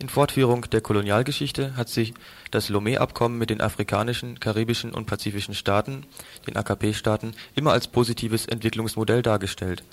In 0.00 0.08
Fortführung 0.08 0.62
der 0.62 0.80
Kolonialgeschichte 0.80 1.76
hat 1.76 1.88
sich 1.88 2.12
das 2.50 2.70
Lomé-Abkommen 2.70 3.38
mit 3.38 3.50
den 3.50 3.60
afrikanischen, 3.60 4.40
karibischen 4.40 4.92
und 4.92 5.06
pazifischen 5.06 5.54
Staaten, 5.54 6.06
den 6.48 6.56
AKP-Staaten, 6.56 7.36
immer 7.54 7.70
als 7.70 7.86
positives 7.86 8.46
Entwicklungsmodell 8.46 9.22
dargestellt 9.22 9.84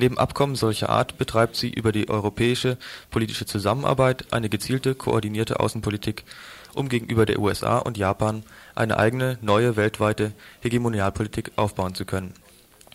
Neben 0.00 0.16
Abkommen 0.16 0.54
solcher 0.54 0.88
Art 0.88 1.18
betreibt 1.18 1.56
sie 1.56 1.68
über 1.68 1.92
die 1.92 2.08
europäische 2.08 2.78
politische 3.10 3.44
Zusammenarbeit 3.44 4.32
eine 4.32 4.48
gezielte, 4.48 4.94
koordinierte 4.94 5.60
Außenpolitik, 5.60 6.24
um 6.72 6.88
gegenüber 6.88 7.26
der 7.26 7.38
USA 7.38 7.76
und 7.76 7.98
Japan 7.98 8.42
eine 8.74 8.98
eigene, 8.98 9.36
neue 9.42 9.76
weltweite 9.76 10.32
Hegemonialpolitik 10.62 11.52
aufbauen 11.56 11.94
zu 11.94 12.06
können. 12.06 12.32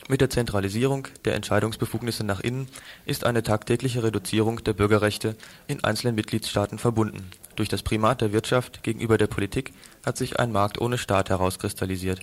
Mit 0.08 0.20
der 0.20 0.32
Zentralisierung 0.32 1.08
der 1.26 1.36
Entscheidungsbefugnisse 1.36 2.24
nach 2.24 2.40
innen 2.40 2.68
ist 3.06 3.24
eine 3.24 3.44
tagtägliche 3.44 4.02
Reduzierung 4.02 4.64
der 4.64 4.74
Bürgerrechte 4.74 5.36
in 5.68 5.84
einzelnen 5.84 6.16
Mitgliedstaaten 6.16 6.80
verbunden. 6.80 7.30
Durch 7.56 7.70
das 7.70 7.84
Primat 7.84 8.22
der 8.22 8.34
Wirtschaft 8.34 8.82
gegenüber 8.82 9.20
der 9.20 9.28
Politik 9.28 9.74
hat 10.04 10.18
sich 10.18 10.40
ein 10.40 10.52
Markt 10.52 10.82
ohne 10.82 10.98
Staat 10.98 11.30
herauskristallisiert 11.30 12.22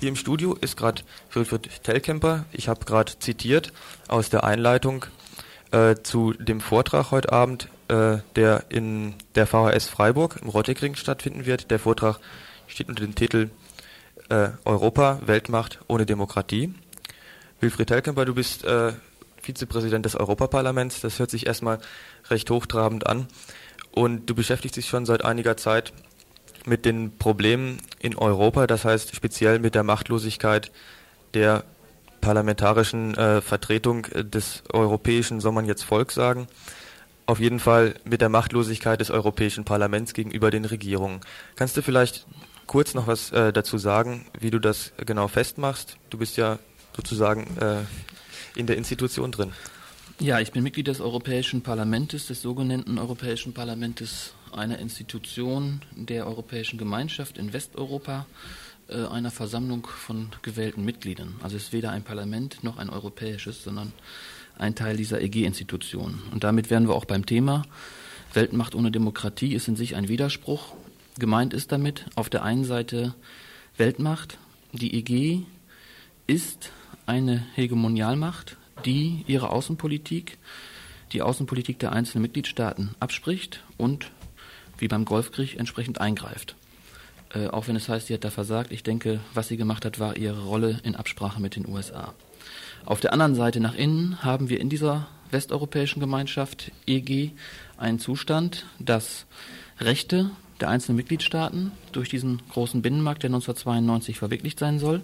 hier 0.00 0.08
im 0.08 0.16
Studio 0.16 0.54
ist 0.54 0.78
gerade 0.78 1.02
Wilfried 1.32 1.84
Tellkemper. 1.84 2.46
Ich 2.52 2.68
habe 2.68 2.86
gerade 2.86 3.12
zitiert 3.18 3.72
aus 4.08 4.30
der 4.30 4.44
Einleitung 4.44 5.04
äh, 5.72 5.94
zu 6.02 6.32
dem 6.32 6.60
Vortrag 6.60 7.10
heute 7.10 7.32
Abend, 7.32 7.68
äh, 7.88 8.18
der 8.34 8.64
in 8.70 9.14
der 9.34 9.46
VHS 9.46 9.88
Freiburg 9.88 10.38
im 10.40 10.48
Rottekring 10.48 10.94
stattfinden 10.94 11.44
wird. 11.44 11.70
Der 11.70 11.78
Vortrag 11.78 12.18
steht 12.66 12.88
unter 12.88 13.04
dem 13.04 13.14
Titel 13.14 13.50
äh, 14.30 14.48
Europa, 14.64 15.20
Weltmacht 15.26 15.80
ohne 15.86 16.06
Demokratie. 16.06 16.74
Wilfried 17.60 17.88
Tellkemper, 17.88 18.24
du 18.24 18.34
bist 18.34 18.64
äh, 18.64 18.94
Vizepräsident 19.42 20.06
des 20.06 20.16
Europaparlaments. 20.16 21.02
Das 21.02 21.18
hört 21.18 21.30
sich 21.30 21.46
erstmal 21.46 21.78
recht 22.30 22.50
hochtrabend 22.50 23.06
an. 23.06 23.28
Und 23.92 24.30
du 24.30 24.34
beschäftigst 24.34 24.76
dich 24.76 24.88
schon 24.88 25.04
seit 25.04 25.26
einiger 25.26 25.58
Zeit 25.58 25.92
mit 26.66 26.84
den 26.84 27.16
Problemen 27.18 27.78
in 27.98 28.16
Europa, 28.16 28.66
das 28.66 28.84
heißt 28.84 29.14
speziell 29.14 29.58
mit 29.58 29.74
der 29.74 29.82
Machtlosigkeit 29.82 30.70
der 31.34 31.64
parlamentarischen 32.20 33.14
äh, 33.16 33.40
Vertretung 33.40 34.06
des 34.14 34.62
europäischen, 34.72 35.40
soll 35.40 35.52
man 35.52 35.64
jetzt 35.64 35.82
Volk 35.82 36.12
sagen, 36.12 36.48
auf 37.26 37.40
jeden 37.40 37.60
Fall 37.60 37.94
mit 38.04 38.20
der 38.20 38.28
Machtlosigkeit 38.28 39.00
des 39.00 39.10
Europäischen 39.10 39.64
Parlaments 39.64 40.14
gegenüber 40.14 40.50
den 40.50 40.64
Regierungen. 40.64 41.20
Kannst 41.56 41.76
du 41.76 41.82
vielleicht 41.82 42.26
kurz 42.66 42.94
noch 42.94 43.06
was 43.06 43.30
äh, 43.32 43.52
dazu 43.52 43.78
sagen, 43.78 44.26
wie 44.38 44.50
du 44.50 44.58
das 44.58 44.92
genau 45.06 45.28
festmachst? 45.28 45.96
Du 46.10 46.18
bist 46.18 46.36
ja 46.36 46.58
sozusagen 46.94 47.56
äh, 47.58 48.58
in 48.58 48.66
der 48.66 48.76
Institution 48.76 49.32
drin. 49.32 49.52
Ja, 50.18 50.38
ich 50.40 50.52
bin 50.52 50.62
Mitglied 50.62 50.86
des 50.86 51.00
Europäischen 51.00 51.62
Parlaments, 51.62 52.26
des 52.26 52.42
sogenannten 52.42 52.98
Europäischen 52.98 53.54
Parlaments 53.54 54.34
einer 54.52 54.78
Institution 54.78 55.82
der 55.94 56.26
Europäischen 56.26 56.78
Gemeinschaft 56.78 57.38
in 57.38 57.52
Westeuropa, 57.52 58.26
äh, 58.88 59.06
einer 59.06 59.30
Versammlung 59.30 59.86
von 59.86 60.30
gewählten 60.42 60.84
Mitgliedern. 60.84 61.36
Also 61.42 61.56
es 61.56 61.64
ist 61.64 61.72
weder 61.72 61.90
ein 61.90 62.02
Parlament 62.02 62.64
noch 62.64 62.76
ein 62.76 62.90
europäisches, 62.90 63.62
sondern 63.62 63.92
ein 64.58 64.74
Teil 64.74 64.96
dieser 64.96 65.20
EG-Institution. 65.20 66.22
Und 66.32 66.44
damit 66.44 66.70
wären 66.70 66.86
wir 66.88 66.94
auch 66.94 67.04
beim 67.04 67.26
Thema. 67.26 67.62
Weltmacht 68.34 68.74
ohne 68.74 68.90
Demokratie 68.90 69.54
ist 69.54 69.68
in 69.68 69.76
sich 69.76 69.96
ein 69.96 70.08
Widerspruch. 70.08 70.74
Gemeint 71.18 71.54
ist 71.54 71.72
damit 71.72 72.06
auf 72.14 72.30
der 72.30 72.42
einen 72.42 72.64
Seite 72.64 73.14
Weltmacht. 73.76 74.38
Die 74.72 74.94
EG 74.94 75.42
ist 76.26 76.70
eine 77.06 77.44
Hegemonialmacht, 77.54 78.56
die 78.84 79.24
ihre 79.26 79.50
Außenpolitik, 79.50 80.38
die 81.12 81.22
Außenpolitik 81.22 81.78
der 81.78 81.92
einzelnen 81.92 82.22
Mitgliedstaaten 82.22 82.94
abspricht 83.00 83.64
und 83.76 84.12
wie 84.80 84.88
beim 84.88 85.04
Golfkrieg 85.04 85.58
entsprechend 85.58 86.00
eingreift. 86.00 86.56
Äh, 87.34 87.48
auch 87.48 87.68
wenn 87.68 87.76
es 87.76 87.88
heißt, 87.88 88.08
sie 88.08 88.14
hat 88.14 88.24
da 88.24 88.30
versagt. 88.30 88.72
Ich 88.72 88.82
denke, 88.82 89.20
was 89.34 89.48
sie 89.48 89.56
gemacht 89.56 89.84
hat, 89.84 89.98
war 90.00 90.16
ihre 90.16 90.42
Rolle 90.42 90.80
in 90.82 90.96
Absprache 90.96 91.40
mit 91.40 91.56
den 91.56 91.68
USA. 91.68 92.14
Auf 92.84 93.00
der 93.00 93.12
anderen 93.12 93.34
Seite 93.34 93.60
nach 93.60 93.74
innen 93.74 94.22
haben 94.22 94.48
wir 94.48 94.60
in 94.60 94.68
dieser 94.68 95.06
westeuropäischen 95.30 96.00
Gemeinschaft 96.00 96.72
EG 96.86 97.30
einen 97.76 97.98
Zustand, 97.98 98.66
dass 98.78 99.26
Rechte 99.78 100.30
der 100.60 100.68
einzelnen 100.68 100.96
Mitgliedstaaten 100.96 101.72
durch 101.92 102.08
diesen 102.08 102.42
großen 102.50 102.82
Binnenmarkt, 102.82 103.22
der 103.22 103.28
1992 103.28 104.18
verwirklicht 104.18 104.58
sein 104.58 104.78
soll, 104.78 105.02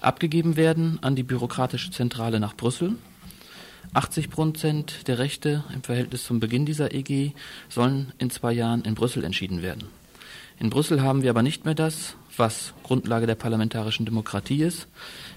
abgegeben 0.00 0.56
werden 0.56 0.98
an 1.02 1.14
die 1.14 1.22
bürokratische 1.22 1.90
Zentrale 1.90 2.40
nach 2.40 2.56
Brüssel 2.56 2.96
80 3.92 4.30
Prozent 4.30 5.08
der 5.08 5.18
Rechte 5.18 5.64
im 5.74 5.82
Verhältnis 5.82 6.24
zum 6.24 6.38
Beginn 6.38 6.64
dieser 6.64 6.94
EG 6.94 7.32
sollen 7.68 8.12
in 8.18 8.30
zwei 8.30 8.52
Jahren 8.52 8.82
in 8.82 8.94
Brüssel 8.94 9.24
entschieden 9.24 9.62
werden. 9.62 9.88
In 10.60 10.70
Brüssel 10.70 11.02
haben 11.02 11.22
wir 11.22 11.30
aber 11.30 11.42
nicht 11.42 11.64
mehr 11.64 11.74
das, 11.74 12.14
was 12.36 12.72
Grundlage 12.84 13.26
der 13.26 13.34
parlamentarischen 13.34 14.06
Demokratie 14.06 14.62
ist, 14.62 14.86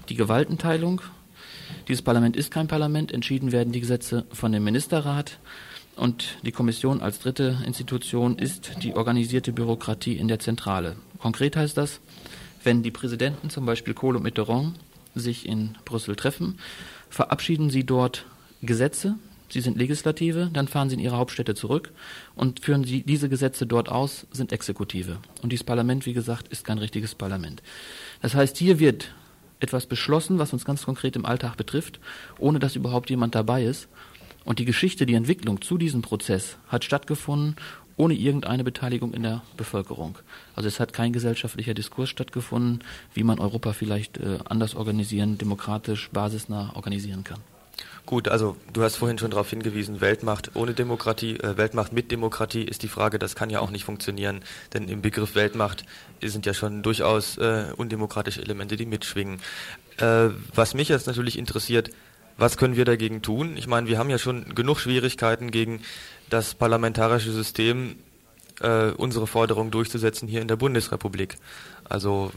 die 0.08 0.14
Gewaltenteilung. 0.14 1.00
Dieses 1.88 2.02
Parlament 2.02 2.36
ist 2.36 2.50
kein 2.50 2.68
Parlament, 2.68 3.10
entschieden 3.10 3.50
werden 3.50 3.72
die 3.72 3.80
Gesetze 3.80 4.24
von 4.32 4.52
dem 4.52 4.64
Ministerrat 4.64 5.38
und 5.96 6.36
die 6.42 6.52
Kommission 6.52 7.00
als 7.00 7.18
dritte 7.20 7.58
Institution 7.66 8.38
ist 8.38 8.82
die 8.82 8.94
organisierte 8.94 9.52
Bürokratie 9.52 10.16
in 10.16 10.28
der 10.28 10.38
Zentrale. 10.38 10.96
Konkret 11.18 11.56
heißt 11.56 11.76
das, 11.76 12.00
wenn 12.62 12.82
die 12.82 12.90
Präsidenten, 12.90 13.50
zum 13.50 13.66
Beispiel 13.66 13.94
Kohl 13.94 14.16
und 14.16 14.22
Mitterrand, 14.22 14.74
sich 15.14 15.48
in 15.48 15.76
Brüssel 15.84 16.16
treffen, 16.16 16.58
verabschieden 17.08 17.70
sie 17.70 17.84
dort 17.84 18.26
Gesetze, 18.64 19.16
sie 19.48 19.60
sind 19.60 19.76
Legislative, 19.76 20.50
dann 20.52 20.68
fahren 20.68 20.88
sie 20.88 20.94
in 20.94 21.00
ihre 21.00 21.16
Hauptstädte 21.16 21.54
zurück 21.54 21.92
und 22.34 22.60
führen 22.60 22.84
sie 22.84 23.02
diese 23.02 23.28
Gesetze 23.28 23.66
dort 23.66 23.88
aus, 23.88 24.26
sind 24.32 24.52
Exekutive. 24.52 25.18
Und 25.42 25.52
dieses 25.52 25.64
Parlament, 25.64 26.06
wie 26.06 26.12
gesagt, 26.12 26.48
ist 26.48 26.64
kein 26.64 26.78
richtiges 26.78 27.14
Parlament. 27.14 27.62
Das 28.22 28.34
heißt, 28.34 28.56
hier 28.56 28.78
wird 28.78 29.12
etwas 29.60 29.86
beschlossen, 29.86 30.38
was 30.38 30.52
uns 30.52 30.64
ganz 30.64 30.84
konkret 30.84 31.16
im 31.16 31.24
Alltag 31.24 31.56
betrifft, 31.56 32.00
ohne 32.38 32.58
dass 32.58 32.76
überhaupt 32.76 33.10
jemand 33.10 33.34
dabei 33.34 33.64
ist. 33.64 33.88
Und 34.44 34.58
die 34.58 34.66
Geschichte, 34.66 35.06
die 35.06 35.14
Entwicklung 35.14 35.62
zu 35.62 35.78
diesem 35.78 36.02
Prozess 36.02 36.58
hat 36.68 36.84
stattgefunden 36.84 37.56
ohne 37.96 38.14
irgendeine 38.14 38.64
Beteiligung 38.64 39.14
in 39.14 39.22
der 39.22 39.42
Bevölkerung. 39.56 40.18
Also 40.56 40.68
es 40.68 40.80
hat 40.80 40.92
kein 40.92 41.12
gesellschaftlicher 41.12 41.74
Diskurs 41.74 42.10
stattgefunden, 42.10 42.82
wie 43.14 43.22
man 43.22 43.38
Europa 43.38 43.72
vielleicht 43.72 44.18
äh, 44.18 44.38
anders 44.44 44.74
organisieren, 44.74 45.38
demokratisch, 45.38 46.10
basisnah 46.12 46.72
organisieren 46.74 47.24
kann. 47.24 47.40
Gut, 48.06 48.28
also 48.28 48.56
du 48.72 48.82
hast 48.82 48.96
vorhin 48.96 49.18
schon 49.18 49.30
darauf 49.30 49.48
hingewiesen, 49.48 50.02
Weltmacht 50.02 50.50
ohne 50.54 50.74
Demokratie, 50.74 51.40
äh, 51.40 51.56
Weltmacht 51.56 51.92
mit 51.92 52.10
Demokratie 52.10 52.62
ist 52.62 52.82
die 52.82 52.88
Frage, 52.88 53.18
das 53.18 53.34
kann 53.34 53.48
ja 53.48 53.60
auch 53.60 53.70
nicht 53.70 53.84
funktionieren, 53.84 54.42
denn 54.74 54.88
im 54.88 55.00
Begriff 55.00 55.34
Weltmacht 55.34 55.84
sind 56.22 56.44
ja 56.44 56.52
schon 56.52 56.82
durchaus 56.82 57.38
äh, 57.38 57.72
undemokratische 57.76 58.42
Elemente, 58.42 58.76
die 58.76 58.84
mitschwingen. 58.84 59.40
Äh, 59.96 60.28
was 60.54 60.74
mich 60.74 60.90
jetzt 60.90 61.06
natürlich 61.06 61.38
interessiert, 61.38 61.90
was 62.36 62.56
können 62.56 62.76
wir 62.76 62.84
dagegen 62.84 63.22
tun? 63.22 63.56
Ich 63.56 63.66
meine, 63.66 63.86
wir 63.86 63.98
haben 63.98 64.10
ja 64.10 64.18
schon 64.18 64.54
genug 64.54 64.80
Schwierigkeiten 64.80 65.50
gegen 65.50 65.80
das 66.28 66.54
parlamentarische 66.54 67.32
System, 67.32 67.96
äh, 68.60 68.90
unsere 68.90 69.26
Forderung 69.26 69.70
durchzusetzen 69.70 70.28
hier 70.28 70.42
in 70.42 70.48
der 70.48 70.56
Bundesrepublik. 70.56 71.38
Also 71.84 72.32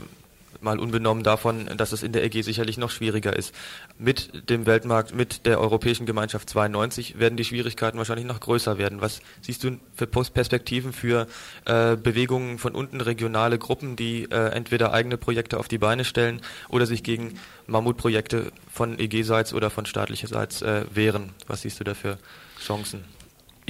mal 0.62 0.80
unbenommen 0.80 1.24
davon, 1.24 1.70
dass 1.78 1.91
es 1.91 2.03
in 2.03 2.12
der 2.12 2.24
EG 2.24 2.41
sicherlich 2.41 2.78
noch 2.78 2.89
schwieriger 2.89 3.36
ist. 3.36 3.53
Mit 3.97 4.49
dem 4.49 4.66
Weltmarkt, 4.66 5.14
mit 5.14 5.45
der 5.45 5.60
Europäischen 5.60 6.05
Gemeinschaft 6.05 6.49
92 6.49 7.20
werden 7.20 7.38
die 7.38 7.45
Schwierigkeiten 7.45 7.97
wahrscheinlich 7.97 8.26
noch 8.26 8.39
größer 8.39 8.78
werden. 8.78 9.01
Was 9.01 9.22
siehst 9.41 9.64
du 9.64 9.78
für 9.95 10.08
Perspektiven 10.08 10.93
für 10.93 11.28
äh, 11.66 11.95
Bewegungen 11.95 12.58
von 12.60 12.74
unten, 12.74 13.01
regionale 13.01 13.58
Gruppen, 13.58 13.95
die 13.95 14.24
äh, 14.24 14.49
entweder 14.49 14.93
eigene 14.93 15.18
Projekte 15.18 15.60
auf 15.60 15.68
die 15.68 15.78
Beine 15.78 16.05
stellen 16.05 16.41
oder 16.70 16.86
sich 16.86 17.03
gegen 17.03 17.39
Mammutprojekte 17.68 18.51
von 18.72 18.99
EG-Seits 18.99 19.53
oder 19.53 19.70
von 19.70 19.86
staatlicherseits 19.86 20.62
äh, 20.62 20.86
wehren? 20.93 21.32
Was 21.47 21.62
siehst 21.62 21.80
du 21.80 21.84
da 21.84 21.93
für 21.93 22.18
Chancen? 22.60 23.03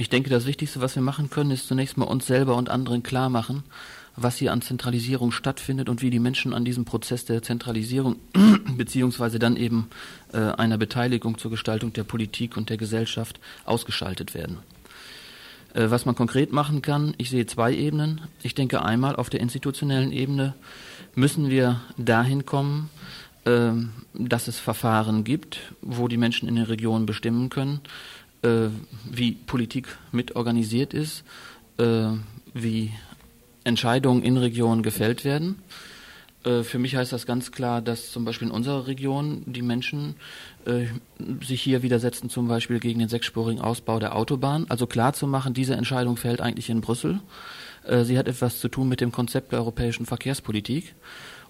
Ich 0.00 0.08
denke, 0.08 0.30
das 0.30 0.46
Wichtigste, 0.46 0.80
was 0.80 0.94
wir 0.94 1.02
machen 1.02 1.28
können, 1.28 1.50
ist 1.50 1.66
zunächst 1.66 1.96
mal 1.96 2.04
uns 2.04 2.26
selber 2.26 2.54
und 2.54 2.70
anderen 2.70 3.02
klar 3.02 3.30
machen, 3.30 3.64
was 4.20 4.36
hier 4.36 4.52
an 4.52 4.62
Zentralisierung 4.62 5.30
stattfindet 5.30 5.88
und 5.88 6.02
wie 6.02 6.10
die 6.10 6.18
Menschen 6.18 6.52
an 6.52 6.64
diesem 6.64 6.84
Prozess 6.84 7.24
der 7.24 7.42
Zentralisierung 7.42 8.16
beziehungsweise 8.76 9.38
dann 9.38 9.56
eben 9.56 9.88
äh, 10.32 10.38
einer 10.38 10.78
Beteiligung 10.78 11.38
zur 11.38 11.50
Gestaltung 11.50 11.92
der 11.92 12.04
Politik 12.04 12.56
und 12.56 12.70
der 12.70 12.76
Gesellschaft 12.76 13.40
ausgeschaltet 13.64 14.34
werden. 14.34 14.58
Äh, 15.74 15.90
was 15.90 16.06
man 16.06 16.14
konkret 16.14 16.52
machen 16.52 16.82
kann, 16.82 17.14
ich 17.18 17.30
sehe 17.30 17.46
zwei 17.46 17.74
Ebenen. 17.74 18.20
Ich 18.42 18.54
denke 18.54 18.82
einmal 18.82 19.16
auf 19.16 19.30
der 19.30 19.40
institutionellen 19.40 20.12
Ebene 20.12 20.54
müssen 21.14 21.50
wir 21.50 21.80
dahin 21.96 22.44
kommen, 22.46 22.90
äh, 23.44 23.72
dass 24.14 24.48
es 24.48 24.58
Verfahren 24.58 25.24
gibt, 25.24 25.72
wo 25.80 26.08
die 26.08 26.16
Menschen 26.16 26.48
in 26.48 26.56
den 26.56 26.64
Regionen 26.64 27.06
bestimmen 27.06 27.50
können, 27.50 27.80
äh, 28.42 28.68
wie 29.10 29.32
Politik 29.32 29.96
mit 30.12 30.36
organisiert 30.36 30.94
ist, 30.94 31.24
äh, 31.78 32.08
wie 32.54 32.92
Entscheidungen 33.68 34.22
in 34.22 34.36
Regionen 34.36 34.82
gefällt 34.82 35.24
werden. 35.24 35.62
Äh, 36.44 36.62
für 36.62 36.78
mich 36.78 36.96
heißt 36.96 37.12
das 37.12 37.26
ganz 37.26 37.52
klar, 37.52 37.82
dass 37.82 38.10
zum 38.10 38.24
Beispiel 38.24 38.48
in 38.48 38.54
unserer 38.54 38.86
Region 38.86 39.42
die 39.46 39.62
Menschen 39.62 40.16
äh, 40.66 40.86
sich 41.44 41.62
hier 41.62 41.82
widersetzen, 41.82 42.30
zum 42.30 42.48
Beispiel 42.48 42.80
gegen 42.80 42.98
den 42.98 43.08
sechsspurigen 43.08 43.62
Ausbau 43.62 43.98
der 43.98 44.16
Autobahn. 44.16 44.66
Also 44.68 44.86
klar 44.86 45.12
zu 45.12 45.26
machen, 45.26 45.54
diese 45.54 45.74
Entscheidung 45.74 46.16
fällt 46.16 46.40
eigentlich 46.40 46.70
in 46.70 46.80
Brüssel. 46.80 47.20
Äh, 47.84 48.04
sie 48.04 48.18
hat 48.18 48.28
etwas 48.28 48.60
zu 48.60 48.68
tun 48.68 48.88
mit 48.88 49.00
dem 49.00 49.12
Konzept 49.12 49.52
der 49.52 49.60
europäischen 49.60 50.06
Verkehrspolitik 50.06 50.94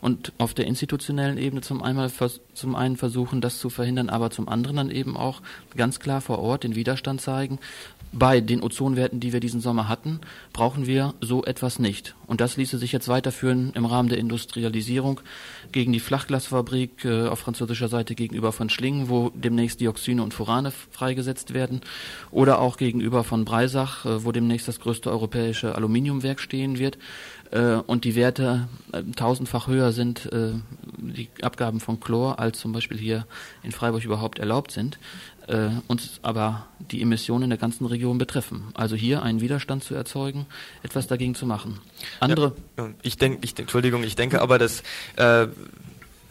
und 0.00 0.32
auf 0.38 0.54
der 0.54 0.66
institutionellen 0.66 1.38
Ebene 1.38 1.60
zum, 1.60 1.82
einmal, 1.82 2.10
zum 2.54 2.74
einen 2.74 2.96
versuchen, 2.96 3.40
das 3.40 3.58
zu 3.58 3.70
verhindern, 3.70 4.08
aber 4.08 4.30
zum 4.30 4.48
anderen 4.48 4.76
dann 4.76 4.90
eben 4.90 5.16
auch 5.16 5.42
ganz 5.76 6.00
klar 6.00 6.20
vor 6.20 6.38
Ort 6.38 6.64
den 6.64 6.74
Widerstand 6.74 7.20
zeigen 7.20 7.58
bei 8.12 8.40
den 8.40 8.62
Ozonwerten, 8.62 9.20
die 9.20 9.32
wir 9.32 9.40
diesen 9.40 9.60
Sommer 9.60 9.88
hatten, 9.88 10.20
brauchen 10.52 10.86
wir 10.86 11.14
so 11.20 11.44
etwas 11.44 11.78
nicht. 11.78 12.14
Und 12.26 12.40
das 12.40 12.56
ließe 12.56 12.78
sich 12.78 12.92
jetzt 12.92 13.08
weiterführen 13.08 13.72
im 13.74 13.84
Rahmen 13.84 14.08
der 14.08 14.18
Industrialisierung 14.18 15.20
gegen 15.72 15.92
die 15.92 16.00
Flachglasfabrik 16.00 17.04
äh, 17.04 17.26
auf 17.26 17.40
französischer 17.40 17.88
Seite 17.88 18.14
gegenüber 18.14 18.52
von 18.52 18.70
Schlingen, 18.70 19.08
wo 19.08 19.30
demnächst 19.34 19.80
Dioxine 19.80 20.22
und 20.22 20.34
Furane 20.34 20.72
freigesetzt 20.90 21.54
werden, 21.54 21.80
oder 22.30 22.60
auch 22.60 22.76
gegenüber 22.76 23.24
von 23.24 23.44
Breisach, 23.44 24.04
äh, 24.06 24.24
wo 24.24 24.32
demnächst 24.32 24.68
das 24.68 24.80
größte 24.80 25.10
europäische 25.10 25.74
Aluminiumwerk 25.74 26.40
stehen 26.40 26.78
wird 26.78 26.98
äh, 27.50 27.74
und 27.86 28.04
die 28.04 28.14
Werte 28.14 28.68
äh, 28.92 29.02
tausendfach 29.16 29.66
höher 29.66 29.92
sind, 29.92 30.30
äh, 30.32 30.52
die 30.98 31.28
Abgaben 31.42 31.80
von 31.80 32.00
Chlor, 32.00 32.38
als 32.38 32.58
zum 32.58 32.72
Beispiel 32.72 32.98
hier 32.98 33.26
in 33.62 33.72
Freiburg 33.72 34.04
überhaupt 34.04 34.38
erlaubt 34.38 34.72
sind 34.72 34.98
äh, 35.48 35.70
uns 35.86 36.20
aber 36.22 36.66
die 36.78 37.02
Emissionen 37.02 37.44
in 37.44 37.50
der 37.50 37.58
ganzen 37.58 37.86
Region 37.86 38.18
betreffen. 38.18 38.68
Also 38.74 38.96
hier 38.96 39.22
einen 39.22 39.40
Widerstand 39.40 39.82
zu 39.82 39.94
erzeugen, 39.94 40.46
etwas 40.82 41.06
dagegen 41.06 41.34
zu 41.34 41.46
machen. 41.46 41.80
Andere. 42.20 42.54
Ja, 42.76 42.90
ich 43.02 43.16
denke, 43.16 43.38
ich, 43.42 43.58
Entschuldigung, 43.58 44.02
ich 44.04 44.14
denke 44.14 44.40
aber, 44.40 44.58
dass 44.58 44.82
äh, 45.16 45.48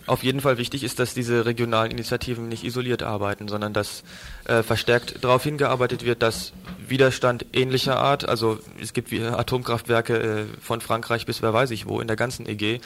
auf 0.07 0.23
jeden 0.23 0.41
Fall 0.41 0.57
wichtig 0.57 0.83
ist, 0.83 0.99
dass 0.99 1.13
diese 1.13 1.45
regionalen 1.45 1.91
Initiativen 1.91 2.47
nicht 2.47 2.63
isoliert 2.63 3.03
arbeiten, 3.03 3.47
sondern 3.47 3.73
dass 3.73 4.03
äh, 4.45 4.63
verstärkt 4.63 5.23
darauf 5.23 5.43
hingearbeitet 5.43 6.05
wird, 6.05 6.21
dass 6.23 6.53
Widerstand 6.87 7.45
ähnlicher 7.53 7.97
Art, 7.97 8.27
also 8.27 8.59
es 8.81 8.93
gibt 8.93 9.13
Atomkraftwerke 9.13 10.17
äh, 10.17 10.45
von 10.61 10.81
Frankreich 10.81 11.25
bis 11.25 11.41
wer 11.41 11.53
weiß 11.53 11.71
ich 11.71 11.85
wo 11.85 11.99
in 11.99 12.07
der 12.07 12.15
ganzen 12.15 12.47
EG 12.47 12.79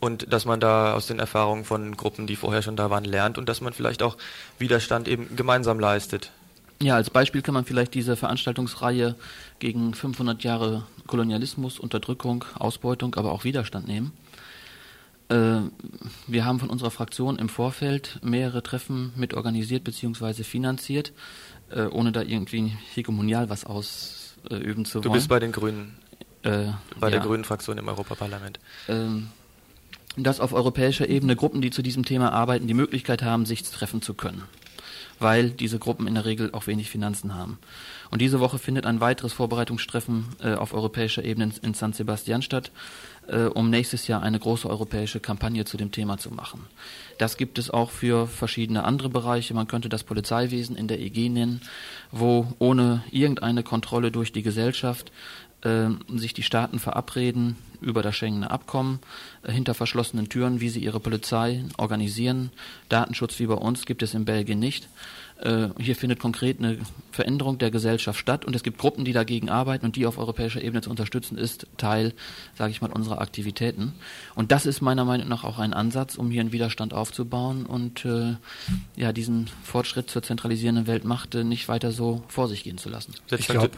und 0.00 0.32
dass 0.32 0.44
man 0.44 0.60
da 0.60 0.92
aus 0.94 1.06
den 1.06 1.18
Erfahrungen 1.18 1.64
von 1.64 1.96
Gruppen, 1.96 2.26
die 2.26 2.36
vorher 2.36 2.62
schon 2.62 2.76
da 2.76 2.90
waren, 2.90 3.04
lernt 3.04 3.38
und 3.38 3.48
dass 3.48 3.60
man 3.60 3.72
vielleicht 3.72 4.02
auch 4.02 4.16
Widerstand 4.58 5.08
eben 5.08 5.34
gemeinsam 5.34 5.80
leistet. 5.80 6.30
Ja, 6.82 6.96
als 6.96 7.08
Beispiel 7.08 7.40
kann 7.40 7.54
man 7.54 7.64
vielleicht 7.64 7.94
diese 7.94 8.16
Veranstaltungsreihe 8.16 9.14
gegen 9.60 9.94
500 9.94 10.44
Jahre 10.44 10.82
Kolonialismus, 11.06 11.78
Unterdrückung, 11.78 12.44
Ausbeutung, 12.58 13.14
aber 13.14 13.32
auch 13.32 13.44
Widerstand 13.44 13.88
nehmen. 13.88 14.12
Äh, 15.28 15.60
wir 16.26 16.44
haben 16.44 16.60
von 16.60 16.70
unserer 16.70 16.90
Fraktion 16.90 17.38
im 17.38 17.48
Vorfeld 17.48 18.20
mehrere 18.22 18.62
Treffen 18.62 19.12
mit 19.16 19.34
organisiert 19.34 19.84
bzw. 19.84 20.44
finanziert, 20.44 21.12
äh, 21.70 21.86
ohne 21.86 22.12
da 22.12 22.22
irgendwie 22.22 22.76
hegemonial 22.94 23.50
was 23.50 23.64
ausüben 23.64 24.84
zu 24.84 24.94
wollen. 24.94 25.02
Du 25.02 25.12
bist 25.12 25.28
bei 25.28 25.40
den 25.40 25.52
Grünen, 25.52 25.96
äh, 26.42 26.66
bei 27.00 27.08
ja. 27.08 27.10
der 27.10 27.20
Grünen 27.20 27.44
Fraktion 27.44 27.78
im 27.78 27.88
Europaparlament. 27.88 28.60
Ähm, 28.88 29.28
dass 30.16 30.40
auf 30.40 30.52
europäischer 30.52 31.08
Ebene 31.08 31.36
Gruppen, 31.36 31.60
die 31.60 31.70
zu 31.70 31.82
diesem 31.82 32.04
Thema 32.04 32.32
arbeiten, 32.32 32.66
die 32.66 32.74
Möglichkeit 32.74 33.22
haben, 33.22 33.44
sich 33.44 33.62
treffen 33.62 34.00
zu 34.00 34.14
können, 34.14 34.44
weil 35.18 35.50
diese 35.50 35.78
Gruppen 35.78 36.06
in 36.06 36.14
der 36.14 36.24
Regel 36.24 36.50
auch 36.52 36.66
wenig 36.66 36.88
Finanzen 36.88 37.34
haben. 37.34 37.58
Und 38.10 38.20
diese 38.20 38.40
Woche 38.40 38.58
findet 38.58 38.86
ein 38.86 39.00
weiteres 39.00 39.32
Vorbereitungstreffen 39.32 40.26
äh, 40.42 40.54
auf 40.54 40.74
europäischer 40.74 41.24
Ebene 41.24 41.50
in, 41.62 41.74
San 41.74 41.92
Sebastian 41.92 42.42
statt, 42.42 42.70
äh, 43.28 43.44
um 43.44 43.70
nächstes 43.70 44.06
Jahr 44.06 44.22
eine 44.22 44.38
große 44.38 44.68
europäische 44.68 45.20
Kampagne 45.20 45.64
zu 45.64 45.76
dem 45.76 45.92
Thema 45.92 46.18
zu 46.18 46.32
machen. 46.32 46.66
Das 47.18 47.36
gibt 47.36 47.58
es 47.58 47.70
auch 47.70 47.90
für 47.90 48.26
verschiedene 48.26 48.84
andere 48.84 49.08
Bereiche. 49.08 49.54
Man 49.54 49.68
könnte 49.68 49.88
das 49.88 50.04
Polizeiwesen 50.04 50.76
in 50.76 50.88
der 50.88 51.00
EG 51.00 51.28
nennen, 51.28 51.60
wo 52.12 52.46
ohne 52.58 53.02
irgendeine 53.10 53.62
Kontrolle 53.62 54.10
durch 54.10 54.32
die 54.32 54.42
Gesellschaft 54.42 55.10
äh, 55.62 55.88
sich 56.14 56.34
die 56.34 56.42
Staaten 56.42 56.78
verabreden 56.78 57.56
über 57.80 58.02
das 58.02 58.16
Schengener 58.16 58.50
Abkommen 58.50 59.00
äh, 59.42 59.52
hinter 59.52 59.74
verschlossenen 59.74 60.28
Türen, 60.28 60.60
wie 60.60 60.68
sie 60.68 60.80
ihre 60.80 61.00
Polizei 61.00 61.64
organisieren. 61.76 62.50
Datenschutz 62.88 63.38
wie 63.38 63.46
bei 63.46 63.54
uns 63.54 63.86
gibt 63.86 64.02
es 64.02 64.14
in 64.14 64.24
Belgien 64.24 64.58
nicht. 64.58 64.88
Äh, 65.40 65.68
hier 65.78 65.96
findet 65.96 66.18
konkret 66.18 66.58
eine 66.58 66.78
Veränderung 67.12 67.58
der 67.58 67.70
Gesellschaft 67.70 68.18
statt 68.18 68.44
und 68.44 68.56
es 68.56 68.62
gibt 68.62 68.78
Gruppen, 68.78 69.04
die 69.04 69.12
dagegen 69.12 69.50
arbeiten 69.50 69.84
und 69.84 69.96
die 69.96 70.06
auf 70.06 70.18
europäischer 70.18 70.62
Ebene 70.62 70.80
zu 70.80 70.90
unterstützen, 70.90 71.36
ist 71.36 71.66
Teil, 71.76 72.14
sage 72.54 72.70
ich 72.70 72.80
mal, 72.80 72.90
unserer 72.92 73.20
Aktivitäten. 73.20 73.92
Und 74.34 74.50
das 74.50 74.66
ist 74.66 74.80
meiner 74.80 75.04
Meinung 75.04 75.28
nach 75.28 75.44
auch 75.44 75.58
ein 75.58 75.74
Ansatz, 75.74 76.16
um 76.16 76.30
hier 76.30 76.40
einen 76.40 76.52
Widerstand 76.52 76.94
aufzubauen 76.94 77.66
und 77.66 78.04
äh, 78.04 78.36
ja 78.96 79.12
diesen 79.12 79.48
Fortschritt 79.62 80.10
zur 80.10 80.22
zentralisierenden 80.22 80.86
Weltmacht 80.86 81.34
äh, 81.34 81.44
nicht 81.44 81.68
weiter 81.68 81.92
so 81.92 82.22
vor 82.28 82.48
sich 82.48 82.64
gehen 82.64 82.78
zu 82.78 82.88
lassen. 82.88 83.14
Ich 83.30 83.48
glaube, 83.48 83.70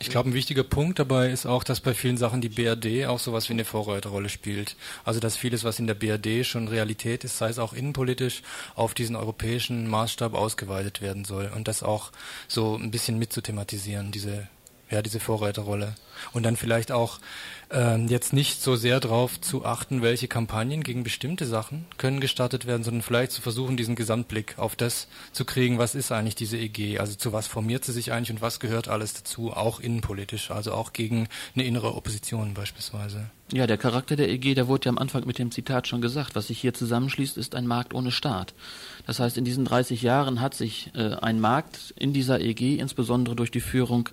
ich 0.00 0.10
glaube, 0.10 0.30
ein 0.30 0.34
wichtiger 0.34 0.64
Punkt 0.64 0.98
dabei 0.98 1.30
ist 1.30 1.46
auch, 1.46 1.64
dass 1.64 1.80
bei 1.80 1.94
vielen 1.94 2.16
Sachen 2.16 2.40
die 2.40 2.48
BRD 2.48 3.06
auch 3.06 3.18
sowas 3.18 3.48
wie 3.48 3.54
eine 3.54 3.64
Vorreiterrolle 3.64 4.28
spielt. 4.28 4.76
Also 5.04 5.20
dass 5.20 5.36
vieles, 5.36 5.64
was 5.64 5.78
in 5.78 5.86
der 5.86 5.94
BRD 5.94 6.46
schon 6.46 6.68
Realität 6.68 7.24
ist, 7.24 7.38
sei 7.38 7.48
es 7.48 7.58
auch 7.58 7.72
innenpolitisch, 7.72 8.42
auf 8.74 8.94
diesen 8.94 9.16
europäischen 9.16 9.88
Maßstab 9.88 10.34
ausgeweitet 10.34 11.00
werden 11.02 11.24
soll 11.24 11.50
und 11.54 11.68
das 11.68 11.82
auch 11.82 12.12
so 12.46 12.76
ein 12.76 12.90
bisschen 12.90 13.18
mitzuthematisieren, 13.18 14.12
diese 14.12 14.48
ja, 14.90 15.02
diese 15.02 15.20
Vorreiterrolle. 15.20 15.94
Und 16.32 16.44
dann 16.44 16.56
vielleicht 16.56 16.92
auch 16.92 17.18
ähm, 17.70 18.08
jetzt 18.08 18.32
nicht 18.32 18.62
so 18.62 18.76
sehr 18.76 19.00
darauf 19.00 19.40
zu 19.40 19.64
achten, 19.64 20.02
welche 20.02 20.28
Kampagnen 20.28 20.82
gegen 20.82 21.04
bestimmte 21.04 21.46
Sachen 21.46 21.86
können 21.98 22.20
gestartet 22.20 22.66
werden, 22.66 22.82
sondern 22.82 23.02
vielleicht 23.02 23.32
zu 23.32 23.42
versuchen, 23.42 23.76
diesen 23.76 23.94
Gesamtblick 23.94 24.58
auf 24.58 24.76
das 24.76 25.08
zu 25.32 25.44
kriegen, 25.44 25.78
was 25.78 25.94
ist 25.94 26.12
eigentlich 26.12 26.34
diese 26.34 26.56
EG, 26.56 26.98
also 26.98 27.14
zu 27.14 27.32
was 27.32 27.46
formiert 27.46 27.84
sie 27.84 27.92
sich 27.92 28.12
eigentlich 28.12 28.30
und 28.30 28.40
was 28.40 28.60
gehört 28.60 28.88
alles 28.88 29.14
dazu, 29.14 29.52
auch 29.52 29.80
innenpolitisch, 29.80 30.50
also 30.50 30.72
auch 30.72 30.92
gegen 30.92 31.28
eine 31.54 31.64
innere 31.64 31.94
Opposition 31.94 32.54
beispielsweise. 32.54 33.30
Ja, 33.52 33.66
der 33.66 33.78
Charakter 33.78 34.14
der 34.14 34.28
EG, 34.28 34.54
der 34.54 34.68
wurde 34.68 34.86
ja 34.86 34.90
am 34.90 34.98
Anfang 34.98 35.26
mit 35.26 35.38
dem 35.38 35.50
Zitat 35.50 35.88
schon 35.88 36.02
gesagt. 36.02 36.34
Was 36.34 36.48
sich 36.48 36.60
hier 36.60 36.74
zusammenschließt, 36.74 37.38
ist 37.38 37.54
ein 37.54 37.66
Markt 37.66 37.94
ohne 37.94 38.10
Staat. 38.10 38.52
Das 39.08 39.20
heißt, 39.20 39.38
in 39.38 39.46
diesen 39.46 39.64
30 39.64 40.02
Jahren 40.02 40.42
hat 40.42 40.52
sich 40.52 40.90
äh, 40.94 41.14
ein 41.14 41.40
Markt 41.40 41.94
in 41.96 42.12
dieser 42.12 42.42
EG, 42.42 42.76
insbesondere 42.76 43.34
durch 43.34 43.50
die 43.50 43.62
Führung 43.62 44.10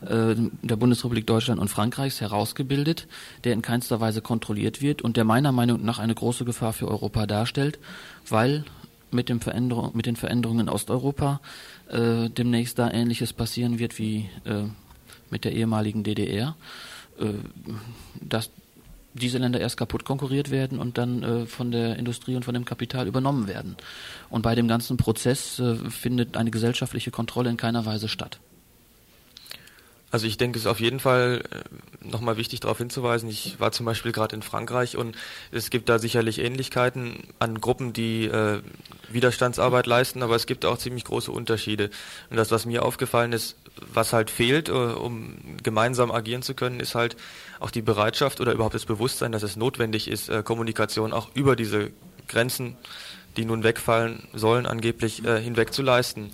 äh, 0.00 0.34
der 0.62 0.76
Bundesrepublik 0.76 1.26
Deutschland 1.26 1.60
und 1.60 1.68
Frankreichs, 1.68 2.22
herausgebildet, 2.22 3.08
der 3.44 3.52
in 3.52 3.60
keinster 3.60 4.00
Weise 4.00 4.22
kontrolliert 4.22 4.80
wird 4.80 5.02
und 5.02 5.18
der 5.18 5.24
meiner 5.24 5.52
Meinung 5.52 5.84
nach 5.84 5.98
eine 5.98 6.14
große 6.14 6.46
Gefahr 6.46 6.72
für 6.72 6.88
Europa 6.88 7.26
darstellt, 7.26 7.78
weil 8.26 8.64
mit, 9.10 9.28
dem 9.28 9.42
Veränderung, 9.42 9.90
mit 9.94 10.06
den 10.06 10.16
Veränderungen 10.16 10.60
in 10.60 10.68
Osteuropa 10.70 11.42
äh, 11.90 12.30
demnächst 12.30 12.78
da 12.78 12.90
Ähnliches 12.90 13.34
passieren 13.34 13.78
wird 13.78 13.98
wie 13.98 14.30
äh, 14.46 14.62
mit 15.28 15.44
der 15.44 15.52
ehemaligen 15.52 16.04
DDR. 16.04 16.56
Äh, 17.20 17.34
dass 18.22 18.50
diese 19.18 19.38
Länder 19.38 19.60
erst 19.60 19.76
kaputt 19.76 20.04
konkurriert 20.04 20.50
werden 20.50 20.78
und 20.78 20.98
dann 20.98 21.22
äh, 21.22 21.46
von 21.46 21.70
der 21.70 21.96
Industrie 21.96 22.36
und 22.36 22.44
von 22.44 22.54
dem 22.54 22.64
Kapital 22.64 23.06
übernommen 23.06 23.48
werden. 23.48 23.76
Und 24.30 24.42
bei 24.42 24.54
dem 24.54 24.68
ganzen 24.68 24.96
Prozess 24.96 25.58
äh, 25.58 25.76
findet 25.90 26.36
eine 26.36 26.50
gesellschaftliche 26.50 27.10
Kontrolle 27.10 27.50
in 27.50 27.56
keiner 27.56 27.86
Weise 27.86 28.08
statt. 28.08 28.40
Also 30.10 30.26
ich 30.26 30.38
denke, 30.38 30.58
es 30.58 30.64
ist 30.64 30.70
auf 30.70 30.80
jeden 30.80 31.00
Fall 31.00 31.44
äh, 31.50 32.06
nochmal 32.06 32.38
wichtig 32.38 32.60
darauf 32.60 32.78
hinzuweisen. 32.78 33.28
Ich 33.28 33.60
war 33.60 33.72
zum 33.72 33.84
Beispiel 33.84 34.12
gerade 34.12 34.34
in 34.34 34.42
Frankreich 34.42 34.96
und 34.96 35.16
es 35.50 35.68
gibt 35.68 35.88
da 35.90 35.98
sicherlich 35.98 36.38
Ähnlichkeiten 36.38 37.24
an 37.38 37.60
Gruppen, 37.60 37.92
die 37.92 38.24
äh, 38.24 38.62
Widerstandsarbeit 39.10 39.86
leisten, 39.86 40.22
aber 40.22 40.34
es 40.34 40.46
gibt 40.46 40.64
auch 40.64 40.78
ziemlich 40.78 41.04
große 41.04 41.30
Unterschiede. 41.30 41.90
Und 42.30 42.38
das, 42.38 42.50
was 42.50 42.64
mir 42.64 42.84
aufgefallen 42.84 43.34
ist, 43.34 43.56
was 43.92 44.14
halt 44.14 44.30
fehlt, 44.30 44.70
äh, 44.70 44.72
um 44.72 45.36
gemeinsam 45.62 46.10
agieren 46.10 46.42
zu 46.42 46.54
können, 46.54 46.80
ist 46.80 46.94
halt 46.94 47.16
auch 47.60 47.70
die 47.70 47.82
Bereitschaft 47.82 48.40
oder 48.40 48.52
überhaupt 48.52 48.74
das 48.74 48.86
Bewusstsein, 48.86 49.32
dass 49.32 49.42
es 49.42 49.56
notwendig 49.56 50.08
ist, 50.08 50.30
äh, 50.30 50.42
Kommunikation 50.42 51.12
auch 51.12 51.28
über 51.34 51.54
diese 51.54 51.90
Grenzen, 52.28 52.76
die 53.36 53.44
nun 53.44 53.62
wegfallen 53.62 54.26
sollen, 54.32 54.64
angeblich 54.64 55.24
äh, 55.26 55.38
hinweg 55.40 55.74
zu 55.74 55.82
leisten. 55.82 56.30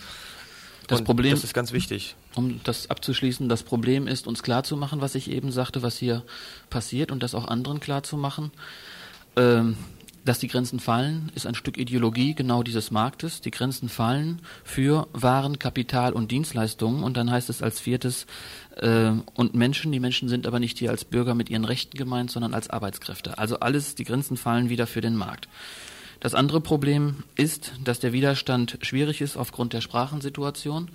Das 0.86 1.00
Und 1.00 1.06
Problem, 1.06 1.32
das 1.32 1.44
ist 1.44 1.54
ganz 1.54 1.72
wichtig. 1.72 2.14
Um 2.36 2.60
das 2.64 2.90
abzuschließen, 2.90 3.48
das 3.48 3.62
Problem 3.62 4.08
ist, 4.08 4.26
uns 4.26 4.42
klarzumachen, 4.42 5.00
was 5.00 5.14
ich 5.14 5.30
eben 5.30 5.52
sagte, 5.52 5.82
was 5.82 5.96
hier 5.96 6.22
passiert 6.70 7.12
und 7.12 7.22
das 7.22 7.34
auch 7.34 7.46
anderen 7.46 7.80
klarzumachen. 7.80 8.50
Ähm, 9.36 9.76
dass 10.24 10.38
die 10.38 10.48
Grenzen 10.48 10.80
fallen, 10.80 11.30
ist 11.34 11.46
ein 11.46 11.54
Stück 11.54 11.76
Ideologie 11.76 12.34
genau 12.34 12.62
dieses 12.62 12.90
Marktes. 12.90 13.42
Die 13.42 13.50
Grenzen 13.50 13.90
fallen 13.90 14.40
für 14.64 15.06
Waren, 15.12 15.58
Kapital 15.58 16.14
und 16.14 16.30
Dienstleistungen. 16.30 17.02
Und 17.02 17.18
dann 17.18 17.30
heißt 17.30 17.50
es 17.50 17.62
als 17.62 17.78
viertes, 17.78 18.26
äh, 18.76 19.12
und 19.34 19.54
Menschen, 19.54 19.92
die 19.92 20.00
Menschen 20.00 20.30
sind 20.30 20.46
aber 20.46 20.60
nicht 20.60 20.78
hier 20.78 20.90
als 20.90 21.04
Bürger 21.04 21.34
mit 21.34 21.50
ihren 21.50 21.66
Rechten 21.66 21.98
gemeint, 21.98 22.30
sondern 22.30 22.54
als 22.54 22.70
Arbeitskräfte. 22.70 23.36
Also 23.36 23.60
alles, 23.60 23.96
die 23.96 24.04
Grenzen 24.04 24.38
fallen 24.38 24.70
wieder 24.70 24.86
für 24.86 25.02
den 25.02 25.14
Markt. 25.14 25.46
Das 26.20 26.34
andere 26.34 26.62
Problem 26.62 27.24
ist, 27.36 27.72
dass 27.84 28.00
der 28.00 28.14
Widerstand 28.14 28.78
schwierig 28.80 29.20
ist 29.20 29.36
aufgrund 29.36 29.74
der 29.74 29.82
Sprachensituation, 29.82 30.90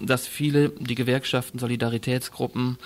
dass 0.00 0.26
viele, 0.26 0.70
die 0.70 0.94
Gewerkschaften, 0.94 1.58
Solidaritätsgruppen, 1.58 2.78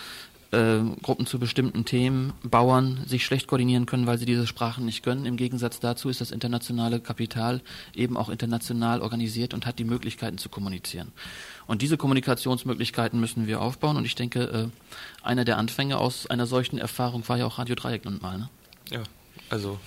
äh, 0.52 0.78
Gruppen 1.02 1.26
zu 1.26 1.38
bestimmten 1.38 1.84
Themen, 1.84 2.32
Bauern 2.42 3.04
sich 3.06 3.24
schlecht 3.24 3.46
koordinieren 3.46 3.86
können, 3.86 4.06
weil 4.06 4.18
sie 4.18 4.26
diese 4.26 4.46
Sprachen 4.46 4.84
nicht 4.84 5.02
können. 5.02 5.26
Im 5.26 5.36
Gegensatz 5.36 5.80
dazu 5.80 6.08
ist 6.08 6.20
das 6.20 6.30
internationale 6.30 7.00
Kapital 7.00 7.60
eben 7.94 8.16
auch 8.16 8.28
international 8.28 9.02
organisiert 9.02 9.54
und 9.54 9.66
hat 9.66 9.78
die 9.78 9.84
Möglichkeiten 9.84 10.38
zu 10.38 10.48
kommunizieren. 10.48 11.12
Und 11.66 11.82
diese 11.82 11.96
Kommunikationsmöglichkeiten 11.96 13.18
müssen 13.18 13.46
wir 13.46 13.60
aufbauen. 13.60 13.96
Und 13.96 14.04
ich 14.04 14.14
denke, 14.14 14.40
äh, 14.44 15.26
einer 15.26 15.44
der 15.44 15.58
Anfänge 15.58 15.98
aus 15.98 16.26
einer 16.26 16.46
solchen 16.46 16.78
Erfahrung 16.78 17.28
war 17.28 17.38
ja 17.38 17.46
auch 17.46 17.58
Radio 17.58 17.74
Dreieck 17.74 18.04
nun 18.04 18.18
mal. 18.22 18.38
Ne? 18.38 18.48
Ja, 18.90 19.02
also 19.50 19.78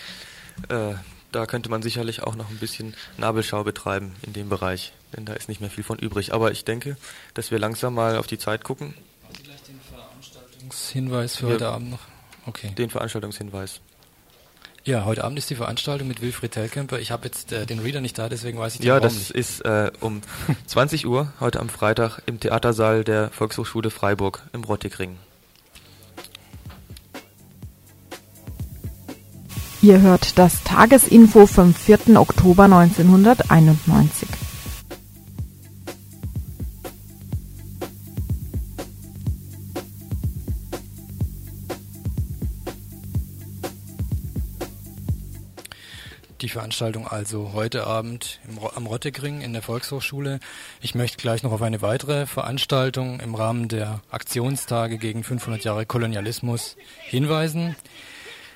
äh, 0.68 0.94
da 1.32 1.46
könnte 1.46 1.68
man 1.70 1.82
sicherlich 1.82 2.22
auch 2.22 2.34
noch 2.36 2.48
ein 2.50 2.58
bisschen 2.58 2.94
Nabelschau 3.18 3.64
betreiben 3.64 4.14
in 4.22 4.32
dem 4.34 4.48
Bereich, 4.48 4.92
denn 5.16 5.24
da 5.24 5.32
ist 5.32 5.48
nicht 5.48 5.60
mehr 5.60 5.70
viel 5.70 5.84
von 5.84 5.98
übrig. 5.98 6.32
Aber 6.34 6.52
ich 6.52 6.64
denke, 6.64 6.96
dass 7.34 7.50
wir 7.50 7.58
langsam 7.58 7.94
mal 7.94 8.16
auf 8.18 8.26
die 8.26 8.38
Zeit 8.38 8.62
gucken. 8.64 8.94
Hinweis 10.92 11.36
für 11.36 11.46
Wir- 11.48 11.54
heute 11.54 11.68
Abend 11.68 11.90
noch. 11.90 11.98
Okay. 12.46 12.70
Den 12.76 12.90
Veranstaltungshinweis. 12.90 13.80
Ja, 14.84 15.04
heute 15.04 15.22
Abend 15.22 15.38
ist 15.38 15.48
die 15.48 15.54
Veranstaltung 15.54 16.08
mit 16.08 16.20
Wilfried 16.22 16.52
Telkemper. 16.52 16.98
Ich 16.98 17.12
habe 17.12 17.26
jetzt 17.26 17.52
äh, 17.52 17.66
den 17.66 17.78
Reader 17.78 18.00
nicht 18.00 18.18
da, 18.18 18.28
deswegen 18.28 18.58
weiß 18.58 18.74
ich 18.74 18.80
den 18.80 18.88
Ja, 18.88 18.94
Raum 18.94 19.02
das 19.04 19.14
nicht. 19.14 19.30
ist 19.30 19.60
äh, 19.60 19.92
um 20.00 20.22
20 20.66 21.06
Uhr 21.06 21.32
heute 21.38 21.60
am 21.60 21.68
Freitag 21.68 22.20
im 22.26 22.40
Theatersaal 22.40 23.04
der 23.04 23.30
Volkshochschule 23.30 23.90
Freiburg 23.90 24.42
im 24.52 24.64
Rottigring. 24.64 25.18
Ihr 29.82 30.00
hört 30.00 30.38
das 30.38 30.62
Tagesinfo 30.62 31.46
vom 31.46 31.74
4. 31.74 32.14
Oktober 32.14 32.64
1991. 32.66 34.28
Die 46.40 46.48
Veranstaltung 46.48 47.08
also 47.08 47.50
heute 47.52 47.84
Abend 47.84 48.38
im, 48.48 48.60
am 48.76 48.86
Rottegring 48.86 49.40
in 49.40 49.52
der 49.52 49.62
Volkshochschule. 49.62 50.38
Ich 50.80 50.94
möchte 50.94 51.16
gleich 51.16 51.42
noch 51.42 51.50
auf 51.50 51.62
eine 51.62 51.82
weitere 51.82 52.26
Veranstaltung 52.26 53.18
im 53.18 53.34
Rahmen 53.34 53.66
der 53.66 54.00
Aktionstage 54.12 54.98
gegen 54.98 55.24
500 55.24 55.64
Jahre 55.64 55.86
Kolonialismus 55.86 56.76
hinweisen. 57.00 57.74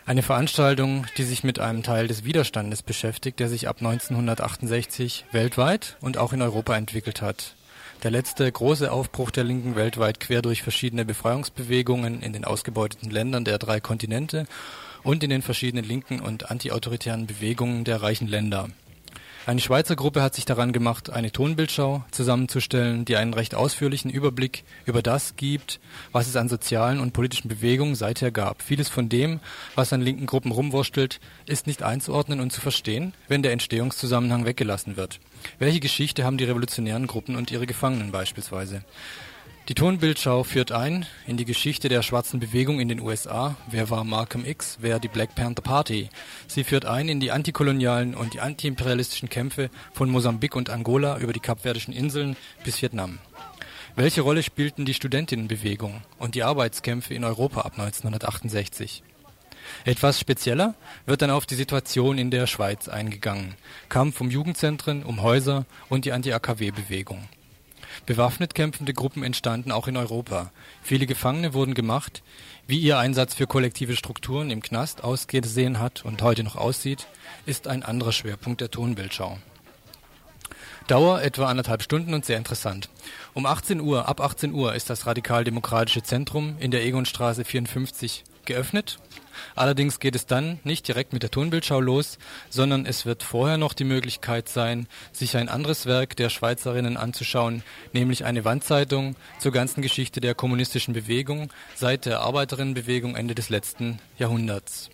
Eine 0.07 0.23
Veranstaltung, 0.23 1.05
die 1.17 1.25
sich 1.25 1.43
mit 1.43 1.59
einem 1.59 1.83
Teil 1.83 2.07
des 2.07 2.23
Widerstandes 2.23 2.85
beschäftigt, 2.85 3.41
der 3.41 3.49
sich 3.49 3.67
ab 3.67 3.79
1968 3.81 5.25
weltweit 5.33 5.97
und 6.01 6.17
auch 6.17 6.33
in 6.33 6.43
Europa 6.43 6.77
entwickelt 6.77 7.23
hat. 7.23 7.57
Der 8.05 8.13
letzte 8.13 8.51
große 8.51 8.93
Aufbruch 8.93 9.33
der 9.33 9.43
Linken 9.43 9.75
weltweit 9.75 10.21
quer 10.21 10.43
durch 10.43 10.63
verschiedene 10.63 11.05
Befreiungsbewegungen 11.05 12.23
in 12.23 12.33
den 12.33 12.45
ausgebeuteten 12.45 13.11
Ländern 13.11 13.45
der 13.45 13.59
drei 13.59 13.81
Kontinente 13.81 14.47
und 15.03 15.25
in 15.25 15.31
den 15.31 15.43
verschiedenen 15.43 15.85
linken 15.85 16.21
und 16.21 16.53
antiautoritären 16.53 17.27
Bewegungen 17.27 17.83
der 17.83 18.01
reichen 18.01 18.29
Länder. 18.29 18.69
Eine 19.47 19.61
Schweizer 19.61 19.95
Gruppe 19.95 20.23
hat 20.23 20.35
sich 20.35 20.45
daran 20.45 20.73
gemacht, 20.73 21.09
eine 21.09 21.31
Tonbildschau 21.31 22.05
zusammenzustellen, 22.11 23.05
die 23.05 23.15
einen 23.15 23.33
recht 23.33 23.55
ausführlichen 23.55 24.11
Überblick 24.11 24.65
über 24.87 25.03
das 25.03 25.37
gibt, 25.37 25.79
was 26.11 26.27
es 26.27 26.35
an 26.35 26.49
sozialen 26.49 26.99
und 26.99 27.13
politischen 27.13 27.47
Bewegungen 27.47 27.95
seither 27.95 28.33
gab. 28.33 28.61
Vieles 28.61 28.89
von 28.89 29.09
dem, 29.09 29.39
was 29.77 29.93
an 29.93 30.01
linken 30.01 30.27
Gruppen 30.27 30.51
rumwurstelt, 30.51 31.21
ist 31.47 31.69
nicht 31.69 31.85
einzuordnen 31.85 32.41
und 32.41 32.53
zu 32.53 32.61
verstehen, 32.61 33.15
wenn 33.29 33.45
der 33.45 33.53
Entstehungszusammenhang 33.53 34.47
weggelassen 34.47 34.97
wird. 34.97 35.21
Welche 35.61 35.79
Geschichte 35.79 36.25
haben 36.25 36.39
die 36.39 36.45
revolutionären 36.45 37.07
Gruppen 37.07 37.37
und 37.37 37.53
ihre 37.53 37.69
Gefangenen 37.69 38.11
beispielsweise? 38.11 38.83
Die 39.69 39.75
Tonbildschau 39.75 40.45
führt 40.45 40.71
ein 40.71 41.07
in 41.27 41.37
die 41.37 41.45
Geschichte 41.45 41.89
der 41.89 42.03
schwarzen 42.03 42.39
Bewegung 42.39 42.79
in 42.79 42.89
den 42.89 43.01
USA. 43.01 43.57
Wer 43.69 43.91
war 43.91 44.05
Malcolm 44.05 44.45
X? 44.45 44.79
Wer 44.81 45.01
die 45.01 45.09
Black 45.09 45.35
Panther 45.35 45.61
Party? 45.61 46.09
Sie 46.47 46.63
führt 46.63 46.85
ein 46.85 47.09
in 47.09 47.19
die 47.19 47.33
antikolonialen 47.33 48.15
und 48.15 48.35
die 48.35 48.41
antiimperialistischen 48.41 49.29
Kämpfe 49.29 49.71
von 49.93 50.09
Mosambik 50.09 50.55
und 50.55 50.71
Angola 50.71 51.19
über 51.19 51.33
die 51.33 51.41
Kapverdischen 51.41 51.93
Inseln 51.93 52.37
bis 52.63 52.81
Vietnam. 52.81 53.19
Welche 53.97 54.21
Rolle 54.21 54.45
spielten 54.45 54.85
die 54.85 54.95
Studentinnenbewegung 54.95 56.01
und 56.19 56.37
die 56.37 56.45
Arbeitskämpfe 56.45 57.15
in 57.15 57.25
Europa 57.25 57.63
ab 57.63 57.73
1968? 57.73 59.03
Etwas 59.85 60.21
spezieller 60.21 60.77
wird 61.07 61.23
dann 61.23 61.31
auf 61.31 61.45
die 61.45 61.57
Situation 61.57 62.19
in 62.19 62.31
der 62.31 62.47
Schweiz 62.47 62.87
eingegangen. 62.87 63.57
Kampf 63.89 64.21
um 64.21 64.31
Jugendzentren, 64.31 65.03
um 65.03 65.23
Häuser 65.23 65.67
und 65.89 66.05
die 66.05 66.13
Anti-AKW-Bewegung. 66.13 67.27
Bewaffnet 68.07 68.55
kämpfende 68.55 68.95
Gruppen 68.95 69.25
entstanden 69.25 69.73
auch 69.73 69.89
in 69.89 69.97
Europa. 69.97 70.53
Viele 70.81 71.07
Gefangene 71.07 71.55
wurden 71.55 71.75
gemacht. 71.75 72.23
Wie 72.69 72.79
ihr 72.79 72.99
Einsatz 72.99 73.35
für 73.35 73.49
kollektive 73.49 73.97
Strukturen 73.97 74.51
im 74.51 74.63
Knast 74.63 75.03
ausgesehen 75.03 75.81
hat 75.81 76.05
und 76.05 76.23
heute 76.23 76.45
noch 76.45 76.55
aussieht, 76.55 77.09
ist 77.47 77.67
ein 77.67 77.83
anderer 77.83 78.13
Schwerpunkt 78.13 78.61
der 78.61 78.71
Tonbildschau. 78.71 79.39
Dauer 80.87 81.21
etwa 81.21 81.47
anderthalb 81.47 81.83
Stunden 81.83 82.15
und 82.15 82.25
sehr 82.25 82.39
interessant. 82.39 82.89
Um 83.35 83.45
18 83.45 83.81
Uhr, 83.81 84.09
ab 84.09 84.21
18 84.21 84.53
Uhr 84.53 84.77
ist 84.77 84.89
das 84.89 85.07
Radikaldemokratische 85.07 86.05
Zentrum 86.05 86.57
in 86.61 86.71
der 86.71 86.85
Egonstraße 86.85 87.45
54 87.45 88.23
geöffnet. 88.47 88.99
Allerdings 89.55 90.01
geht 90.01 90.15
es 90.15 90.27
dann 90.27 90.59
nicht 90.65 90.89
direkt 90.89 91.13
mit 91.13 91.23
der 91.23 91.31
Tonbildschau 91.31 91.81
los, 91.81 92.19
sondern 92.49 92.87
es 92.87 93.05
wird 93.05 93.23
vorher 93.23 93.59
noch 93.59 93.75
die 93.75 93.85
Möglichkeit 93.85 94.49
sein, 94.49 94.87
sich 95.13 95.37
ein 95.37 95.49
anderes 95.49 95.87
Werk 95.87 96.17
der 96.17 96.31
Schweizerinnen 96.31 96.97
anzuschauen, 96.97 97.63
nämlich 97.93 98.25
eine 98.25 98.45
Wandzeitung 98.45 99.17
zur 99.39 99.53
ganzen 99.53 99.83
Geschichte 99.83 100.21
der 100.21 100.35
kommunistischen 100.35 100.95
Bewegung 100.95 101.53
seit 101.75 102.07
der 102.07 102.21
Arbeiterinnenbewegung 102.21 103.17
Ende 103.17 103.35
des 103.35 103.51
letzten 103.51 103.99
Jahrhunderts. 104.19 104.91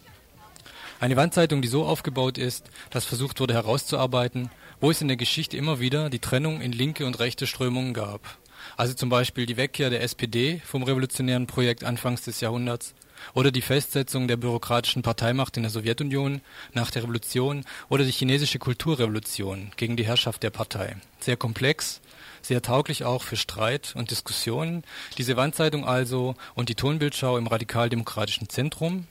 Eine 1.00 1.16
Wandzeitung, 1.16 1.62
die 1.62 1.68
so 1.68 1.84
aufgebaut 1.84 2.38
ist, 2.38 2.70
dass 2.90 3.04
versucht 3.04 3.40
wurde 3.40 3.54
herauszuarbeiten, 3.54 4.50
wo 4.80 4.90
es 4.90 5.00
in 5.00 5.08
der 5.08 5.16
Geschichte 5.16 5.56
immer 5.56 5.80
wieder 5.80 6.10
die 6.10 6.20
Trennung 6.20 6.60
in 6.60 6.70
linke 6.70 7.06
und 7.06 7.18
rechte 7.18 7.48
Strömungen 7.48 7.92
gab. 7.92 8.38
Also 8.76 8.94
zum 8.94 9.08
Beispiel 9.08 9.46
die 9.46 9.56
Wegkehr 9.56 9.90
der 9.90 10.02
SPD 10.02 10.62
vom 10.64 10.84
revolutionären 10.84 11.48
Projekt 11.48 11.82
anfangs 11.82 12.22
des 12.22 12.40
Jahrhunderts 12.40 12.94
oder 13.34 13.50
die 13.50 13.62
Festsetzung 13.62 14.28
der 14.28 14.36
bürokratischen 14.36 15.02
Parteimacht 15.02 15.56
in 15.56 15.62
der 15.62 15.70
Sowjetunion 15.70 16.40
nach 16.72 16.90
der 16.90 17.02
Revolution 17.02 17.64
oder 17.88 18.04
die 18.04 18.10
chinesische 18.10 18.58
Kulturrevolution 18.58 19.72
gegen 19.76 19.96
die 19.96 20.06
Herrschaft 20.06 20.42
der 20.42 20.50
Partei. 20.50 20.96
Sehr 21.20 21.36
komplex, 21.36 22.00
sehr 22.42 22.62
tauglich 22.62 23.04
auch 23.04 23.22
für 23.22 23.36
Streit 23.36 23.94
und 23.96 24.10
Diskussionen. 24.10 24.84
Diese 25.18 25.36
Wandzeitung 25.36 25.86
also 25.86 26.34
und 26.54 26.68
die 26.68 26.74
Tonbildschau 26.74 27.38
im 27.38 27.46
radikaldemokratischen 27.46 28.48
Zentrum 28.48 29.06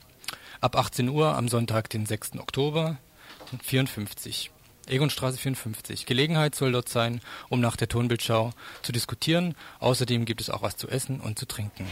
ab 0.59 0.75
18 0.75 1.09
Uhr 1.09 1.35
am 1.35 1.47
Sonntag, 1.47 1.89
den 1.89 2.05
6. 2.05 2.37
Oktober 2.37 2.97
54. 3.63 4.51
Egonstraße 4.87 5.37
54. 5.37 6.05
Gelegenheit 6.05 6.55
soll 6.55 6.71
dort 6.71 6.89
sein, 6.89 7.21
um 7.49 7.59
nach 7.59 7.75
der 7.75 7.87
Tonbildschau 7.87 8.51
zu 8.81 8.91
diskutieren. 8.91 9.55
Außerdem 9.79 10.25
gibt 10.25 10.41
es 10.41 10.49
auch 10.49 10.61
was 10.61 10.77
zu 10.77 10.87
essen 10.87 11.19
und 11.19 11.37
zu 11.37 11.45
trinken. 11.45 11.85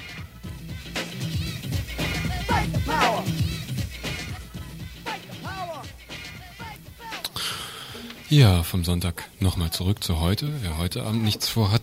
Ja, 8.30 8.62
vom 8.62 8.84
Sonntag 8.84 9.24
nochmal 9.40 9.72
zurück 9.72 10.04
zu 10.04 10.20
heute. 10.20 10.50
Wer 10.62 10.78
heute 10.78 11.04
Abend 11.04 11.24
nichts 11.24 11.50
vorhat, 11.50 11.82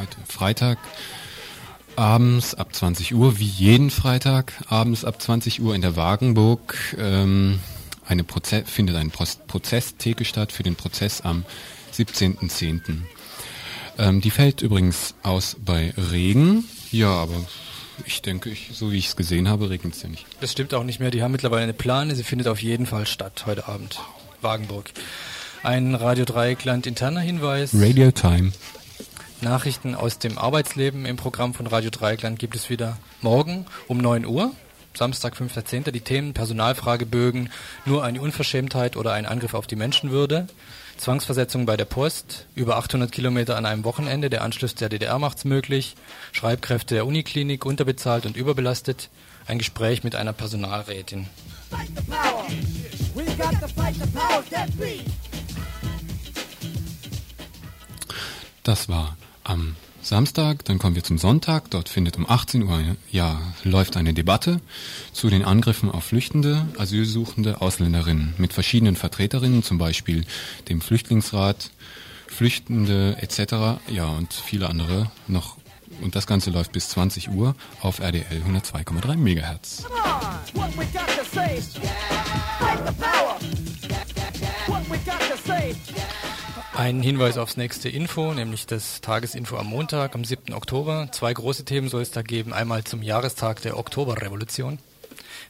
heute 0.00 0.16
Freitag, 0.26 0.78
abends 1.94 2.56
ab 2.56 2.74
20 2.74 3.14
Uhr, 3.14 3.38
wie 3.38 3.46
jeden 3.46 3.90
Freitag, 3.90 4.52
abends 4.68 5.04
ab 5.04 5.22
20 5.22 5.62
Uhr 5.62 5.76
in 5.76 5.82
der 5.82 5.94
Wagenburg 5.94 6.96
ähm, 6.98 7.60
eine 8.04 8.24
Proze 8.24 8.64
findet 8.64 8.96
eine 8.96 9.10
Prozesstheke 9.10 10.24
statt 10.24 10.50
für 10.50 10.64
den 10.64 10.74
Prozess 10.74 11.20
am 11.20 11.44
17.10. 11.94 13.02
Ähm, 13.98 14.20
die 14.20 14.30
fällt 14.30 14.62
übrigens 14.62 15.14
aus 15.22 15.56
bei 15.64 15.94
Regen. 15.96 16.64
Ja, 16.90 17.10
aber 17.10 17.46
ich 18.04 18.22
denke, 18.22 18.50
ich, 18.50 18.70
so 18.72 18.92
wie 18.92 18.98
ich 18.98 19.08
es 19.08 19.16
gesehen 19.16 19.48
habe, 19.48 19.70
regnet 19.70 19.94
es 19.94 20.02
ja 20.02 20.08
nicht. 20.08 20.26
Das 20.40 20.52
stimmt 20.52 20.74
auch 20.74 20.84
nicht 20.84 21.00
mehr. 21.00 21.10
Die 21.10 21.22
haben 21.22 21.32
mittlerweile 21.32 21.62
eine 21.62 21.72
Plane. 21.72 22.14
Sie 22.14 22.24
findet 22.24 22.48
auf 22.48 22.62
jeden 22.62 22.86
Fall 22.86 23.06
statt 23.06 23.44
heute 23.46 23.68
Abend. 23.68 24.00
Wagenburg. 24.42 24.90
Ein 25.62 25.94
Radio 25.94 26.24
Dreieckland 26.24 26.86
interner 26.86 27.20
Hinweis. 27.20 27.70
Radio 27.74 28.10
Time. 28.10 28.52
Nachrichten 29.40 29.94
aus 29.94 30.18
dem 30.18 30.38
Arbeitsleben 30.38 31.04
im 31.06 31.16
Programm 31.16 31.54
von 31.54 31.66
Radio 31.66 31.90
Dreieckland 31.90 32.38
gibt 32.38 32.56
es 32.56 32.70
wieder 32.70 32.96
morgen 33.20 33.66
um 33.86 33.98
9 33.98 34.24
Uhr. 34.26 34.52
Samstag, 34.94 35.34
5.10. 35.34 35.90
Die 35.90 36.00
Themen 36.00 36.32
Personalfragebögen, 36.32 37.50
nur 37.84 38.02
eine 38.02 38.20
Unverschämtheit 38.20 38.96
oder 38.96 39.12
ein 39.12 39.26
Angriff 39.26 39.54
auf 39.54 39.66
die 39.66 39.76
Menschenwürde. 39.76 40.46
Zwangsversetzung 40.96 41.66
bei 41.66 41.76
der 41.76 41.84
Post, 41.84 42.46
über 42.54 42.76
800 42.76 43.12
Kilometer 43.12 43.56
an 43.56 43.66
einem 43.66 43.84
Wochenende, 43.84 44.30
der 44.30 44.42
Anschluss 44.42 44.74
der 44.74 44.88
DDR 44.88 45.18
macht's 45.18 45.44
möglich, 45.44 45.94
Schreibkräfte 46.32 46.94
der 46.94 47.06
Uniklinik, 47.06 47.64
unterbezahlt 47.64 48.26
und 48.26 48.36
überbelastet, 48.36 49.10
ein 49.46 49.58
Gespräch 49.58 50.04
mit 50.04 50.14
einer 50.14 50.32
Personalrätin. 50.32 51.26
Das 58.62 58.88
war 58.88 59.16
am 59.44 59.76
Samstag, 60.06 60.64
dann 60.64 60.78
kommen 60.78 60.94
wir 60.94 61.02
zum 61.02 61.18
Sonntag. 61.18 61.68
Dort 61.70 61.88
findet 61.88 62.16
um 62.16 62.30
18 62.30 62.62
Uhr 62.62 62.80
ja, 63.10 63.40
läuft 63.64 63.96
eine 63.96 64.14
Debatte 64.14 64.60
zu 65.12 65.28
den 65.28 65.44
Angriffen 65.44 65.90
auf 65.90 66.04
Flüchtende, 66.04 66.68
Asylsuchende 66.78 67.60
Ausländerinnen 67.60 68.34
mit 68.38 68.52
verschiedenen 68.52 68.94
Vertreterinnen, 68.94 69.64
zum 69.64 69.78
Beispiel 69.78 70.24
dem 70.68 70.80
Flüchtlingsrat, 70.80 71.70
Flüchtende 72.28 73.16
etc. 73.20 73.80
Ja, 73.88 74.06
und 74.06 74.32
viele 74.32 74.68
andere 74.68 75.10
noch. 75.26 75.56
Und 76.00 76.14
das 76.14 76.28
Ganze 76.28 76.50
läuft 76.50 76.70
bis 76.70 76.88
20 76.90 77.30
Uhr 77.30 77.56
auf 77.80 77.98
RDL 77.98 78.42
102,3 78.46 79.16
Megahertz. 79.16 79.86
What 80.54 80.70
Ein 86.76 87.00
Hinweis 87.00 87.38
aufs 87.38 87.56
nächste 87.56 87.88
Info, 87.88 88.34
nämlich 88.34 88.66
das 88.66 89.00
Tagesinfo 89.00 89.56
am 89.56 89.66
Montag, 89.66 90.14
am 90.14 90.26
7. 90.26 90.52
Oktober. 90.52 91.08
Zwei 91.10 91.32
große 91.32 91.64
Themen 91.64 91.88
soll 91.88 92.02
es 92.02 92.10
da 92.10 92.20
geben. 92.20 92.52
Einmal 92.52 92.84
zum 92.84 93.00
Jahrestag 93.00 93.62
der 93.62 93.78
Oktoberrevolution. 93.78 94.78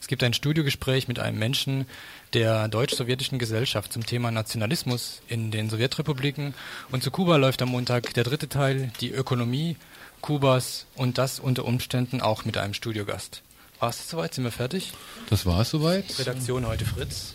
Es 0.00 0.06
gibt 0.06 0.22
ein 0.22 0.34
Studiogespräch 0.34 1.08
mit 1.08 1.18
einem 1.18 1.36
Menschen 1.36 1.86
der 2.32 2.68
deutsch-sowjetischen 2.68 3.40
Gesellschaft 3.40 3.92
zum 3.92 4.06
Thema 4.06 4.30
Nationalismus 4.30 5.20
in 5.26 5.50
den 5.50 5.68
Sowjetrepubliken. 5.68 6.54
Und 6.92 7.02
zu 7.02 7.10
Kuba 7.10 7.34
läuft 7.38 7.60
am 7.60 7.70
Montag 7.70 8.14
der 8.14 8.22
dritte 8.22 8.48
Teil, 8.48 8.92
die 9.00 9.10
Ökonomie 9.10 9.76
Kubas 10.20 10.86
und 10.94 11.18
das 11.18 11.40
unter 11.40 11.64
Umständen 11.64 12.20
auch 12.20 12.44
mit 12.44 12.56
einem 12.56 12.72
Studiogast. 12.72 13.42
War 13.80 13.90
es 13.90 14.08
soweit? 14.08 14.32
Sind 14.32 14.44
wir 14.44 14.52
fertig? 14.52 14.92
Das 15.28 15.44
war 15.44 15.62
es 15.62 15.70
soweit. 15.70 16.20
Redaktion 16.20 16.68
heute 16.68 16.84
Fritz. 16.84 17.34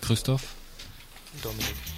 Christoph. 0.00 0.54
Dominik. 1.42 1.89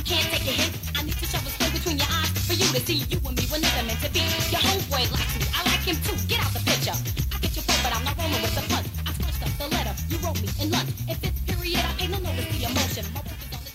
Can't 0.00 0.24
take 0.32 0.48
a 0.48 0.54
hint. 0.56 0.72
I 0.96 1.04
need 1.04 1.16
to 1.20 1.26
shove 1.26 1.44
a 1.46 1.50
spoon 1.50 1.70
between 1.72 1.98
your 1.98 2.08
eyes 2.08 2.32
for 2.48 2.54
you 2.54 2.64
to 2.72 2.80
see 2.80 3.04
you 3.12 3.20
and 3.28 3.36
me 3.36 3.44
were 3.52 3.60
never 3.60 3.82
meant 3.84 4.00
to 4.00 4.10
be. 4.10 4.24
Your 4.48 4.64
homeboy 4.64 5.04
likes 5.12 5.34
me, 5.36 5.44
I 5.52 5.60
like 5.68 5.84
him 5.84 5.96
too. 6.00 6.16
Get 6.28 6.40
out 6.40 6.52
the 6.56 6.64
picture. 6.64 6.96
I 6.96 7.36
get 7.44 7.52
your 7.52 7.64
point, 7.68 7.82
but 7.84 7.92
I'm 7.92 8.04
not 8.04 8.16
rolling 8.16 8.40
with 8.40 8.54
the 8.56 8.64
punch. 8.72 8.88
I 9.04 9.12
scratched 9.12 9.42
up 9.44 9.52
the 9.60 9.68
letter 9.76 9.94
you 10.08 10.16
wrote 10.24 10.40
me 10.40 10.48
in 10.62 10.70
lunch. 10.72 10.90
In 11.08 11.16
fifth 11.20 11.40
period, 11.44 11.84
I 11.84 11.92
ain't 12.00 12.10
no 12.10 12.18
notice 12.24 12.48
the 12.56 12.64
emotion. 12.64 13.04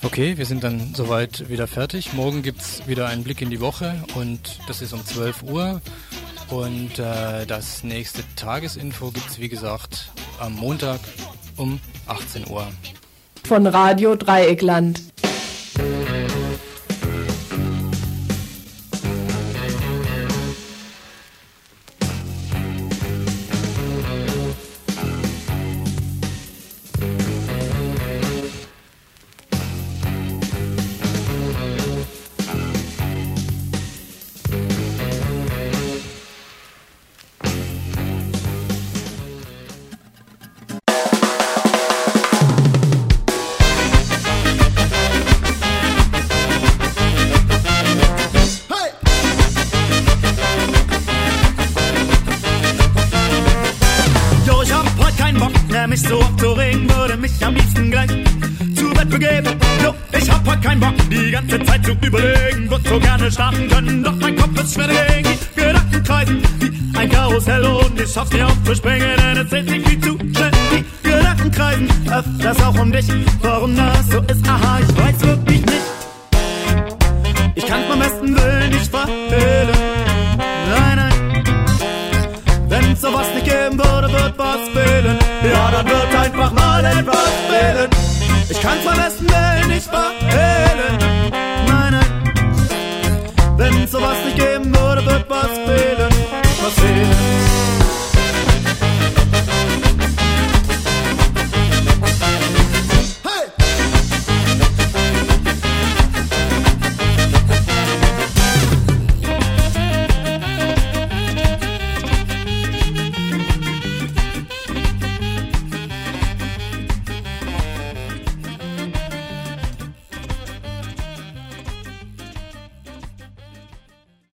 Okay, 0.04 0.38
wir 0.38 0.46
sind 0.46 0.64
dann 0.64 0.96
soweit 0.96 1.50
wieder 1.50 1.68
fertig. 1.68 2.14
Morgen 2.14 2.42
gibt 2.42 2.62
es 2.62 2.88
wieder 2.88 3.08
einen 3.08 3.24
Blick 3.24 3.42
in 3.42 3.50
die 3.50 3.60
Woche 3.60 4.04
und 4.16 4.60
das 4.68 4.82
ist 4.82 4.94
um 4.94 5.06
12 5.06 5.44
Uhr. 5.44 5.82
Und 6.50 6.98
äh, 6.98 7.46
das 7.46 7.84
nächste 7.84 8.24
Tagesinfo 8.36 9.12
gibt 9.12 9.30
es, 9.30 9.40
wie 9.40 9.50
gesagt, 9.50 10.12
am 10.40 10.54
Montag 10.54 11.02
um 11.58 11.80
18 12.08 12.50
Uhr. 12.50 12.68
Von 13.44 13.68
Radio 13.68 14.16
Dreieckland. 14.16 15.07